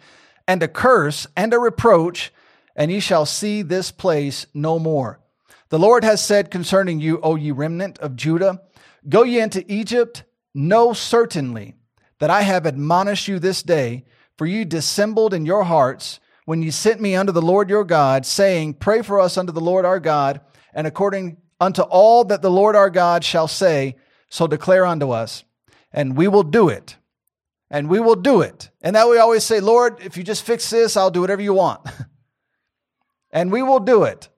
and 0.46 0.62
a 0.62 0.68
curse 0.68 1.26
and 1.36 1.54
a 1.54 1.58
reproach, 1.58 2.32
and 2.76 2.90
ye 2.90 3.00
shall 3.00 3.24
see 3.24 3.62
this 3.62 3.90
place 3.90 4.46
no 4.52 4.78
more. 4.78 5.20
The 5.68 5.78
Lord 5.78 6.04
has 6.04 6.22
said 6.22 6.50
concerning 6.50 7.00
you, 7.00 7.20
O 7.22 7.36
ye 7.36 7.50
remnant 7.50 7.98
of 7.98 8.16
Judah, 8.16 8.60
Go 9.08 9.22
ye 9.22 9.40
into 9.40 9.70
Egypt? 9.70 10.24
Know 10.54 10.92
certainly 10.92 11.74
that 12.20 12.30
I 12.30 12.42
have 12.42 12.64
admonished 12.64 13.28
you 13.28 13.38
this 13.38 13.62
day, 13.62 14.04
for 14.36 14.46
you 14.46 14.64
dissembled 14.64 15.34
in 15.34 15.46
your 15.46 15.64
hearts 15.64 16.20
when 16.44 16.62
you 16.62 16.70
sent 16.70 17.00
me 17.00 17.14
unto 17.14 17.32
the 17.32 17.42
Lord 17.42 17.70
your 17.70 17.84
God, 17.84 18.26
saying, 18.26 18.74
Pray 18.74 19.02
for 19.02 19.20
us 19.20 19.38
unto 19.38 19.52
the 19.52 19.60
Lord 19.60 19.84
our 19.84 20.00
God, 20.00 20.40
and 20.74 20.86
according 20.86 21.38
unto 21.60 21.82
all 21.82 22.24
that 22.24 22.42
the 22.42 22.50
Lord 22.50 22.76
our 22.76 22.90
God 22.90 23.24
shall 23.24 23.48
say, 23.48 23.96
so 24.28 24.46
declare 24.46 24.84
unto 24.84 25.10
us, 25.10 25.44
and 25.92 26.16
we 26.16 26.26
will 26.26 26.42
do 26.42 26.68
it. 26.68 26.96
And 27.70 27.88
we 27.88 28.00
will 28.00 28.16
do 28.16 28.40
it. 28.40 28.70
And 28.82 28.94
that 28.94 29.08
we 29.08 29.18
always 29.18 29.44
say, 29.44 29.60
Lord, 29.60 29.98
if 30.00 30.16
you 30.16 30.22
just 30.22 30.44
fix 30.44 30.68
this, 30.70 30.96
I'll 30.96 31.10
do 31.10 31.20
whatever 31.20 31.42
you 31.42 31.54
want. 31.54 31.88
and 33.30 33.50
we 33.50 33.62
will 33.62 33.80
do 33.80 34.04
it. 34.04 34.28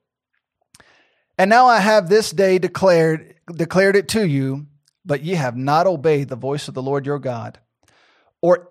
And 1.39 1.51
now 1.51 1.67
I 1.67 1.81
have 1.81 2.09
this 2.09 2.31
day 2.31 2.59
declared 2.59 3.35
declared 3.55 3.97
it 3.97 4.09
to 4.09 4.27
you, 4.27 4.67
but 5.05 5.23
ye 5.23 5.35
have 5.35 5.57
not 5.57 5.87
obeyed 5.87 6.29
the 6.29 6.37
voice 6.37 6.69
of 6.69 6.75
the 6.75 6.83
Lord 6.83 7.07
your 7.07 7.19
God 7.19 7.59
or 8.43 8.69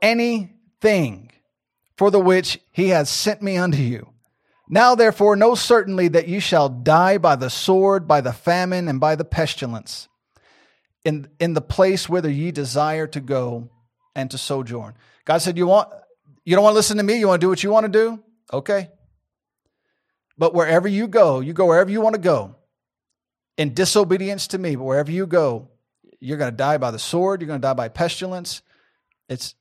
anything 0.83 1.31
for 1.97 2.11
the 2.11 2.19
which 2.19 2.59
he 2.71 2.89
has 2.89 3.09
sent 3.09 3.41
me 3.41 3.57
unto 3.57 3.77
you. 3.77 4.09
Now, 4.67 4.95
therefore, 4.95 5.35
know 5.35 5.55
certainly 5.55 6.07
that 6.09 6.27
you 6.27 6.39
shall 6.39 6.69
die 6.69 7.17
by 7.17 7.35
the 7.35 7.49
sword, 7.49 8.07
by 8.07 8.21
the 8.21 8.33
famine, 8.33 8.87
and 8.87 8.99
by 8.99 9.15
the 9.15 9.25
pestilence 9.25 10.07
in, 11.03 11.27
in 11.39 11.53
the 11.53 11.61
place 11.61 12.09
whither 12.09 12.31
ye 12.31 12.51
desire 12.51 13.05
to 13.07 13.21
go 13.21 13.69
and 14.15 14.31
to 14.31 14.37
sojourn. 14.37 14.95
God 15.23 15.37
said, 15.39 15.57
You 15.57 15.67
want 15.67 15.89
you 16.45 16.55
don't 16.55 16.63
want 16.63 16.73
to 16.73 16.77
listen 16.77 16.97
to 16.97 17.03
me, 17.03 17.19
you 17.19 17.27
want 17.27 17.41
to 17.41 17.45
do 17.45 17.49
what 17.49 17.63
you 17.63 17.71
want 17.71 17.85
to 17.85 17.91
do? 17.91 18.23
Okay. 18.51 18.89
But 20.37 20.53
wherever 20.53 20.87
you 20.87 21.07
go, 21.07 21.39
you 21.39 21.53
go 21.53 21.65
wherever 21.65 21.89
you 21.89 22.01
want 22.01 22.15
to 22.15 22.21
go 22.21 22.55
in 23.57 23.73
disobedience 23.73 24.47
to 24.47 24.57
me, 24.57 24.75
but 24.75 24.83
wherever 24.83 25.11
you 25.11 25.25
go, 25.25 25.69
you're 26.19 26.37
going 26.37 26.51
to 26.51 26.57
die 26.57 26.77
by 26.77 26.91
the 26.91 26.99
sword, 26.99 27.41
you're 27.41 27.47
going 27.47 27.61
to 27.61 27.67
die 27.67 27.73
by 27.73 27.87
pestilence, 27.87 28.61
it's 29.29 29.55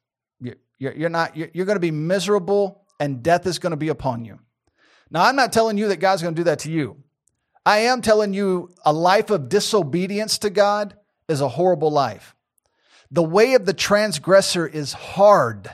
you're, 0.78 0.92
you're 0.94 1.10
not 1.10 1.36
you're, 1.36 1.48
you're 1.52 1.66
going 1.66 1.76
to 1.76 1.80
be 1.80 1.90
miserable 1.90 2.84
and 3.00 3.22
death 3.22 3.46
is 3.46 3.58
going 3.58 3.72
to 3.72 3.76
be 3.76 3.88
upon 3.88 4.24
you. 4.24 4.38
Now, 5.10 5.24
I'm 5.24 5.36
not 5.36 5.52
telling 5.52 5.78
you 5.78 5.88
that 5.88 5.96
God's 5.96 6.22
going 6.22 6.34
to 6.34 6.40
do 6.40 6.44
that 6.44 6.60
to 6.60 6.70
you. 6.70 6.96
I 7.66 7.78
am 7.78 8.02
telling 8.02 8.34
you 8.34 8.74
a 8.84 8.92
life 8.92 9.30
of 9.30 9.48
disobedience 9.48 10.38
to 10.38 10.50
God 10.50 10.96
is 11.28 11.40
a 11.40 11.48
horrible 11.48 11.90
life. 11.90 12.34
The 13.10 13.22
way 13.22 13.54
of 13.54 13.64
the 13.64 13.74
transgressor 13.74 14.66
is 14.66 14.92
hard. 14.92 15.70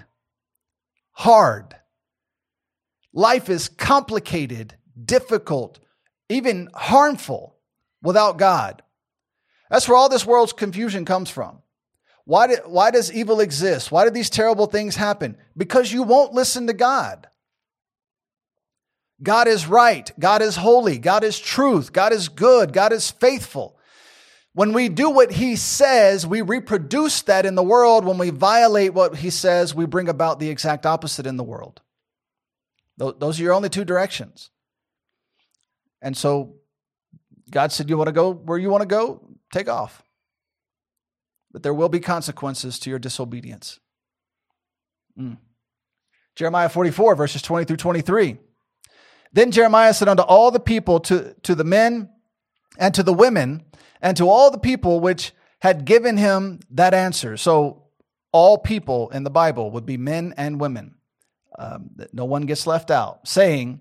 hard. 1.12 1.74
Life 3.12 3.48
is 3.48 3.68
complicated, 3.68 4.74
difficult, 5.02 5.80
even 6.28 6.68
harmful 6.74 7.56
without 8.02 8.38
God. 8.38 8.82
That's 9.70 9.88
where 9.88 9.96
all 9.96 10.08
this 10.08 10.26
world's 10.26 10.52
confusion 10.52 11.04
comes 11.04 11.30
from. 11.30 11.58
Why, 12.24 12.46
did, 12.46 12.60
why 12.66 12.90
does 12.90 13.12
evil 13.12 13.40
exist? 13.40 13.90
Why 13.90 14.04
did 14.04 14.14
these 14.14 14.30
terrible 14.30 14.66
things 14.66 14.96
happen? 14.96 15.36
Because 15.56 15.92
you 15.92 16.02
won't 16.02 16.32
listen 16.32 16.66
to 16.66 16.72
God. 16.72 17.26
God 19.22 19.48
is 19.48 19.66
right. 19.66 20.10
God 20.18 20.42
is 20.42 20.56
holy. 20.56 20.98
God 20.98 21.24
is 21.24 21.38
truth. 21.38 21.92
God 21.92 22.12
is 22.12 22.28
good. 22.28 22.72
God 22.72 22.92
is 22.92 23.10
faithful. 23.10 23.76
When 24.52 24.72
we 24.72 24.88
do 24.88 25.10
what 25.10 25.30
he 25.30 25.56
says, 25.56 26.26
we 26.26 26.42
reproduce 26.42 27.22
that 27.22 27.46
in 27.46 27.54
the 27.54 27.62
world. 27.62 28.04
When 28.04 28.18
we 28.18 28.30
violate 28.30 28.94
what 28.94 29.16
he 29.16 29.30
says, 29.30 29.74
we 29.74 29.86
bring 29.86 30.08
about 30.08 30.40
the 30.40 30.48
exact 30.48 30.86
opposite 30.86 31.26
in 31.26 31.36
the 31.36 31.44
world. 31.44 31.80
Those 32.96 33.40
are 33.40 33.42
your 33.42 33.54
only 33.54 33.68
two 33.70 33.84
directions. 33.84 34.50
And 36.02 36.16
so 36.16 36.56
God 37.50 37.72
said, 37.72 37.88
You 37.88 37.96
want 37.96 38.08
to 38.08 38.12
go 38.12 38.32
where 38.32 38.58
you 38.58 38.70
want 38.70 38.82
to 38.82 38.88
go? 38.88 39.26
Take 39.52 39.68
off. 39.68 40.02
But 41.52 41.62
there 41.62 41.74
will 41.74 41.88
be 41.88 42.00
consequences 42.00 42.78
to 42.80 42.90
your 42.90 42.98
disobedience. 42.98 43.80
Mm. 45.18 45.38
Jeremiah 46.36 46.68
44, 46.68 47.14
verses 47.16 47.42
20 47.42 47.64
through 47.64 47.76
23. 47.76 48.38
Then 49.32 49.50
Jeremiah 49.50 49.94
said 49.94 50.08
unto 50.08 50.22
all 50.22 50.50
the 50.50 50.60
people, 50.60 51.00
to, 51.00 51.34
to 51.42 51.54
the 51.54 51.64
men 51.64 52.08
and 52.78 52.94
to 52.94 53.02
the 53.02 53.12
women, 53.12 53.64
and 54.00 54.16
to 54.16 54.28
all 54.28 54.50
the 54.50 54.58
people 54.58 55.00
which 55.00 55.32
had 55.60 55.84
given 55.84 56.16
him 56.16 56.60
that 56.70 56.94
answer. 56.94 57.36
So 57.36 57.84
all 58.32 58.58
people 58.58 59.10
in 59.10 59.24
the 59.24 59.30
Bible 59.30 59.70
would 59.72 59.86
be 59.86 59.96
men 59.96 60.34
and 60.36 60.60
women. 60.60 60.94
Um, 61.58 61.90
no 62.12 62.24
one 62.24 62.42
gets 62.42 62.66
left 62.66 62.90
out, 62.90 63.28
saying, 63.28 63.80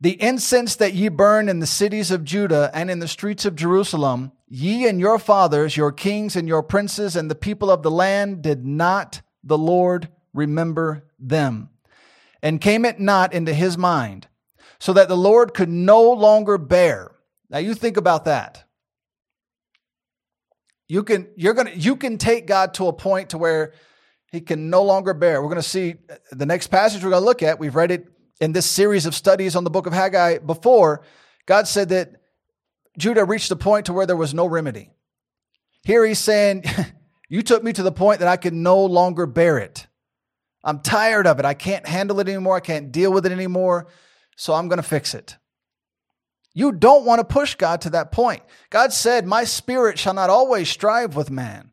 The 0.00 0.20
incense 0.22 0.76
that 0.76 0.94
ye 0.94 1.08
burn 1.08 1.48
in 1.48 1.58
the 1.60 1.66
cities 1.66 2.10
of 2.10 2.24
Judah 2.24 2.70
and 2.72 2.90
in 2.90 3.00
the 3.00 3.08
streets 3.08 3.44
of 3.44 3.54
Jerusalem, 3.54 4.32
ye 4.48 4.88
and 4.88 4.98
your 4.98 5.18
fathers, 5.18 5.76
your 5.76 5.92
kings 5.92 6.36
and 6.36 6.48
your 6.48 6.62
princes, 6.62 7.16
and 7.16 7.30
the 7.30 7.34
people 7.34 7.70
of 7.70 7.82
the 7.82 7.90
land, 7.90 8.42
did 8.42 8.64
not 8.64 9.20
the 9.44 9.58
Lord 9.58 10.08
remember 10.32 11.04
them? 11.18 11.68
And 12.42 12.60
came 12.60 12.86
it 12.86 12.98
not 12.98 13.34
into 13.34 13.52
his 13.52 13.76
mind, 13.76 14.26
so 14.78 14.94
that 14.94 15.08
the 15.08 15.16
Lord 15.16 15.52
could 15.52 15.68
no 15.68 16.10
longer 16.12 16.56
bear. 16.56 17.12
Now 17.50 17.58
you 17.58 17.74
think 17.74 17.98
about 17.98 18.24
that. 18.24 18.64
You 20.88 21.02
can 21.04 21.28
you're 21.36 21.54
gonna 21.54 21.72
you 21.74 21.94
can 21.94 22.16
take 22.16 22.46
God 22.46 22.72
to 22.74 22.88
a 22.88 22.92
point 22.92 23.30
to 23.30 23.38
where 23.38 23.74
he 24.32 24.40
can 24.40 24.70
no 24.70 24.82
longer 24.82 25.12
bear. 25.12 25.42
We're 25.42 25.48
to 25.56 25.62
see 25.62 25.96
the 26.32 26.46
next 26.46 26.68
passage 26.68 27.04
we're 27.04 27.10
to 27.10 27.20
look 27.20 27.42
at. 27.42 27.58
We've 27.58 27.74
read 27.74 27.90
it 27.90 28.08
in 28.40 28.52
this 28.52 28.66
series 28.66 29.06
of 29.06 29.14
studies 29.14 29.54
on 29.54 29.64
the 29.64 29.70
book 29.70 29.86
of 29.86 29.92
Haggai 29.92 30.38
before. 30.38 31.02
God 31.46 31.68
said 31.68 31.90
that 31.90 32.12
Judah 32.98 33.24
reached 33.24 33.50
a 33.50 33.56
point 33.56 33.86
to 33.86 33.92
where 33.92 34.06
there 34.06 34.16
was 34.16 34.34
no 34.34 34.46
remedy. 34.46 34.90
Here 35.82 36.04
he's 36.04 36.18
saying, 36.18 36.64
You 37.30 37.42
took 37.42 37.62
me 37.62 37.72
to 37.72 37.84
the 37.84 37.92
point 37.92 38.18
that 38.18 38.28
I 38.28 38.36
could 38.36 38.52
no 38.52 38.84
longer 38.84 39.24
bear 39.24 39.58
it. 39.58 39.86
I'm 40.64 40.80
tired 40.80 41.28
of 41.28 41.38
it. 41.38 41.44
I 41.44 41.54
can't 41.54 41.86
handle 41.86 42.18
it 42.18 42.28
anymore. 42.28 42.56
I 42.56 42.60
can't 42.60 42.90
deal 42.90 43.12
with 43.12 43.24
it 43.24 43.32
anymore. 43.32 43.86
So 44.36 44.52
I'm 44.52 44.68
going 44.68 44.78
to 44.78 44.82
fix 44.82 45.14
it. 45.14 45.36
You 46.52 46.72
don't 46.72 47.04
want 47.04 47.20
to 47.20 47.24
push 47.24 47.54
God 47.54 47.82
to 47.82 47.90
that 47.90 48.10
point. 48.10 48.42
God 48.68 48.92
said, 48.92 49.26
My 49.26 49.44
spirit 49.44 49.96
shall 49.98 50.12
not 50.12 50.28
always 50.28 50.68
strive 50.68 51.14
with 51.14 51.30
man. 51.30 51.70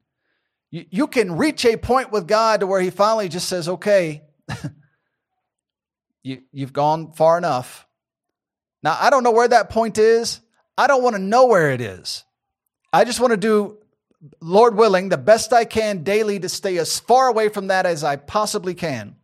You, 0.69 0.85
you 0.91 1.07
can 1.07 1.35
reach 1.35 1.65
a 1.65 1.75
point 1.75 2.11
with 2.11 2.27
God 2.27 2.59
to 2.59 2.67
where 2.67 2.79
He 2.79 2.91
finally 2.91 3.27
just 3.27 3.49
says, 3.49 3.67
Okay, 3.67 4.21
you, 6.23 6.41
you've 6.51 6.73
gone 6.73 7.13
far 7.13 7.37
enough. 7.37 7.87
Now, 8.83 8.97
I 8.99 9.09
don't 9.09 9.23
know 9.23 9.31
where 9.31 9.47
that 9.47 9.69
point 9.69 9.97
is. 9.97 10.39
I 10.77 10.87
don't 10.87 11.03
want 11.03 11.15
to 11.15 11.21
know 11.21 11.47
where 11.47 11.71
it 11.71 11.81
is. 11.81 12.23
I 12.93 13.03
just 13.03 13.19
want 13.19 13.31
to 13.31 13.37
do, 13.37 13.77
Lord 14.39 14.75
willing, 14.75 15.09
the 15.09 15.17
best 15.17 15.53
I 15.53 15.65
can 15.65 16.03
daily 16.03 16.39
to 16.39 16.49
stay 16.49 16.77
as 16.77 16.99
far 16.99 17.27
away 17.27 17.49
from 17.49 17.67
that 17.67 17.85
as 17.85 18.03
I 18.03 18.15
possibly 18.15 18.73
can. 18.75 19.15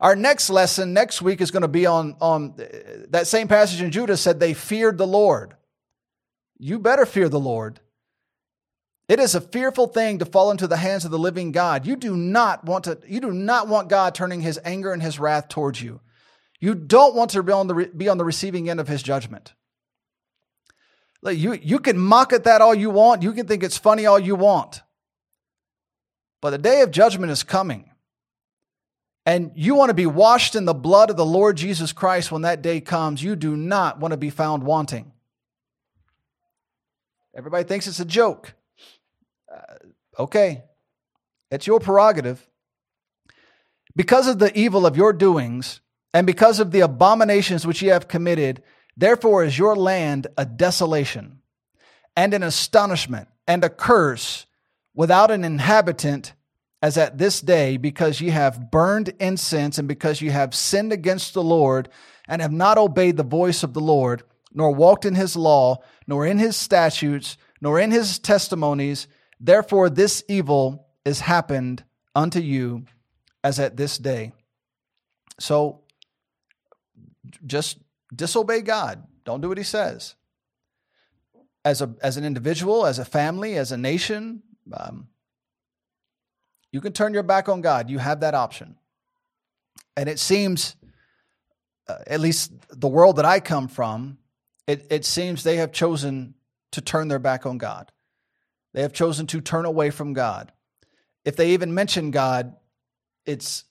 Our 0.00 0.14
next 0.14 0.48
lesson 0.50 0.92
next 0.92 1.22
week 1.22 1.40
is 1.40 1.50
going 1.50 1.62
to 1.62 1.68
be 1.68 1.86
on, 1.86 2.16
on 2.20 2.54
uh, 2.58 3.06
that 3.10 3.26
same 3.26 3.48
passage 3.48 3.82
in 3.82 3.90
Judah 3.90 4.16
said 4.16 4.38
they 4.38 4.54
feared 4.54 4.96
the 4.96 5.06
Lord. 5.06 5.54
You 6.58 6.78
better 6.78 7.06
fear 7.06 7.28
the 7.28 7.40
Lord. 7.40 7.80
It 9.08 9.18
is 9.18 9.34
a 9.34 9.40
fearful 9.40 9.86
thing 9.86 10.18
to 10.18 10.26
fall 10.26 10.50
into 10.50 10.66
the 10.66 10.76
hands 10.76 11.06
of 11.06 11.10
the 11.10 11.18
living 11.18 11.50
God. 11.50 11.86
You 11.86 11.96
do 11.96 12.14
not 12.14 12.64
want 12.64 12.84
to, 12.84 12.98
you 13.06 13.20
do 13.20 13.32
not 13.32 13.66
want 13.66 13.88
God 13.88 14.14
turning 14.14 14.42
his 14.42 14.60
anger 14.64 14.92
and 14.92 15.02
his 15.02 15.18
wrath 15.18 15.48
towards 15.48 15.80
you. 15.80 16.00
You 16.60 16.74
don't 16.74 17.14
want 17.14 17.30
to 17.30 17.42
be 17.42 17.52
on 17.52 17.68
the, 17.68 17.90
be 17.96 18.08
on 18.08 18.18
the 18.18 18.24
receiving 18.24 18.68
end 18.68 18.80
of 18.80 18.88
his 18.88 19.02
judgment. 19.02 19.54
You, 21.22 21.54
you 21.54 21.78
can 21.78 21.98
mock 21.98 22.32
at 22.32 22.44
that 22.44 22.60
all 22.60 22.74
you 22.74 22.90
want. 22.90 23.22
You 23.22 23.32
can 23.32 23.46
think 23.46 23.62
it's 23.62 23.78
funny 23.78 24.06
all 24.06 24.18
you 24.18 24.36
want. 24.36 24.82
But 26.40 26.50
the 26.50 26.58
day 26.58 26.82
of 26.82 26.90
judgment 26.90 27.32
is 27.32 27.42
coming. 27.42 27.90
And 29.24 29.52
you 29.54 29.74
want 29.74 29.90
to 29.90 29.94
be 29.94 30.06
washed 30.06 30.54
in 30.54 30.64
the 30.64 30.74
blood 30.74 31.10
of 31.10 31.16
the 31.16 31.24
Lord 31.24 31.56
Jesus 31.56 31.92
Christ 31.92 32.30
when 32.30 32.42
that 32.42 32.62
day 32.62 32.80
comes. 32.80 33.22
You 33.22 33.36
do 33.36 33.56
not 33.56 33.98
want 34.00 34.12
to 34.12 34.18
be 34.18 34.30
found 34.30 34.62
wanting. 34.62 35.12
Everybody 37.34 37.64
thinks 37.64 37.86
it's 37.86 38.00
a 38.00 38.04
joke. 38.04 38.54
Okay, 40.18 40.64
it's 41.50 41.66
your 41.66 41.78
prerogative. 41.78 42.46
Because 43.94 44.26
of 44.26 44.38
the 44.38 44.56
evil 44.58 44.86
of 44.86 44.96
your 44.96 45.12
doings, 45.12 45.80
and 46.12 46.26
because 46.26 46.60
of 46.60 46.70
the 46.70 46.80
abominations 46.80 47.66
which 47.66 47.82
ye 47.82 47.88
have 47.88 48.08
committed, 48.08 48.62
therefore 48.96 49.44
is 49.44 49.58
your 49.58 49.76
land 49.76 50.26
a 50.36 50.44
desolation, 50.44 51.40
and 52.16 52.34
an 52.34 52.42
astonishment, 52.42 53.28
and 53.46 53.62
a 53.62 53.70
curse, 53.70 54.46
without 54.94 55.30
an 55.30 55.44
inhabitant, 55.44 56.32
as 56.82 56.96
at 56.96 57.18
this 57.18 57.40
day, 57.40 57.76
because 57.76 58.20
ye 58.20 58.30
have 58.30 58.70
burned 58.70 59.12
incense, 59.20 59.78
and 59.78 59.86
because 59.86 60.20
ye 60.20 60.30
have 60.30 60.54
sinned 60.54 60.92
against 60.92 61.34
the 61.34 61.42
Lord, 61.42 61.88
and 62.26 62.42
have 62.42 62.52
not 62.52 62.78
obeyed 62.78 63.16
the 63.16 63.22
voice 63.22 63.62
of 63.62 63.74
the 63.74 63.80
Lord, 63.80 64.22
nor 64.52 64.72
walked 64.74 65.04
in 65.04 65.14
his 65.14 65.36
law, 65.36 65.78
nor 66.06 66.26
in 66.26 66.38
his 66.38 66.56
statutes, 66.56 67.36
nor 67.60 67.78
in 67.78 67.90
his 67.90 68.18
testimonies, 68.18 69.06
Therefore, 69.40 69.88
this 69.90 70.24
evil 70.28 70.86
is 71.04 71.20
happened 71.20 71.84
unto 72.14 72.40
you 72.40 72.84
as 73.44 73.58
at 73.58 73.76
this 73.76 73.98
day. 73.98 74.32
So 75.38 75.82
just 77.46 77.78
disobey 78.14 78.62
God. 78.62 79.06
Don't 79.24 79.40
do 79.40 79.48
what 79.48 79.58
he 79.58 79.64
says. 79.64 80.14
As, 81.64 81.82
a, 81.82 81.94
as 82.02 82.16
an 82.16 82.24
individual, 82.24 82.86
as 82.86 82.98
a 82.98 83.04
family, 83.04 83.56
as 83.56 83.72
a 83.72 83.76
nation, 83.76 84.42
um, 84.72 85.08
you 86.72 86.80
can 86.80 86.92
turn 86.92 87.14
your 87.14 87.22
back 87.22 87.48
on 87.48 87.60
God. 87.60 87.90
You 87.90 87.98
have 87.98 88.20
that 88.20 88.34
option. 88.34 88.76
And 89.96 90.08
it 90.08 90.18
seems, 90.18 90.76
uh, 91.88 91.98
at 92.06 92.20
least 92.20 92.52
the 92.70 92.88
world 92.88 93.16
that 93.16 93.24
I 93.24 93.40
come 93.40 93.68
from, 93.68 94.18
it, 94.66 94.86
it 94.90 95.04
seems 95.04 95.42
they 95.42 95.56
have 95.56 95.72
chosen 95.72 96.34
to 96.72 96.80
turn 96.80 97.08
their 97.08 97.18
back 97.18 97.46
on 97.46 97.58
God. 97.58 97.90
They 98.78 98.82
have 98.82 98.92
chosen 98.92 99.26
to 99.26 99.40
turn 99.40 99.64
away 99.64 99.90
from 99.90 100.12
God. 100.12 100.52
If 101.24 101.34
they 101.34 101.50
even 101.50 101.74
mention 101.74 102.12
God, 102.12 102.54
it's 103.26 103.64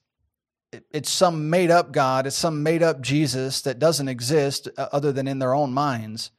it's 0.91 1.09
some 1.09 1.49
made 1.49 1.71
up 1.71 1.93
God, 1.93 2.27
it's 2.27 2.35
some 2.35 2.61
made 2.61 2.83
up 2.83 2.99
Jesus 2.99 3.61
that 3.61 3.79
doesn't 3.79 4.09
exist 4.09 4.67
uh, 4.77 4.89
other 4.91 5.13
than 5.13 5.25
in 5.25 5.39
their 5.39 5.53
own 5.53 5.71
minds. 5.71 6.31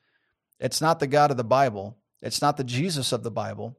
It's 0.60 0.82
not 0.82 1.00
the 1.00 1.06
God 1.06 1.30
of 1.30 1.38
the 1.38 1.44
Bible. 1.44 1.96
It's 2.20 2.42
not 2.42 2.58
the 2.58 2.62
Jesus 2.62 3.10
of 3.10 3.22
the 3.22 3.30
Bible. 3.30 3.74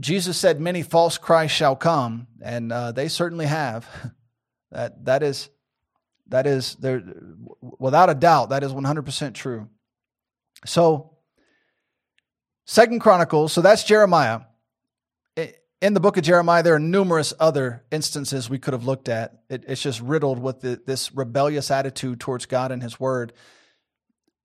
Jesus 0.00 0.38
said, 0.38 0.62
"Many 0.62 0.82
false 0.82 1.18
Christs 1.18 1.54
shall 1.54 1.76
come," 1.76 2.28
and 2.40 2.72
uh, 2.72 2.92
they 2.92 3.08
certainly 3.08 3.44
have. 3.44 3.86
that 4.70 5.04
that 5.04 5.22
is 5.22 5.50
that 6.28 6.46
is 6.46 6.74
there 6.76 7.02
without 7.60 8.08
a 8.08 8.14
doubt. 8.14 8.48
That 8.48 8.62
is 8.62 8.72
one 8.72 8.84
hundred 8.84 9.04
percent 9.04 9.36
true. 9.36 9.68
So 10.64 11.13
Second 12.66 13.00
Chronicles, 13.00 13.52
so 13.52 13.60
that's 13.60 13.84
Jeremiah. 13.84 14.40
In 15.82 15.92
the 15.92 16.00
book 16.00 16.16
of 16.16 16.24
Jeremiah, 16.24 16.62
there 16.62 16.76
are 16.76 16.80
numerous 16.80 17.34
other 17.38 17.84
instances 17.90 18.48
we 18.48 18.58
could 18.58 18.72
have 18.72 18.86
looked 18.86 19.10
at. 19.10 19.42
It, 19.50 19.64
it's 19.68 19.82
just 19.82 20.00
riddled 20.00 20.38
with 20.38 20.62
the, 20.62 20.80
this 20.86 21.14
rebellious 21.14 21.70
attitude 21.70 22.20
towards 22.20 22.46
God 22.46 22.72
and 22.72 22.82
His 22.82 22.98
Word. 22.98 23.34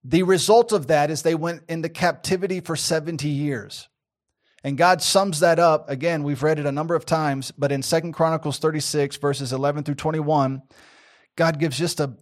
The 0.03 0.23
result 0.23 0.73
of 0.73 0.87
that 0.87 1.09
is 1.09 1.21
they 1.21 1.35
went 1.35 1.63
into 1.69 1.87
captivity 1.87 2.59
for 2.59 2.75
70 2.75 3.29
years. 3.29 3.87
And 4.65 4.77
God 4.77 5.01
sums 5.01 5.39
that 5.39 5.59
up. 5.59 5.89
Again, 5.89 6.23
we've 6.23 6.43
read 6.43 6.59
it 6.59 6.65
a 6.65 6.71
number 6.73 6.95
of 6.95 7.05
times, 7.05 7.51
but 7.51 7.71
in 7.71 7.81
Second 7.83 8.11
Chronicles 8.11 8.59
36, 8.59 9.15
verses 9.17 9.53
11 9.53 9.83
through 9.83 9.95
21, 9.95 10.61
God 11.37 11.57
gives 11.57 11.77
just 11.77 12.01
a, 12.01 12.13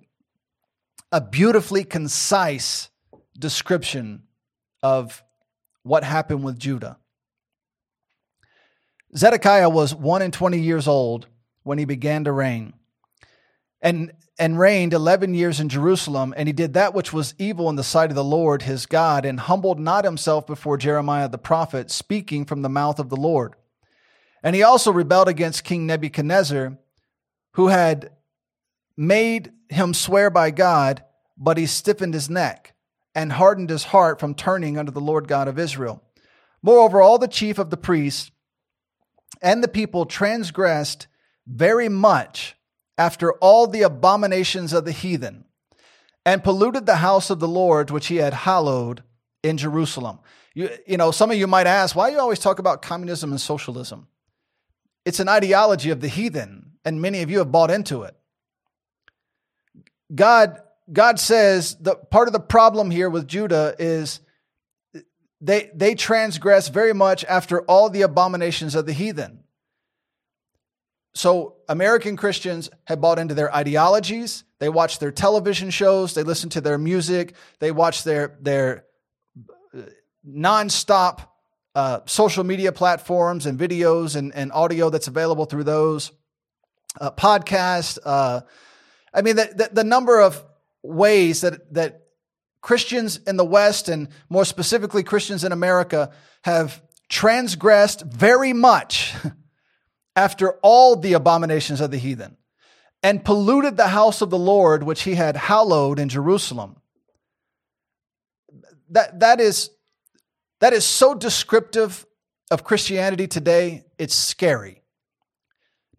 a 1.11 1.21
beautifully 1.21 1.83
concise 1.83 2.89
description 3.39 4.23
of 4.83 5.23
what 5.87 6.03
happened 6.03 6.43
with 6.43 6.59
Judah. 6.59 6.97
Zedekiah 9.15 9.69
was 9.69 9.95
1 9.95 10.21
and 10.21 10.33
20 10.33 10.59
years 10.59 10.87
old 10.87 11.27
when 11.63 11.77
he 11.77 11.85
began 11.85 12.23
to 12.25 12.31
reign. 12.31 12.73
and 13.81 14.11
and 14.39 14.59
reigned 14.59 14.93
11 14.93 15.33
years 15.33 15.59
in 15.59 15.67
Jerusalem 15.67 16.33
and 16.37 16.47
he 16.47 16.53
did 16.53 16.73
that 16.73 16.93
which 16.93 17.11
was 17.11 17.33
evil 17.39 17.69
in 17.69 17.75
the 17.75 17.83
sight 17.83 18.11
of 18.11 18.15
the 18.15 18.23
Lord 18.23 18.61
his 18.61 18.85
God 18.85 19.25
and 19.25 19.39
humbled 19.39 19.79
not 19.79 20.05
himself 20.05 20.45
before 20.45 20.77
Jeremiah 20.77 21.27
the 21.27 21.37
prophet 21.37 21.89
speaking 21.89 22.45
from 22.45 22.61
the 22.61 22.69
mouth 22.69 22.99
of 22.99 23.09
the 23.09 23.15
Lord 23.15 23.55
and 24.43 24.55
he 24.55 24.63
also 24.63 24.91
rebelled 24.91 25.27
against 25.27 25.63
King 25.63 25.87
Nebuchadnezzar 25.87 26.77
who 27.53 27.67
had 27.69 28.11
made 28.95 29.51
him 29.69 29.93
swear 29.93 30.29
by 30.29 30.51
God 30.51 31.03
but 31.37 31.57
he 31.57 31.65
stiffened 31.65 32.13
his 32.13 32.29
neck 32.29 32.73
and 33.17 33.33
hardened 33.33 33.69
his 33.69 33.83
heart 33.83 34.17
from 34.17 34.33
turning 34.33 34.77
unto 34.77 34.93
the 34.93 35.01
Lord 35.01 35.27
God 35.27 35.49
of 35.49 35.59
Israel 35.59 36.01
moreover 36.61 37.01
all 37.01 37.17
the 37.17 37.27
chief 37.27 37.59
of 37.59 37.69
the 37.69 37.77
priests 37.77 38.31
and 39.41 39.63
the 39.63 39.67
people 39.67 40.05
transgressed 40.05 41.07
very 41.45 41.89
much 41.89 42.55
after 42.97 43.33
all 43.33 43.67
the 43.67 43.83
abominations 43.83 44.73
of 44.73 44.83
the 44.83 44.91
heathen, 44.91 45.45
and 46.25 46.43
polluted 46.43 46.85
the 46.85 46.95
house 46.95 47.29
of 47.29 47.39
the 47.39 47.47
Lord 47.47 47.91
which 47.91 48.07
he 48.07 48.17
had 48.17 48.33
hallowed 48.33 49.03
in 49.43 49.55
Jerusalem. 49.57 50.19
You, 50.55 50.69
you 50.87 50.97
know, 50.97 51.11
some 51.11 51.29
of 51.29 51.37
you 51.37 51.45
might 51.45 51.67
ask, 51.67 51.95
why 51.95 52.09
do 52.09 52.15
you 52.15 52.19
always 52.19 52.39
talk 52.39 52.57
about 52.57 52.81
communism 52.81 53.31
and 53.31 53.39
socialism? 53.39 54.07
It's 55.05 55.19
an 55.19 55.29
ideology 55.29 55.91
of 55.91 56.01
the 56.01 56.07
heathen, 56.07 56.71
and 56.83 57.01
many 57.01 57.21
of 57.21 57.29
you 57.29 57.37
have 57.37 57.51
bought 57.51 57.69
into 57.69 58.01
it. 58.01 58.15
God, 60.13 60.59
God 60.91 61.19
says 61.19 61.75
the 61.79 61.95
part 61.95 62.27
of 62.27 62.33
the 62.33 62.39
problem 62.39 62.91
here 62.91 63.09
with 63.09 63.27
Judah 63.27 63.75
is 63.77 64.21
they 65.41 65.69
they 65.73 65.95
transgress 65.95 66.69
very 66.69 66.93
much 66.93 67.25
after 67.25 67.61
all 67.61 67.89
the 67.89 68.03
abominations 68.03 68.75
of 68.75 68.85
the 68.85 68.93
heathen. 68.93 69.43
So 71.13 71.55
American 71.67 72.15
Christians 72.15 72.69
have 72.85 73.01
bought 73.01 73.19
into 73.19 73.33
their 73.33 73.53
ideologies. 73.53 74.43
They 74.59 74.69
watch 74.69 74.99
their 74.99 75.11
television 75.11 75.71
shows. 75.71 76.13
They 76.13 76.23
listen 76.23 76.49
to 76.51 76.61
their 76.61 76.77
music. 76.77 77.35
They 77.59 77.71
watch 77.71 78.03
their 78.03 78.37
their 78.39 78.85
nonstop 80.27 81.27
uh, 81.75 82.01
social 82.05 82.43
media 82.43 82.71
platforms 82.71 83.45
and 83.45 83.59
videos 83.59 84.15
and, 84.15 84.33
and 84.33 84.51
audio 84.51 84.89
that's 84.89 85.07
available 85.07 85.45
through 85.45 85.63
those 85.63 86.11
uh, 86.99 87.11
podcasts. 87.11 87.99
Uh, 88.03 88.41
I 89.13 89.21
mean, 89.21 89.35
the, 89.35 89.51
the, 89.55 89.69
the 89.73 89.83
number 89.83 90.19
of 90.19 90.43
ways 90.87 91.41
that 91.41 91.73
that 91.73 92.01
Christians 92.61 93.17
in 93.27 93.37
the 93.37 93.45
West 93.45 93.89
and 93.89 94.09
more 94.29 94.45
specifically 94.45 95.03
Christians 95.03 95.43
in 95.43 95.51
America 95.51 96.11
have 96.43 96.81
transgressed 97.09 98.01
very 98.01 98.53
much 98.53 99.13
after 100.15 100.53
all 100.63 100.95
the 100.95 101.13
abominations 101.13 101.79
of 101.79 101.91
the 101.91 101.97
heathen, 101.97 102.37
and 103.03 103.23
polluted 103.23 103.77
the 103.77 103.87
house 103.87 104.21
of 104.21 104.31
the 104.31 104.37
Lord 104.37 104.83
which 104.83 105.03
he 105.03 105.13
had 105.13 105.37
hallowed 105.37 105.99
in 105.99 106.09
Jerusalem. 106.09 106.77
That, 108.89 109.19
that, 109.19 109.39
is, 109.39 109.69
that 110.59 110.73
is 110.73 110.85
so 110.85 111.13
descriptive 111.13 112.05
of 112.49 112.63
Christianity 112.63 113.27
today, 113.27 113.85
it's 113.99 114.15
scary. 114.15 114.81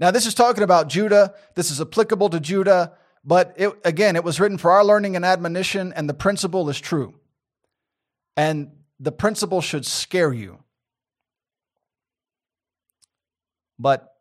Now, 0.01 0.11
this 0.11 0.27
is 0.27 0.35
talking 0.35 0.65
about 0.65 0.89
Judah. 0.89 1.35
This 1.55 1.71
is 1.71 1.81
applicable 1.81 2.31
to 2.31 2.41
Judah, 2.41 2.95
but 3.29 3.53
it, 3.59 3.79
again, 3.85 4.17
it 4.17 4.25
was 4.25 4.41
written 4.41 4.57
for 4.57 4.71
our 4.71 4.83
learning 4.83 5.15
and 5.15 5.23
admonition, 5.23 5.93
and 5.93 6.09
the 6.09 6.15
principle 6.15 6.71
is 6.71 6.81
true. 6.81 7.15
And 8.39 8.71
the 8.99 9.13
principle 9.13 9.61
should 9.61 9.85
scare 9.85 10.33
you. 10.33 10.61
But 13.79 14.15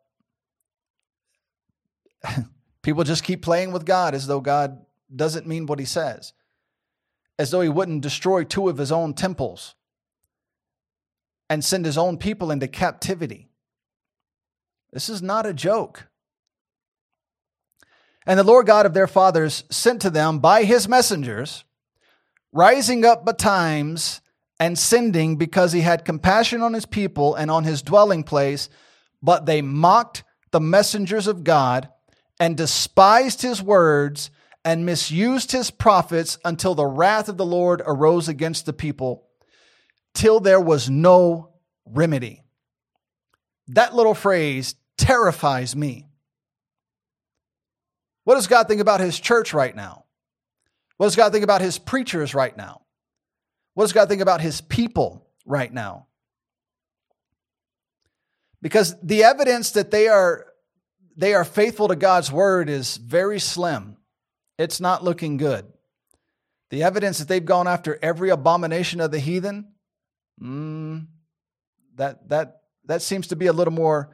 people 2.82 3.02
just 3.02 3.24
keep 3.24 3.40
playing 3.40 3.72
with 3.72 3.86
God 3.86 4.14
as 4.14 4.26
though 4.26 4.40
God 4.40 4.84
doesn't 5.16 5.46
mean 5.46 5.64
what 5.64 5.78
he 5.78 5.86
says, 5.86 6.34
as 7.38 7.50
though 7.50 7.62
he 7.62 7.70
wouldn't 7.70 8.02
destroy 8.02 8.44
two 8.44 8.68
of 8.68 8.76
his 8.76 8.92
own 8.92 9.14
temples 9.14 9.74
and 11.48 11.64
send 11.64 11.86
his 11.86 11.96
own 11.96 12.18
people 12.18 12.50
into 12.50 12.68
captivity. 12.68 13.48
This 14.92 15.08
is 15.08 15.22
not 15.22 15.46
a 15.46 15.54
joke. 15.54 16.08
And 18.28 18.38
the 18.38 18.44
Lord 18.44 18.66
God 18.66 18.86
of 18.86 18.94
their 18.94 19.08
fathers 19.08 19.64
sent 19.70 20.02
to 20.02 20.10
them 20.10 20.38
by 20.38 20.62
his 20.62 20.86
messengers, 20.86 21.64
rising 22.52 23.04
up 23.04 23.24
betimes 23.24 24.20
and 24.60 24.78
sending 24.78 25.36
because 25.36 25.72
he 25.72 25.80
had 25.80 26.04
compassion 26.04 26.62
on 26.62 26.74
his 26.74 26.86
people 26.86 27.34
and 27.34 27.50
on 27.50 27.64
his 27.64 27.82
dwelling 27.82 28.22
place 28.22 28.68
but 29.22 29.46
they 29.46 29.62
mocked 29.62 30.24
the 30.50 30.60
messengers 30.60 31.26
of 31.26 31.44
God 31.44 31.88
and 32.40 32.56
despised 32.56 33.42
his 33.42 33.62
words 33.62 34.30
and 34.64 34.86
misused 34.86 35.52
his 35.52 35.70
prophets 35.70 36.38
until 36.44 36.74
the 36.74 36.86
wrath 36.86 37.28
of 37.28 37.36
the 37.36 37.46
Lord 37.46 37.82
arose 37.84 38.28
against 38.28 38.66
the 38.66 38.72
people, 38.72 39.26
till 40.14 40.40
there 40.40 40.60
was 40.60 40.90
no 40.90 41.54
remedy. 41.86 42.42
That 43.68 43.94
little 43.94 44.14
phrase 44.14 44.74
terrifies 44.96 45.74
me. 45.74 46.07
What 48.28 48.34
does 48.34 48.46
God 48.46 48.68
think 48.68 48.82
about 48.82 49.00
his 49.00 49.18
church 49.18 49.54
right 49.54 49.74
now? 49.74 50.04
What 50.98 51.06
does 51.06 51.16
God 51.16 51.32
think 51.32 51.44
about 51.44 51.62
his 51.62 51.78
preachers 51.78 52.34
right 52.34 52.54
now? 52.54 52.82
What 53.72 53.84
does 53.84 53.94
God 53.94 54.10
think 54.10 54.20
about 54.20 54.42
his 54.42 54.60
people 54.60 55.26
right 55.46 55.72
now? 55.72 56.08
because 58.60 59.00
the 59.00 59.24
evidence 59.24 59.70
that 59.70 59.90
they 59.90 60.08
are 60.08 60.46
they 61.16 61.32
are 61.32 61.44
faithful 61.44 61.88
to 61.88 61.96
God's 61.96 62.30
word 62.30 62.68
is 62.68 62.98
very 62.98 63.40
slim. 63.40 63.96
It's 64.58 64.78
not 64.78 65.02
looking 65.02 65.38
good. 65.38 65.64
The 66.68 66.82
evidence 66.82 67.18
that 67.20 67.28
they've 67.28 67.42
gone 67.42 67.66
after 67.66 67.98
every 68.02 68.28
abomination 68.28 69.00
of 69.00 69.10
the 69.10 69.18
heathen, 69.18 69.72
mm, 70.38 71.06
that 71.94 72.28
that 72.28 72.60
that 72.84 73.00
seems 73.00 73.28
to 73.28 73.36
be 73.36 73.46
a 73.46 73.54
little 73.54 73.72
more 73.72 74.10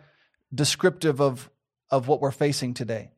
descriptive 0.55 1.21
of, 1.21 1.51
of 1.91 2.07
what 2.07 2.21
we're 2.21 2.31
facing 2.31 2.75
today. 2.75 3.11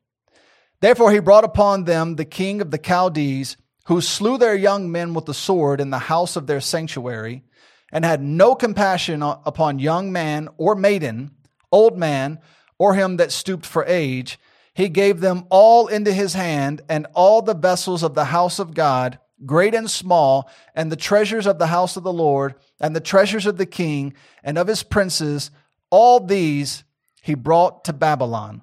Therefore, 0.80 1.12
he 1.12 1.20
brought 1.20 1.44
upon 1.44 1.84
them 1.84 2.16
the 2.16 2.24
king 2.24 2.60
of 2.60 2.70
the 2.70 2.80
Chaldees, 2.82 3.56
who 3.86 4.00
slew 4.00 4.36
their 4.36 4.54
young 4.54 4.90
men 4.90 5.14
with 5.14 5.26
the 5.26 5.34
sword 5.34 5.80
in 5.80 5.90
the 5.90 5.98
house 5.98 6.36
of 6.36 6.46
their 6.46 6.60
sanctuary, 6.60 7.44
and 7.92 8.04
had 8.04 8.20
no 8.20 8.54
compassion 8.54 9.22
upon 9.22 9.78
young 9.78 10.12
man 10.12 10.48
or 10.58 10.74
maiden, 10.74 11.30
old 11.70 11.96
man, 11.96 12.38
or 12.78 12.94
him 12.94 13.16
that 13.16 13.32
stooped 13.32 13.64
for 13.64 13.84
age. 13.86 14.38
He 14.74 14.88
gave 14.88 15.20
them 15.20 15.46
all 15.50 15.86
into 15.86 16.12
his 16.12 16.34
hand, 16.34 16.82
and 16.88 17.06
all 17.14 17.40
the 17.40 17.54
vessels 17.54 18.02
of 18.02 18.14
the 18.14 18.26
house 18.26 18.58
of 18.58 18.74
God, 18.74 19.18
great 19.46 19.74
and 19.74 19.90
small, 19.90 20.50
and 20.74 20.92
the 20.92 20.96
treasures 20.96 21.46
of 21.46 21.58
the 21.58 21.68
house 21.68 21.96
of 21.96 22.02
the 22.02 22.12
Lord, 22.12 22.54
and 22.80 22.94
the 22.94 23.00
treasures 23.00 23.46
of 23.46 23.56
the 23.56 23.66
king, 23.66 24.12
and 24.42 24.58
of 24.58 24.66
his 24.66 24.82
princes, 24.82 25.50
all 25.88 26.20
these 26.20 26.84
he 27.22 27.34
brought 27.34 27.84
to 27.84 27.92
Babylon. 27.92 28.62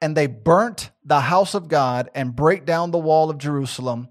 And 0.00 0.16
they 0.16 0.26
burnt 0.26 0.90
the 1.04 1.20
house 1.20 1.54
of 1.54 1.68
God, 1.68 2.10
and 2.14 2.36
brake 2.36 2.64
down 2.64 2.90
the 2.90 2.98
wall 2.98 3.30
of 3.30 3.38
Jerusalem 3.38 4.08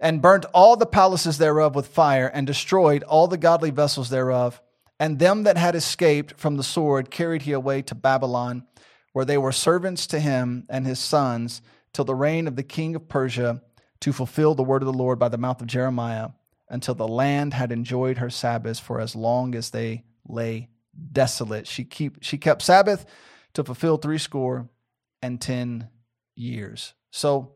and 0.00 0.22
burnt 0.22 0.44
all 0.54 0.76
the 0.76 0.86
palaces 0.86 1.38
thereof 1.38 1.74
with 1.74 1.86
fire, 1.86 2.28
and 2.28 2.46
destroyed 2.46 3.02
all 3.04 3.26
the 3.26 3.36
godly 3.36 3.70
vessels 3.70 4.10
thereof. 4.10 4.60
And 5.00 5.18
them 5.18 5.44
that 5.44 5.56
had 5.56 5.74
escaped 5.74 6.34
from 6.36 6.56
the 6.56 6.64
sword 6.64 7.10
carried 7.10 7.42
he 7.42 7.52
away 7.52 7.82
to 7.82 7.94
Babylon, 7.94 8.64
where 9.12 9.24
they 9.24 9.38
were 9.38 9.52
servants 9.52 10.06
to 10.08 10.20
him 10.20 10.66
and 10.68 10.86
his 10.86 10.98
sons, 10.98 11.62
till 11.92 12.04
the 12.04 12.14
reign 12.14 12.46
of 12.46 12.56
the 12.56 12.62
king 12.62 12.94
of 12.94 13.08
Persia, 13.08 13.62
to 14.00 14.12
fulfill 14.12 14.54
the 14.54 14.62
word 14.62 14.82
of 14.82 14.86
the 14.86 14.92
Lord 14.92 15.18
by 15.18 15.28
the 15.28 15.38
mouth 15.38 15.60
of 15.60 15.66
Jeremiah, 15.66 16.30
until 16.68 16.94
the 16.94 17.08
land 17.08 17.54
had 17.54 17.72
enjoyed 17.72 18.18
her 18.18 18.30
Sabbaths 18.30 18.78
for 18.78 19.00
as 19.00 19.16
long 19.16 19.54
as 19.54 19.70
they 19.70 20.04
lay 20.28 20.68
desolate. 21.12 21.66
She 21.66 21.84
keep 21.84 22.22
she 22.22 22.38
kept 22.38 22.62
Sabbath 22.62 23.06
to 23.58 23.64
fulfill 23.64 23.96
three 23.96 24.18
score 24.18 24.68
and 25.20 25.40
ten 25.40 25.88
years. 26.36 26.94
So 27.10 27.54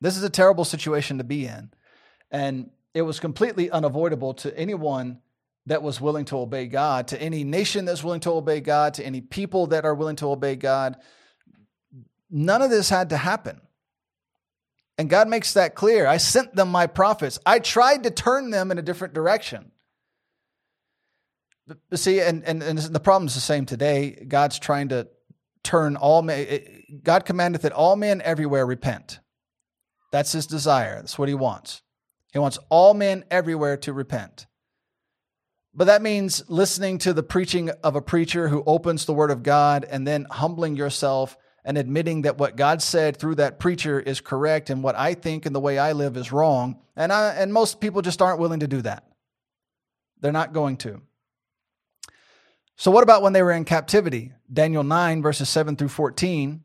this 0.00 0.16
is 0.16 0.24
a 0.24 0.28
terrible 0.30 0.64
situation 0.64 1.18
to 1.18 1.24
be 1.24 1.46
in. 1.46 1.70
And 2.32 2.70
it 2.92 3.02
was 3.02 3.20
completely 3.20 3.70
unavoidable 3.70 4.34
to 4.34 4.58
anyone 4.58 5.20
that 5.66 5.84
was 5.84 6.00
willing 6.00 6.24
to 6.26 6.38
obey 6.38 6.66
God, 6.66 7.06
to 7.08 7.22
any 7.22 7.44
nation 7.44 7.84
that's 7.84 8.02
willing 8.02 8.20
to 8.22 8.32
obey 8.32 8.60
God, 8.60 8.94
to 8.94 9.06
any 9.06 9.20
people 9.20 9.68
that 9.68 9.84
are 9.84 9.94
willing 9.94 10.16
to 10.16 10.30
obey 10.30 10.56
God. 10.56 10.96
None 12.28 12.60
of 12.60 12.68
this 12.68 12.90
had 12.90 13.10
to 13.10 13.16
happen. 13.16 13.60
And 14.98 15.08
God 15.08 15.28
makes 15.28 15.52
that 15.52 15.76
clear. 15.76 16.08
I 16.08 16.16
sent 16.16 16.56
them 16.56 16.70
my 16.70 16.88
prophets. 16.88 17.38
I 17.46 17.60
tried 17.60 18.02
to 18.02 18.10
turn 18.10 18.50
them 18.50 18.72
in 18.72 18.78
a 18.78 18.82
different 18.82 19.14
direction. 19.14 19.70
See, 21.94 22.20
and, 22.20 22.44
and, 22.44 22.62
and 22.62 22.78
the 22.78 23.00
problem 23.00 23.26
is 23.26 23.34
the 23.34 23.40
same 23.40 23.66
today. 23.66 24.24
God's 24.28 24.58
trying 24.58 24.88
to 24.90 25.08
turn 25.64 25.96
all 25.96 26.22
men, 26.22 26.82
God 27.02 27.24
commandeth 27.24 27.62
that 27.62 27.72
all 27.72 27.96
men 27.96 28.22
everywhere 28.22 28.64
repent. 28.64 29.18
That's 30.12 30.32
his 30.32 30.46
desire. 30.46 30.96
That's 30.96 31.18
what 31.18 31.28
he 31.28 31.34
wants. 31.34 31.82
He 32.32 32.38
wants 32.38 32.58
all 32.68 32.94
men 32.94 33.24
everywhere 33.30 33.76
to 33.78 33.92
repent. 33.92 34.46
But 35.74 35.86
that 35.88 36.02
means 36.02 36.42
listening 36.48 36.98
to 36.98 37.12
the 37.12 37.22
preaching 37.22 37.70
of 37.82 37.96
a 37.96 38.00
preacher 38.00 38.48
who 38.48 38.62
opens 38.66 39.04
the 39.04 39.12
word 39.12 39.30
of 39.30 39.42
God 39.42 39.84
and 39.88 40.06
then 40.06 40.26
humbling 40.30 40.76
yourself 40.76 41.36
and 41.64 41.76
admitting 41.76 42.22
that 42.22 42.38
what 42.38 42.56
God 42.56 42.80
said 42.80 43.16
through 43.16 43.34
that 43.34 43.58
preacher 43.58 44.00
is 44.00 44.20
correct 44.20 44.70
and 44.70 44.82
what 44.82 44.94
I 44.94 45.14
think 45.14 45.44
and 45.44 45.54
the 45.54 45.60
way 45.60 45.78
I 45.78 45.92
live 45.92 46.16
is 46.16 46.32
wrong. 46.32 46.80
And 46.94 47.12
I, 47.12 47.34
and 47.34 47.52
most 47.52 47.80
people 47.80 48.00
just 48.02 48.22
aren't 48.22 48.38
willing 48.38 48.60
to 48.60 48.68
do 48.68 48.80
that. 48.82 49.04
They're 50.20 50.32
not 50.32 50.52
going 50.52 50.76
to. 50.78 51.02
So 52.76 52.90
what 52.90 53.02
about 53.02 53.22
when 53.22 53.32
they 53.32 53.42
were 53.42 53.52
in 53.52 53.64
captivity? 53.64 54.32
Daniel 54.52 54.84
9 54.84 55.22
verses 55.22 55.48
7 55.48 55.76
through 55.76 55.88
14. 55.88 56.62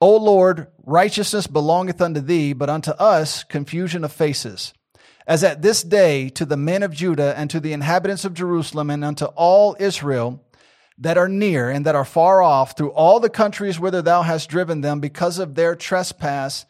O 0.00 0.16
Lord, 0.16 0.68
righteousness 0.84 1.48
belongeth 1.48 2.00
unto 2.00 2.20
thee, 2.20 2.52
but 2.52 2.70
unto 2.70 2.92
us 2.92 3.42
confusion 3.42 4.04
of 4.04 4.12
faces. 4.12 4.72
As 5.26 5.42
at 5.42 5.60
this 5.60 5.82
day 5.82 6.28
to 6.30 6.46
the 6.46 6.56
men 6.56 6.82
of 6.82 6.94
Judah 6.94 7.34
and 7.36 7.50
to 7.50 7.60
the 7.60 7.72
inhabitants 7.72 8.24
of 8.24 8.32
Jerusalem 8.32 8.90
and 8.90 9.04
unto 9.04 9.24
all 9.24 9.76
Israel, 9.80 10.44
that 10.98 11.18
are 11.18 11.28
near 11.28 11.70
and 11.70 11.86
that 11.86 11.94
are 11.94 12.04
far 12.04 12.42
off 12.42 12.76
through 12.76 12.90
all 12.90 13.20
the 13.20 13.30
countries 13.30 13.78
whither 13.78 14.02
thou 14.02 14.22
hast 14.22 14.50
driven 14.50 14.80
them 14.80 15.00
because 15.00 15.38
of 15.38 15.54
their 15.54 15.76
trespass 15.76 16.66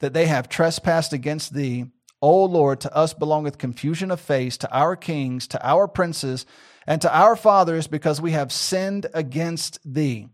that 0.00 0.12
they 0.12 0.26
have 0.26 0.48
trespassed 0.48 1.12
against 1.12 1.54
thee. 1.54 1.86
O 2.20 2.44
Lord, 2.44 2.80
to 2.80 2.94
us 2.94 3.14
belongeth 3.14 3.58
confusion 3.58 4.10
of 4.10 4.20
face, 4.20 4.56
to 4.58 4.72
our 4.72 4.96
kings, 4.96 5.46
to 5.48 5.66
our 5.66 5.86
princes, 5.86 6.46
and 6.90 7.00
to 7.02 7.16
our 7.16 7.36
fathers, 7.36 7.86
because 7.86 8.20
we 8.20 8.32
have 8.32 8.50
sinned 8.50 9.06
against 9.14 9.78
thee. 9.84 10.26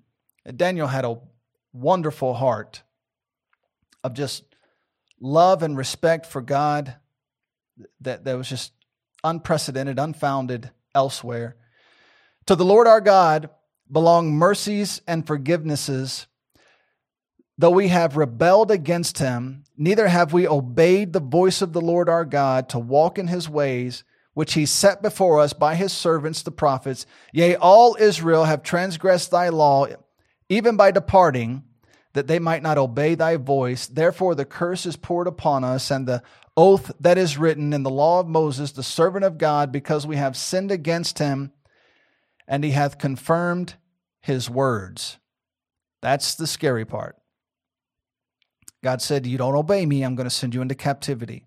Daniel 0.57 0.87
had 0.87 1.05
a 1.05 1.19
wonderful 1.75 2.33
heart 2.33 2.83
of 4.03 4.15
just 4.15 4.43
love 5.21 5.63
and 5.63 5.77
respect 5.77 6.25
for 6.25 6.41
God 6.41 6.97
that, 8.01 8.25
that 8.25 8.39
was 8.39 8.49
just 8.49 8.73
unprecedented, 9.23 9.99
unfounded 9.99 10.71
elsewhere. 10.95 11.57
To 12.47 12.57
the 12.57 12.65
Lord 12.65 12.87
our 12.87 13.03
God 13.03 13.51
belong 13.93 14.33
mercies 14.33 15.03
and 15.07 15.27
forgivenesses. 15.27 16.25
Though 17.59 17.71
we 17.71 17.89
have 17.89 18.17
rebelled 18.17 18.71
against 18.71 19.19
him, 19.19 19.65
neither 19.77 20.09
have 20.09 20.33
we 20.33 20.49
obeyed 20.49 21.13
the 21.13 21.21
voice 21.21 21.61
of 21.61 21.75
the 21.75 21.83
Lord 21.83 22.09
our 22.09 22.25
God 22.25 22.71
to 22.71 22.79
walk 22.79 23.19
in 23.19 23.27
his 23.27 23.47
ways, 23.47 24.05
which 24.37 24.53
he 24.53 24.67
set 24.67 25.01
before 25.01 25.41
us 25.41 25.55
by 25.55 25.75
his 25.75 25.95
servants 25.95 26.43
the 26.43 26.51
prophets. 26.51 27.07
Yea, 27.33 27.57
all 27.57 27.97
Israel 27.99 28.45
have 28.45 28.63
transgressed 28.63 29.31
thy 29.31 29.49
law, 29.49 29.87
even 30.51 30.77
by 30.77 30.91
departing, 30.91 31.65
that 32.13 32.27
they 32.27 32.39
might 32.39 32.63
not 32.63 32.77
obey 32.77 33.15
thy 33.15 33.39
voice. 33.39 33.87
Therefore 33.87 34.35
the 34.35 34.45
curse 34.45 34.85
is 34.85 34.95
poured 34.95 35.27
upon 35.27 35.65
us, 35.65 35.91
and 35.91 36.07
the 36.07 36.23
oath 36.55 36.93
that 37.01 37.17
is 37.17 37.39
written 37.39 37.73
in 37.73 37.83
the 37.83 37.89
law 37.89 38.21
of 38.21 38.29
Moses, 38.29 38.73
the 38.73 38.83
servant 38.83 39.25
of 39.25 39.39
God, 39.39 39.73
because 39.73 40.07
we 40.07 40.17
have 40.17 40.37
sinned 40.37 40.71
against 40.71 41.19
him 41.19 41.51
and 42.47 42.63
he 42.63 42.73
hath 42.73 42.99
confirmed 42.99 43.77
his 44.21 44.51
words. 44.51 45.17
That's 46.03 46.35
the 46.35 46.47
scary 46.47 46.85
part. 46.85 47.17
God 48.85 49.01
said, 49.01 49.27
You 49.27 49.39
don't 49.39 49.57
obey 49.57 49.87
me, 49.87 50.03
I'm 50.03 50.15
going 50.15 50.29
to 50.29 50.31
send 50.31 50.55
you 50.55 50.61
into 50.61 50.75
captivity. 50.75 51.47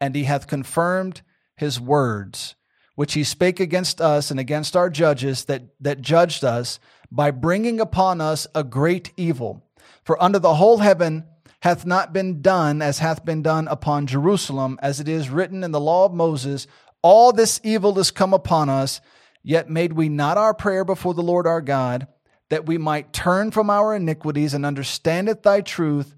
And 0.00 0.14
he 0.14 0.22
hath 0.22 0.46
confirmed 0.46 1.22
his 1.56 1.80
words, 1.80 2.54
which 2.94 3.14
he 3.14 3.24
spake 3.24 3.60
against 3.60 4.00
us 4.00 4.30
and 4.30 4.38
against 4.38 4.76
our 4.76 4.90
judges 4.90 5.44
that, 5.46 5.62
that 5.80 6.00
judged 6.00 6.44
us, 6.44 6.78
by 7.10 7.30
bringing 7.30 7.80
upon 7.80 8.20
us 8.20 8.46
a 8.54 8.64
great 8.64 9.12
evil. 9.16 9.64
For 10.04 10.20
under 10.22 10.38
the 10.38 10.54
whole 10.54 10.78
heaven 10.78 11.24
hath 11.60 11.86
not 11.86 12.12
been 12.12 12.42
done 12.42 12.82
as 12.82 12.98
hath 12.98 13.24
been 13.24 13.42
done 13.42 13.68
upon 13.68 14.06
Jerusalem, 14.06 14.78
as 14.82 15.00
it 15.00 15.08
is 15.08 15.30
written 15.30 15.62
in 15.62 15.70
the 15.70 15.80
law 15.80 16.06
of 16.06 16.12
Moses, 16.12 16.66
all 17.02 17.32
this 17.32 17.60
evil 17.62 17.98
is 17.98 18.10
come 18.10 18.34
upon 18.34 18.68
us, 18.68 19.00
Yet 19.46 19.68
made 19.68 19.92
we 19.92 20.08
not 20.08 20.38
our 20.38 20.54
prayer 20.54 20.84
before 20.84 21.12
the 21.12 21.22
Lord 21.22 21.46
our 21.46 21.60
God, 21.60 22.08
that 22.48 22.64
we 22.64 22.78
might 22.78 23.12
turn 23.12 23.50
from 23.50 23.68
our 23.68 23.94
iniquities 23.94 24.54
and 24.54 24.64
understandeth 24.64 25.42
thy 25.42 25.60
truth. 25.60 26.14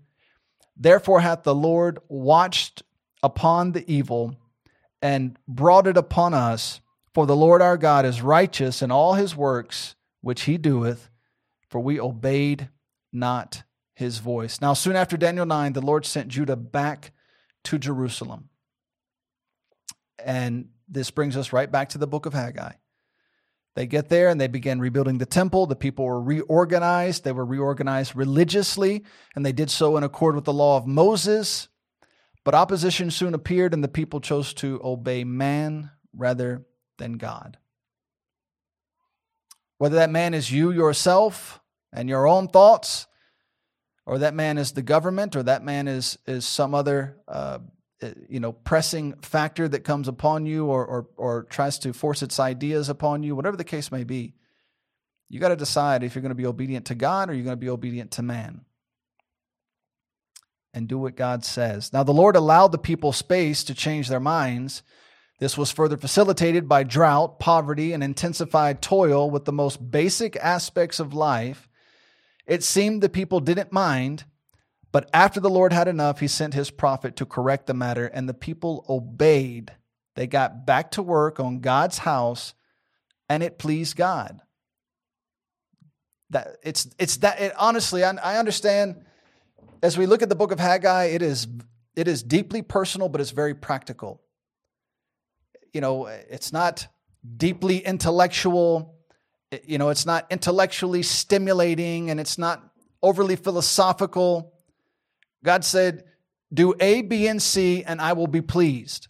Therefore 0.76 1.20
hath 1.20 1.43
the 1.43 1.55
Lord 1.55 1.99
watched 2.09 2.84
upon 3.24 3.72
the 3.72 3.84
evil 3.93 4.37
and 5.03 5.38
brought 5.47 5.86
it 5.86 5.97
upon 5.97 6.34
us. 6.34 6.80
For 7.14 7.26
the 7.26 7.36
Lord 7.36 7.62
our 7.62 7.76
God 7.76 8.05
is 8.05 8.20
righteous 8.20 8.82
in 8.82 8.90
all 8.90 9.14
his 9.14 9.34
works 9.34 9.94
which 10.20 10.42
he 10.42 10.59
doeth, 10.59 11.09
for 11.68 11.80
we 11.80 12.01
obeyed 12.01 12.68
not 13.12 13.62
his 13.94 14.18
voice. 14.18 14.61
Now, 14.61 14.74
soon 14.74 14.97
after 14.97 15.16
Daniel 15.16 15.47
9, 15.47 15.72
the 15.72 15.80
Lord 15.80 16.05
sent 16.05 16.28
Judah 16.28 16.57
back 16.57 17.12
to 17.64 17.78
Jerusalem. 17.78 18.51
And 20.22 20.68
this 20.88 21.11
brings 21.11 21.36
us 21.36 21.53
right 21.53 21.70
back 21.70 21.90
to 21.90 21.99
the 21.99 22.07
book 22.07 22.26
of 22.26 22.34
Haggai. 22.34 22.72
They 23.74 23.86
get 23.86 24.09
there 24.09 24.30
and 24.30 24.40
they 24.40 24.47
begin 24.47 24.80
rebuilding 24.80 25.18
the 25.18 25.26
temple. 25.26 25.66
The 25.66 25.76
people 25.76 26.07
were 26.07 26.20
reorganized. 26.20 27.24
They 27.24 27.32
were 27.32 27.44
reorganized 27.44 28.16
religiously, 28.16 29.05
and 29.34 29.44
they 29.44 29.53
did 29.53 29.70
so 29.70 29.97
in 29.97 30.03
accord 30.03 30.34
with 30.34 30.44
the 30.44 30.53
law 30.53 30.76
of 30.76 30.86
Moses. 30.86 31.68
But 32.47 32.55
opposition 32.55 33.11
soon 33.11 33.34
appeared, 33.34 33.74
and 33.74 33.82
the 33.82 33.88
people 33.88 34.20
chose 34.20 34.55
to 34.55 34.80
obey 34.84 35.24
man 35.24 35.90
rather 36.14 36.64
than 36.97 37.14
God. 37.14 37.59
Whether 39.78 39.97
that 39.97 40.11
man 40.11 40.32
is 40.32 40.53
you 40.53 40.70
yourself 40.70 41.59
and 41.92 42.09
your 42.09 42.28
own 42.28 42.47
thoughts, 42.47 43.09
or 44.07 44.18
that 44.18 44.32
man 44.32 44.59
is 44.59 44.70
the 44.70 44.82
government, 44.82 45.34
or 45.34 45.42
that 45.42 45.64
man 45.64 45.88
is, 45.88 46.20
is 46.24 46.47
some 46.47 46.72
other 46.72 47.16
uh, 47.26 47.59
uh, 48.01 48.11
you 48.28 48.38
know 48.38 48.53
pressing 48.53 49.14
factor 49.22 49.66
that 49.66 49.80
comes 49.80 50.07
upon 50.07 50.47
you 50.47 50.66
or, 50.66 50.86
or 50.86 51.09
or 51.16 51.42
tries 51.51 51.80
to 51.80 51.92
force 51.92 52.22
its 52.22 52.38
ideas 52.38 52.88
upon 52.88 53.24
you 53.24 53.34
whatever 53.34 53.57
the 53.57 53.64
case 53.64 53.90
may 53.90 54.05
be 54.05 54.34
you 55.30 55.40
got 55.40 55.49
to 55.49 55.57
decide 55.57 56.03
if 56.03 56.14
you're 56.14 56.20
going 56.20 56.28
to 56.28 56.34
be 56.34 56.44
obedient 56.44 56.84
to 56.84 56.94
god 56.94 57.30
or 57.30 57.32
you're 57.32 57.42
going 57.42 57.57
to 57.57 57.57
be 57.57 57.70
obedient 57.70 58.11
to 58.11 58.20
man 58.20 58.66
and 60.77 60.87
do 60.87 60.99
what 60.99 61.16
god 61.16 61.45
says 61.45 61.93
now 61.93 62.03
the 62.03 62.12
lord 62.12 62.37
allowed 62.37 62.70
the 62.70 62.79
people 62.79 63.12
space 63.12 63.64
to 63.64 63.74
change 63.74 64.09
their 64.09 64.20
minds 64.20 64.83
this 65.39 65.59
was 65.59 65.72
further 65.72 65.97
facilitated 65.97 66.68
by 66.68 66.83
drought 66.83 67.41
poverty 67.41 67.93
and 67.93 68.05
intensified 68.05 68.81
toil 68.81 69.29
with 69.29 69.45
the 69.45 69.53
most 69.53 69.91
basic 69.91 70.37
aspects 70.37 71.01
of 71.01 71.12
life 71.12 71.68
it 72.47 72.62
seemed 72.62 73.03
the 73.03 73.09
people 73.09 73.41
didn't 73.41 73.72
mind 73.72 74.24
but 74.97 75.11
after 75.12 75.41
the 75.41 75.51
Lord 75.51 75.74
had 75.74 75.89
enough, 75.89 76.20
he 76.20 76.27
sent 76.27 76.55
his 76.55 76.70
prophet 76.70 77.16
to 77.16 77.27
correct 77.27 77.66
the 77.66 77.74
matter, 77.74 78.07
and 78.07 78.27
the 78.27 78.33
people 78.33 78.83
obeyed. 78.89 79.72
They 80.14 80.27
got 80.27 80.64
back 80.64 80.93
to 80.93 81.03
work 81.03 81.39
on 81.39 81.61
God's 81.61 81.99
house, 81.99 82.55
and 83.29 83.43
it 83.43 83.59
pleased 83.59 83.97
God. 83.97 84.41
That 86.31 86.57
it's 86.62 86.89
it's 86.99 87.18
that 87.18 87.39
it, 87.41 87.53
honestly, 87.59 88.05
I, 88.05 88.12
I 88.12 88.39
understand. 88.39 89.05
As 89.83 89.99
we 89.99 90.07
look 90.07 90.22
at 90.22 90.29
the 90.29 90.35
book 90.35 90.53
of 90.53 90.59
Haggai, 90.59 91.05
it 91.07 91.22
is 91.22 91.47
it 91.95 92.09
is 92.09 92.22
deeply 92.22 92.62
personal, 92.62 93.09
but 93.09 93.20
it's 93.20 93.31
very 93.31 93.55
practical. 93.55 94.22
You 95.72 95.81
know, 95.81 96.07
it's 96.07 96.53
not 96.53 96.87
deeply 97.37 97.79
intellectual. 97.79 98.95
You 99.64 99.79
know, 99.79 99.91
it's 99.91 100.07
not 100.07 100.27
intellectually 100.31 101.03
stimulating, 101.03 102.11
and 102.11 102.20
it's 102.20 102.39
not 102.39 102.62
overly 103.03 103.37
philosophical 103.37 104.53
God 105.47 105.64
said, 105.64 106.03
Do 106.53 106.74
A, 106.81 107.03
B, 107.03 107.29
and 107.29 107.41
C, 107.41 107.85
and 107.85 108.01
I 108.01 108.14
will 108.14 108.27
be 108.27 108.43
pleased. 108.43 109.07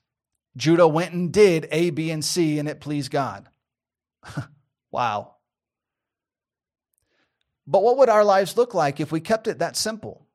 Judah 0.54 0.86
went 0.86 1.14
and 1.14 1.32
did 1.32 1.66
A, 1.72 1.88
B, 1.88 2.10
and 2.10 2.22
C, 2.22 2.58
and 2.58 2.68
it 2.68 2.78
pleased 2.78 3.10
God. 3.10 3.48
wow. 4.90 5.36
But 7.66 7.82
what 7.82 7.96
would 7.96 8.10
our 8.10 8.22
lives 8.22 8.56
look 8.58 8.74
like 8.74 9.00
if 9.00 9.10
we 9.10 9.20
kept 9.20 9.48
it 9.48 9.60
that 9.60 9.76
simple? 9.76 10.25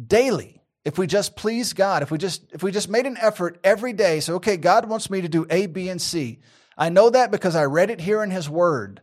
Daily. 0.00 0.62
If 0.84 0.98
we 0.98 1.06
just 1.06 1.34
please 1.34 1.72
God, 1.72 2.02
if 2.02 2.10
we 2.10 2.18
just 2.18 2.52
if 2.52 2.62
we 2.62 2.70
just 2.70 2.90
made 2.90 3.06
an 3.06 3.16
effort 3.18 3.58
every 3.64 3.94
day, 3.94 4.20
so 4.20 4.34
okay, 4.34 4.56
God 4.56 4.86
wants 4.88 5.08
me 5.08 5.22
to 5.22 5.28
do 5.28 5.46
A, 5.48 5.66
B, 5.66 5.88
and 5.88 6.00
C. 6.00 6.40
I 6.76 6.90
know 6.90 7.08
that 7.10 7.30
because 7.30 7.56
I 7.56 7.64
read 7.64 7.90
it 7.90 8.00
here 8.00 8.22
in 8.22 8.30
his 8.30 8.50
word. 8.50 9.00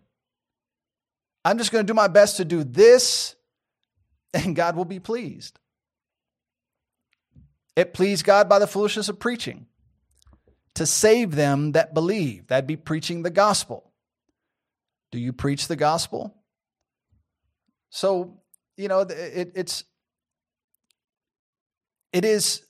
I'm 1.43 1.57
just 1.57 1.71
going 1.71 1.83
to 1.85 1.91
do 1.91 1.95
my 1.95 2.07
best 2.07 2.37
to 2.37 2.45
do 2.45 2.63
this, 2.63 3.35
and 4.33 4.55
God 4.55 4.75
will 4.75 4.85
be 4.85 4.99
pleased. 4.99 5.59
It 7.75 7.93
pleased 7.93 8.25
God 8.25 8.47
by 8.47 8.59
the 8.59 8.67
foolishness 8.67 9.09
of 9.09 9.19
preaching 9.19 9.65
to 10.75 10.85
save 10.85 11.35
them 11.35 11.71
that 11.71 11.93
believe. 11.93 12.47
That'd 12.47 12.67
be 12.67 12.75
preaching 12.75 13.23
the 13.23 13.29
gospel. 13.29 13.91
Do 15.11 15.19
you 15.19 15.33
preach 15.33 15.67
the 15.67 15.75
gospel? 15.75 16.35
So, 17.89 18.39
you 18.77 18.87
know, 18.87 19.01
it, 19.01 19.53
it's, 19.55 19.83
it 22.13 22.25
is, 22.25 22.61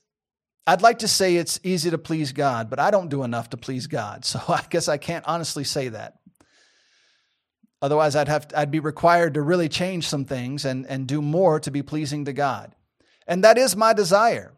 I'd 0.66 0.82
like 0.82 1.00
to 1.00 1.08
say 1.08 1.36
it's 1.36 1.58
easy 1.62 1.90
to 1.90 1.98
please 1.98 2.32
God, 2.32 2.70
but 2.70 2.78
I 2.78 2.90
don't 2.90 3.08
do 3.08 3.24
enough 3.24 3.50
to 3.50 3.56
please 3.56 3.86
God. 3.86 4.24
So 4.32 4.40
I 4.48 4.62
guess 4.68 4.88
I 4.88 4.96
can't 4.96 5.24
honestly 5.26 5.64
say 5.64 5.88
that. 5.88 6.14
Otherwise, 7.80 8.14
I'd 8.14 8.28
have, 8.28 8.46
I'd 8.56 8.70
be 8.70 8.78
required 8.78 9.34
to 9.34 9.42
really 9.42 9.68
change 9.68 10.08
some 10.08 10.24
things 10.24 10.64
and, 10.64 10.86
and 10.86 11.06
do 11.06 11.20
more 11.20 11.58
to 11.60 11.70
be 11.72 11.82
pleasing 11.82 12.26
to 12.26 12.32
God. 12.32 12.74
And 13.26 13.42
that 13.42 13.58
is 13.58 13.74
my 13.74 13.92
desire 13.92 14.52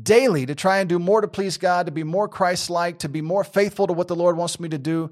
daily 0.00 0.46
to 0.46 0.54
try 0.54 0.78
and 0.78 0.88
do 0.88 0.98
more 0.98 1.20
to 1.20 1.28
please 1.28 1.58
God, 1.58 1.86
to 1.86 1.92
be 1.92 2.04
more 2.04 2.28
Christ 2.28 2.70
like, 2.70 3.00
to 3.00 3.08
be 3.08 3.20
more 3.20 3.44
faithful 3.44 3.86
to 3.88 3.92
what 3.92 4.08
the 4.08 4.16
Lord 4.16 4.36
wants 4.36 4.58
me 4.58 4.68
to 4.70 4.78
do. 4.78 5.10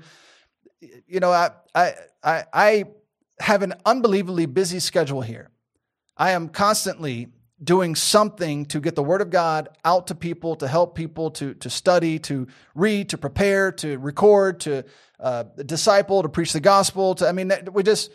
You 1.07 1.21
know, 1.21 1.31
I, 1.31 1.51
I, 1.75 1.95
I, 2.23 2.45
I 2.53 2.85
have 3.41 3.63
an 3.63 3.75
unbelievably 3.85 4.47
busy 4.47 4.81
schedule 4.81 5.21
here. 5.21 5.51
I 6.17 6.31
am 6.31 6.49
constantly 6.49 7.29
doing 7.63 7.95
something 7.95 8.65
to 8.67 8.81
get 8.81 8.95
the 8.95 9.03
word 9.03 9.21
of 9.21 9.31
God 9.31 9.69
out 9.85 10.07
to 10.07 10.15
people, 10.15 10.57
to 10.57 10.69
help 10.69 10.95
people, 10.95 11.31
to, 11.33 11.55
to 11.55 11.69
study, 11.69 12.19
to 12.21 12.47
read, 12.75 13.11
to 13.11 13.19
prepare, 13.19 13.71
to 13.73 13.99
record, 13.99 14.61
to 14.61 14.85
uh, 15.19 15.45
disciple, 15.67 16.23
to 16.23 16.29
preach 16.29 16.53
the 16.53 16.61
gospel. 16.61 17.15
To 17.17 17.29
I 17.29 17.33
mean, 17.33 17.53
we 17.73 17.83
just 17.83 18.11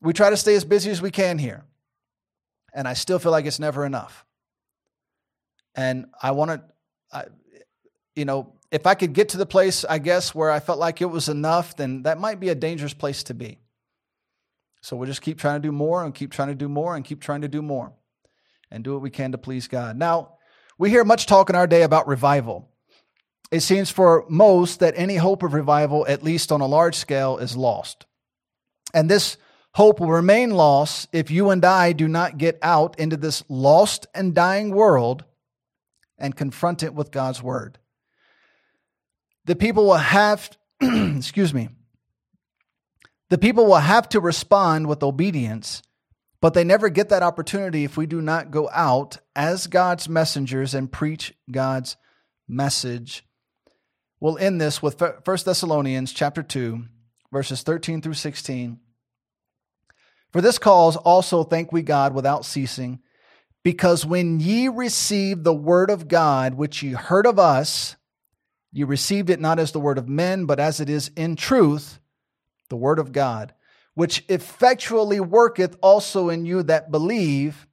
we 0.00 0.12
try 0.12 0.30
to 0.30 0.36
stay 0.36 0.54
as 0.54 0.64
busy 0.64 0.90
as 0.90 1.02
we 1.02 1.10
can 1.10 1.38
here, 1.38 1.64
and 2.72 2.88
I 2.88 2.94
still 2.94 3.18
feel 3.18 3.32
like 3.32 3.44
it's 3.44 3.58
never 3.58 3.84
enough. 3.84 4.24
And 5.74 6.06
I 6.22 6.30
want 6.30 6.62
to, 7.12 7.30
you 8.14 8.24
know, 8.24 8.54
if 8.70 8.86
I 8.86 8.94
could 8.94 9.12
get 9.12 9.30
to 9.30 9.36
the 9.36 9.44
place, 9.44 9.84
I 9.84 9.98
guess, 9.98 10.34
where 10.34 10.50
I 10.50 10.58
felt 10.58 10.78
like 10.78 11.02
it 11.02 11.06
was 11.06 11.28
enough, 11.28 11.76
then 11.76 12.04
that 12.04 12.18
might 12.18 12.40
be 12.40 12.48
a 12.48 12.54
dangerous 12.54 12.94
place 12.94 13.22
to 13.24 13.34
be. 13.34 13.58
So 14.80 14.96
we'll 14.96 15.06
just 15.06 15.20
keep 15.20 15.38
trying 15.38 15.60
to 15.60 15.68
do 15.68 15.72
more 15.72 16.02
and 16.02 16.14
keep 16.14 16.30
trying 16.32 16.48
to 16.48 16.54
do 16.54 16.68
more 16.68 16.96
and 16.96 17.04
keep 17.04 17.20
trying 17.20 17.42
to 17.42 17.48
do 17.48 17.60
more 17.60 17.92
and 18.70 18.84
do 18.84 18.92
what 18.92 19.02
we 19.02 19.10
can 19.10 19.32
to 19.32 19.38
please 19.38 19.68
God. 19.68 19.96
Now, 19.96 20.36
we 20.78 20.90
hear 20.90 21.04
much 21.04 21.26
talk 21.26 21.50
in 21.50 21.56
our 21.56 21.66
day 21.66 21.82
about 21.82 22.08
revival. 22.08 22.68
It 23.50 23.60
seems 23.60 23.90
for 23.90 24.24
most 24.28 24.80
that 24.80 24.94
any 24.96 25.16
hope 25.16 25.42
of 25.42 25.54
revival, 25.54 26.04
at 26.08 26.22
least 26.22 26.50
on 26.50 26.60
a 26.60 26.66
large 26.66 26.96
scale, 26.96 27.38
is 27.38 27.56
lost. 27.56 28.06
And 28.92 29.08
this 29.08 29.36
hope 29.74 30.00
will 30.00 30.10
remain 30.10 30.50
lost 30.50 31.08
if 31.12 31.30
you 31.30 31.50
and 31.50 31.64
I 31.64 31.92
do 31.92 32.08
not 32.08 32.38
get 32.38 32.58
out 32.62 32.98
into 32.98 33.16
this 33.16 33.44
lost 33.48 34.06
and 34.14 34.34
dying 34.34 34.70
world 34.70 35.24
and 36.18 36.34
confront 36.34 36.82
it 36.82 36.94
with 36.94 37.10
God's 37.10 37.42
word. 37.42 37.78
The 39.44 39.56
people 39.56 39.84
will 39.86 39.94
have, 39.94 40.56
excuse 40.80 41.54
me, 41.54 41.68
the 43.28 43.38
people 43.38 43.66
will 43.66 43.76
have 43.76 44.08
to 44.10 44.20
respond 44.20 44.86
with 44.86 45.02
obedience 45.02 45.82
but 46.40 46.54
they 46.54 46.64
never 46.64 46.88
get 46.88 47.08
that 47.08 47.22
opportunity 47.22 47.84
if 47.84 47.96
we 47.96 48.06
do 48.06 48.20
not 48.20 48.50
go 48.50 48.68
out 48.72 49.18
as 49.34 49.66
God's 49.66 50.08
messengers 50.08 50.74
and 50.74 50.92
preach 50.92 51.34
God's 51.50 51.96
message. 52.48 53.24
We'll 54.20 54.38
end 54.38 54.60
this 54.60 54.82
with 54.82 55.00
1 55.00 55.14
Thessalonians 55.24 56.12
chapter 56.12 56.42
2, 56.42 56.84
verses 57.32 57.62
13 57.62 58.02
through 58.02 58.14
16. 58.14 58.78
For 60.32 60.40
this 60.40 60.58
cause 60.58 60.96
also 60.96 61.44
thank 61.44 61.72
we 61.72 61.82
God 61.82 62.14
without 62.14 62.44
ceasing, 62.44 63.00
because 63.62 64.04
when 64.04 64.38
ye 64.40 64.68
received 64.68 65.44
the 65.44 65.54
word 65.54 65.90
of 65.90 66.08
God, 66.08 66.54
which 66.54 66.82
ye 66.82 66.92
heard 66.92 67.26
of 67.26 67.38
us, 67.38 67.96
ye 68.72 68.84
received 68.84 69.30
it 69.30 69.40
not 69.40 69.58
as 69.58 69.72
the 69.72 69.80
word 69.80 69.98
of 69.98 70.08
men, 70.08 70.44
but 70.44 70.60
as 70.60 70.80
it 70.80 70.90
is 70.90 71.10
in 71.16 71.36
truth, 71.36 71.98
the 72.68 72.76
word 72.76 72.98
of 72.98 73.12
God 73.12 73.54
which 73.96 74.22
effectually 74.28 75.18
worketh 75.18 75.74
also 75.80 76.28
in 76.28 76.44
you 76.44 76.62
that 76.62 76.90
believe. 76.90 77.66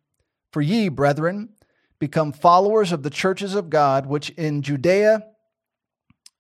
For 0.54 0.62
ye, 0.62 0.88
brethren, 0.88 1.50
become 2.00 2.32
followers 2.32 2.94
of 2.94 3.04
the 3.04 3.10
churches 3.10 3.56
of 3.56 3.70
God, 3.70 4.06
which 4.06 4.30
in 4.32 4.62
Judea, 4.62 5.26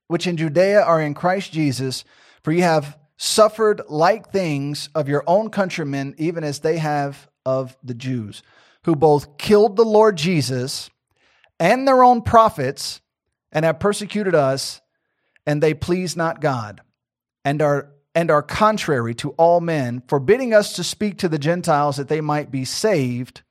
which 0.07 0.25
in 0.25 0.37
Judea 0.37 0.81
are 0.81 1.01
in 1.01 1.13
Christ 1.13 1.51
Jesus, 1.51 2.05
for 2.43 2.53
ye 2.53 2.61
have 2.61 2.97
suffered 3.17 3.81
like 3.89 4.31
things 4.31 4.87
of 4.95 5.09
your 5.09 5.25
own 5.27 5.49
countrymen, 5.49 6.15
even 6.17 6.45
as 6.45 6.59
they 6.59 6.77
have 6.77 7.29
of 7.45 7.75
the 7.83 7.93
Jews, 7.93 8.41
who 8.85 8.95
both 8.95 9.37
killed 9.37 9.75
the 9.75 9.83
Lord 9.83 10.15
Jesus 10.15 10.89
and 11.59 11.85
their 11.85 12.05
own 12.05 12.21
prophets, 12.21 13.01
and 13.51 13.65
have 13.65 13.81
persecuted 13.81 14.33
us, 14.33 14.79
and 15.45 15.61
they 15.61 15.73
please 15.73 16.15
not 16.15 16.39
God, 16.39 16.79
and 17.43 17.61
are 17.61 17.91
and 18.15 18.29
are 18.29 18.43
contrary 18.43 19.15
to 19.15 19.31
all 19.31 19.59
men, 19.59 20.03
forbidding 20.07 20.53
us 20.53 20.73
to 20.73 20.83
speak 20.83 21.17
to 21.17 21.29
the 21.29 21.39
Gentiles 21.39 21.97
that 21.97 22.07
they 22.07 22.21
might 22.21 22.51
be 22.51 22.65
saved, 22.65 23.41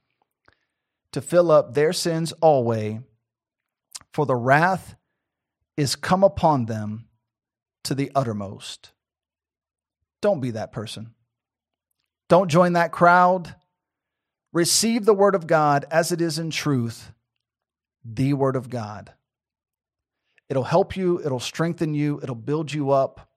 to 1.13 1.21
fill 1.21 1.51
up 1.51 1.75
their 1.75 1.93
sins 1.93 2.33
always. 2.41 3.01
For 4.13 4.27
the 4.27 4.37
wrath 4.37 4.95
is 5.77 5.97
come 5.97 6.23
upon 6.23 6.67
them 6.67 7.07
to 7.85 7.95
the 7.95 8.13
uttermost. 8.15 8.93
Don't 10.21 10.41
be 10.41 10.53
that 10.53 10.73
person. 10.73 11.15
Don't 12.29 12.51
join 12.51 12.75
that 12.75 12.93
crowd. 12.93 13.55
Receive 14.53 15.05
the 15.05 15.15
word 15.15 15.35
of 15.35 15.47
God 15.47 15.87
as 15.91 16.13
it 16.13 16.21
is 16.21 16.39
in 16.39 16.51
truth, 16.51 17.13
the 18.05 18.35
word 18.35 18.55
of 18.55 18.71
God. 18.71 19.13
It'll 20.49 20.63
help 20.63 20.97
you, 20.97 21.21
it'll 21.25 21.41
strengthen 21.41 21.95
you, 21.95 22.21
it'll 22.23 22.35
build 22.35 22.73
you 22.73 22.91
up. 22.91 23.32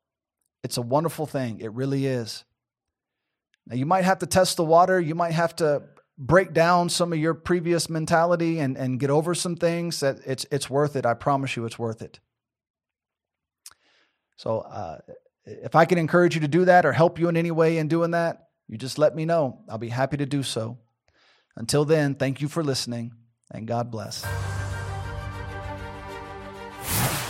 It's 0.65 0.77
a 0.77 0.81
wonderful 0.81 1.27
thing. 1.27 1.59
It 1.59 1.71
really 1.73 2.07
is. 2.07 2.43
Now, 3.67 3.75
you 3.75 3.85
might 3.85 4.03
have 4.03 4.17
to 4.19 4.25
test 4.25 4.57
the 4.57 4.63
water. 4.63 4.99
You 4.99 5.13
might 5.13 5.33
have 5.33 5.55
to 5.57 5.83
break 6.17 6.53
down 6.53 6.89
some 6.89 7.13
of 7.13 7.19
your 7.19 7.35
previous 7.35 7.87
mentality 7.87 8.57
and, 8.57 8.75
and 8.75 8.99
get 8.99 9.11
over 9.11 9.35
some 9.35 9.55
things 9.55 9.99
that 9.99 10.21
it's, 10.25 10.47
it's 10.49 10.67
worth 10.67 10.95
it. 10.95 11.05
I 11.05 11.13
promise 11.13 11.55
you 11.55 11.65
it's 11.65 11.77
worth 11.77 12.01
it. 12.01 12.19
So, 14.37 14.61
uh, 14.61 14.97
if 15.45 15.75
I 15.75 15.85
can 15.85 15.99
encourage 15.99 16.33
you 16.33 16.41
to 16.41 16.47
do 16.47 16.65
that 16.65 16.83
or 16.83 16.91
help 16.91 17.19
you 17.19 17.29
in 17.29 17.37
any 17.37 17.51
way 17.51 17.77
in 17.77 17.87
doing 17.87 18.11
that, 18.11 18.47
you 18.67 18.79
just 18.79 18.97
let 18.97 19.15
me 19.15 19.23
know. 19.23 19.59
I'll 19.69 19.77
be 19.77 19.89
happy 19.89 20.17
to 20.17 20.25
do 20.25 20.41
so. 20.41 20.79
Until 21.55 21.85
then, 21.85 22.15
thank 22.15 22.41
you 22.41 22.47
for 22.47 22.63
listening 22.63 23.13
and 23.51 23.67
God 23.67 23.91
bless. 23.91 24.25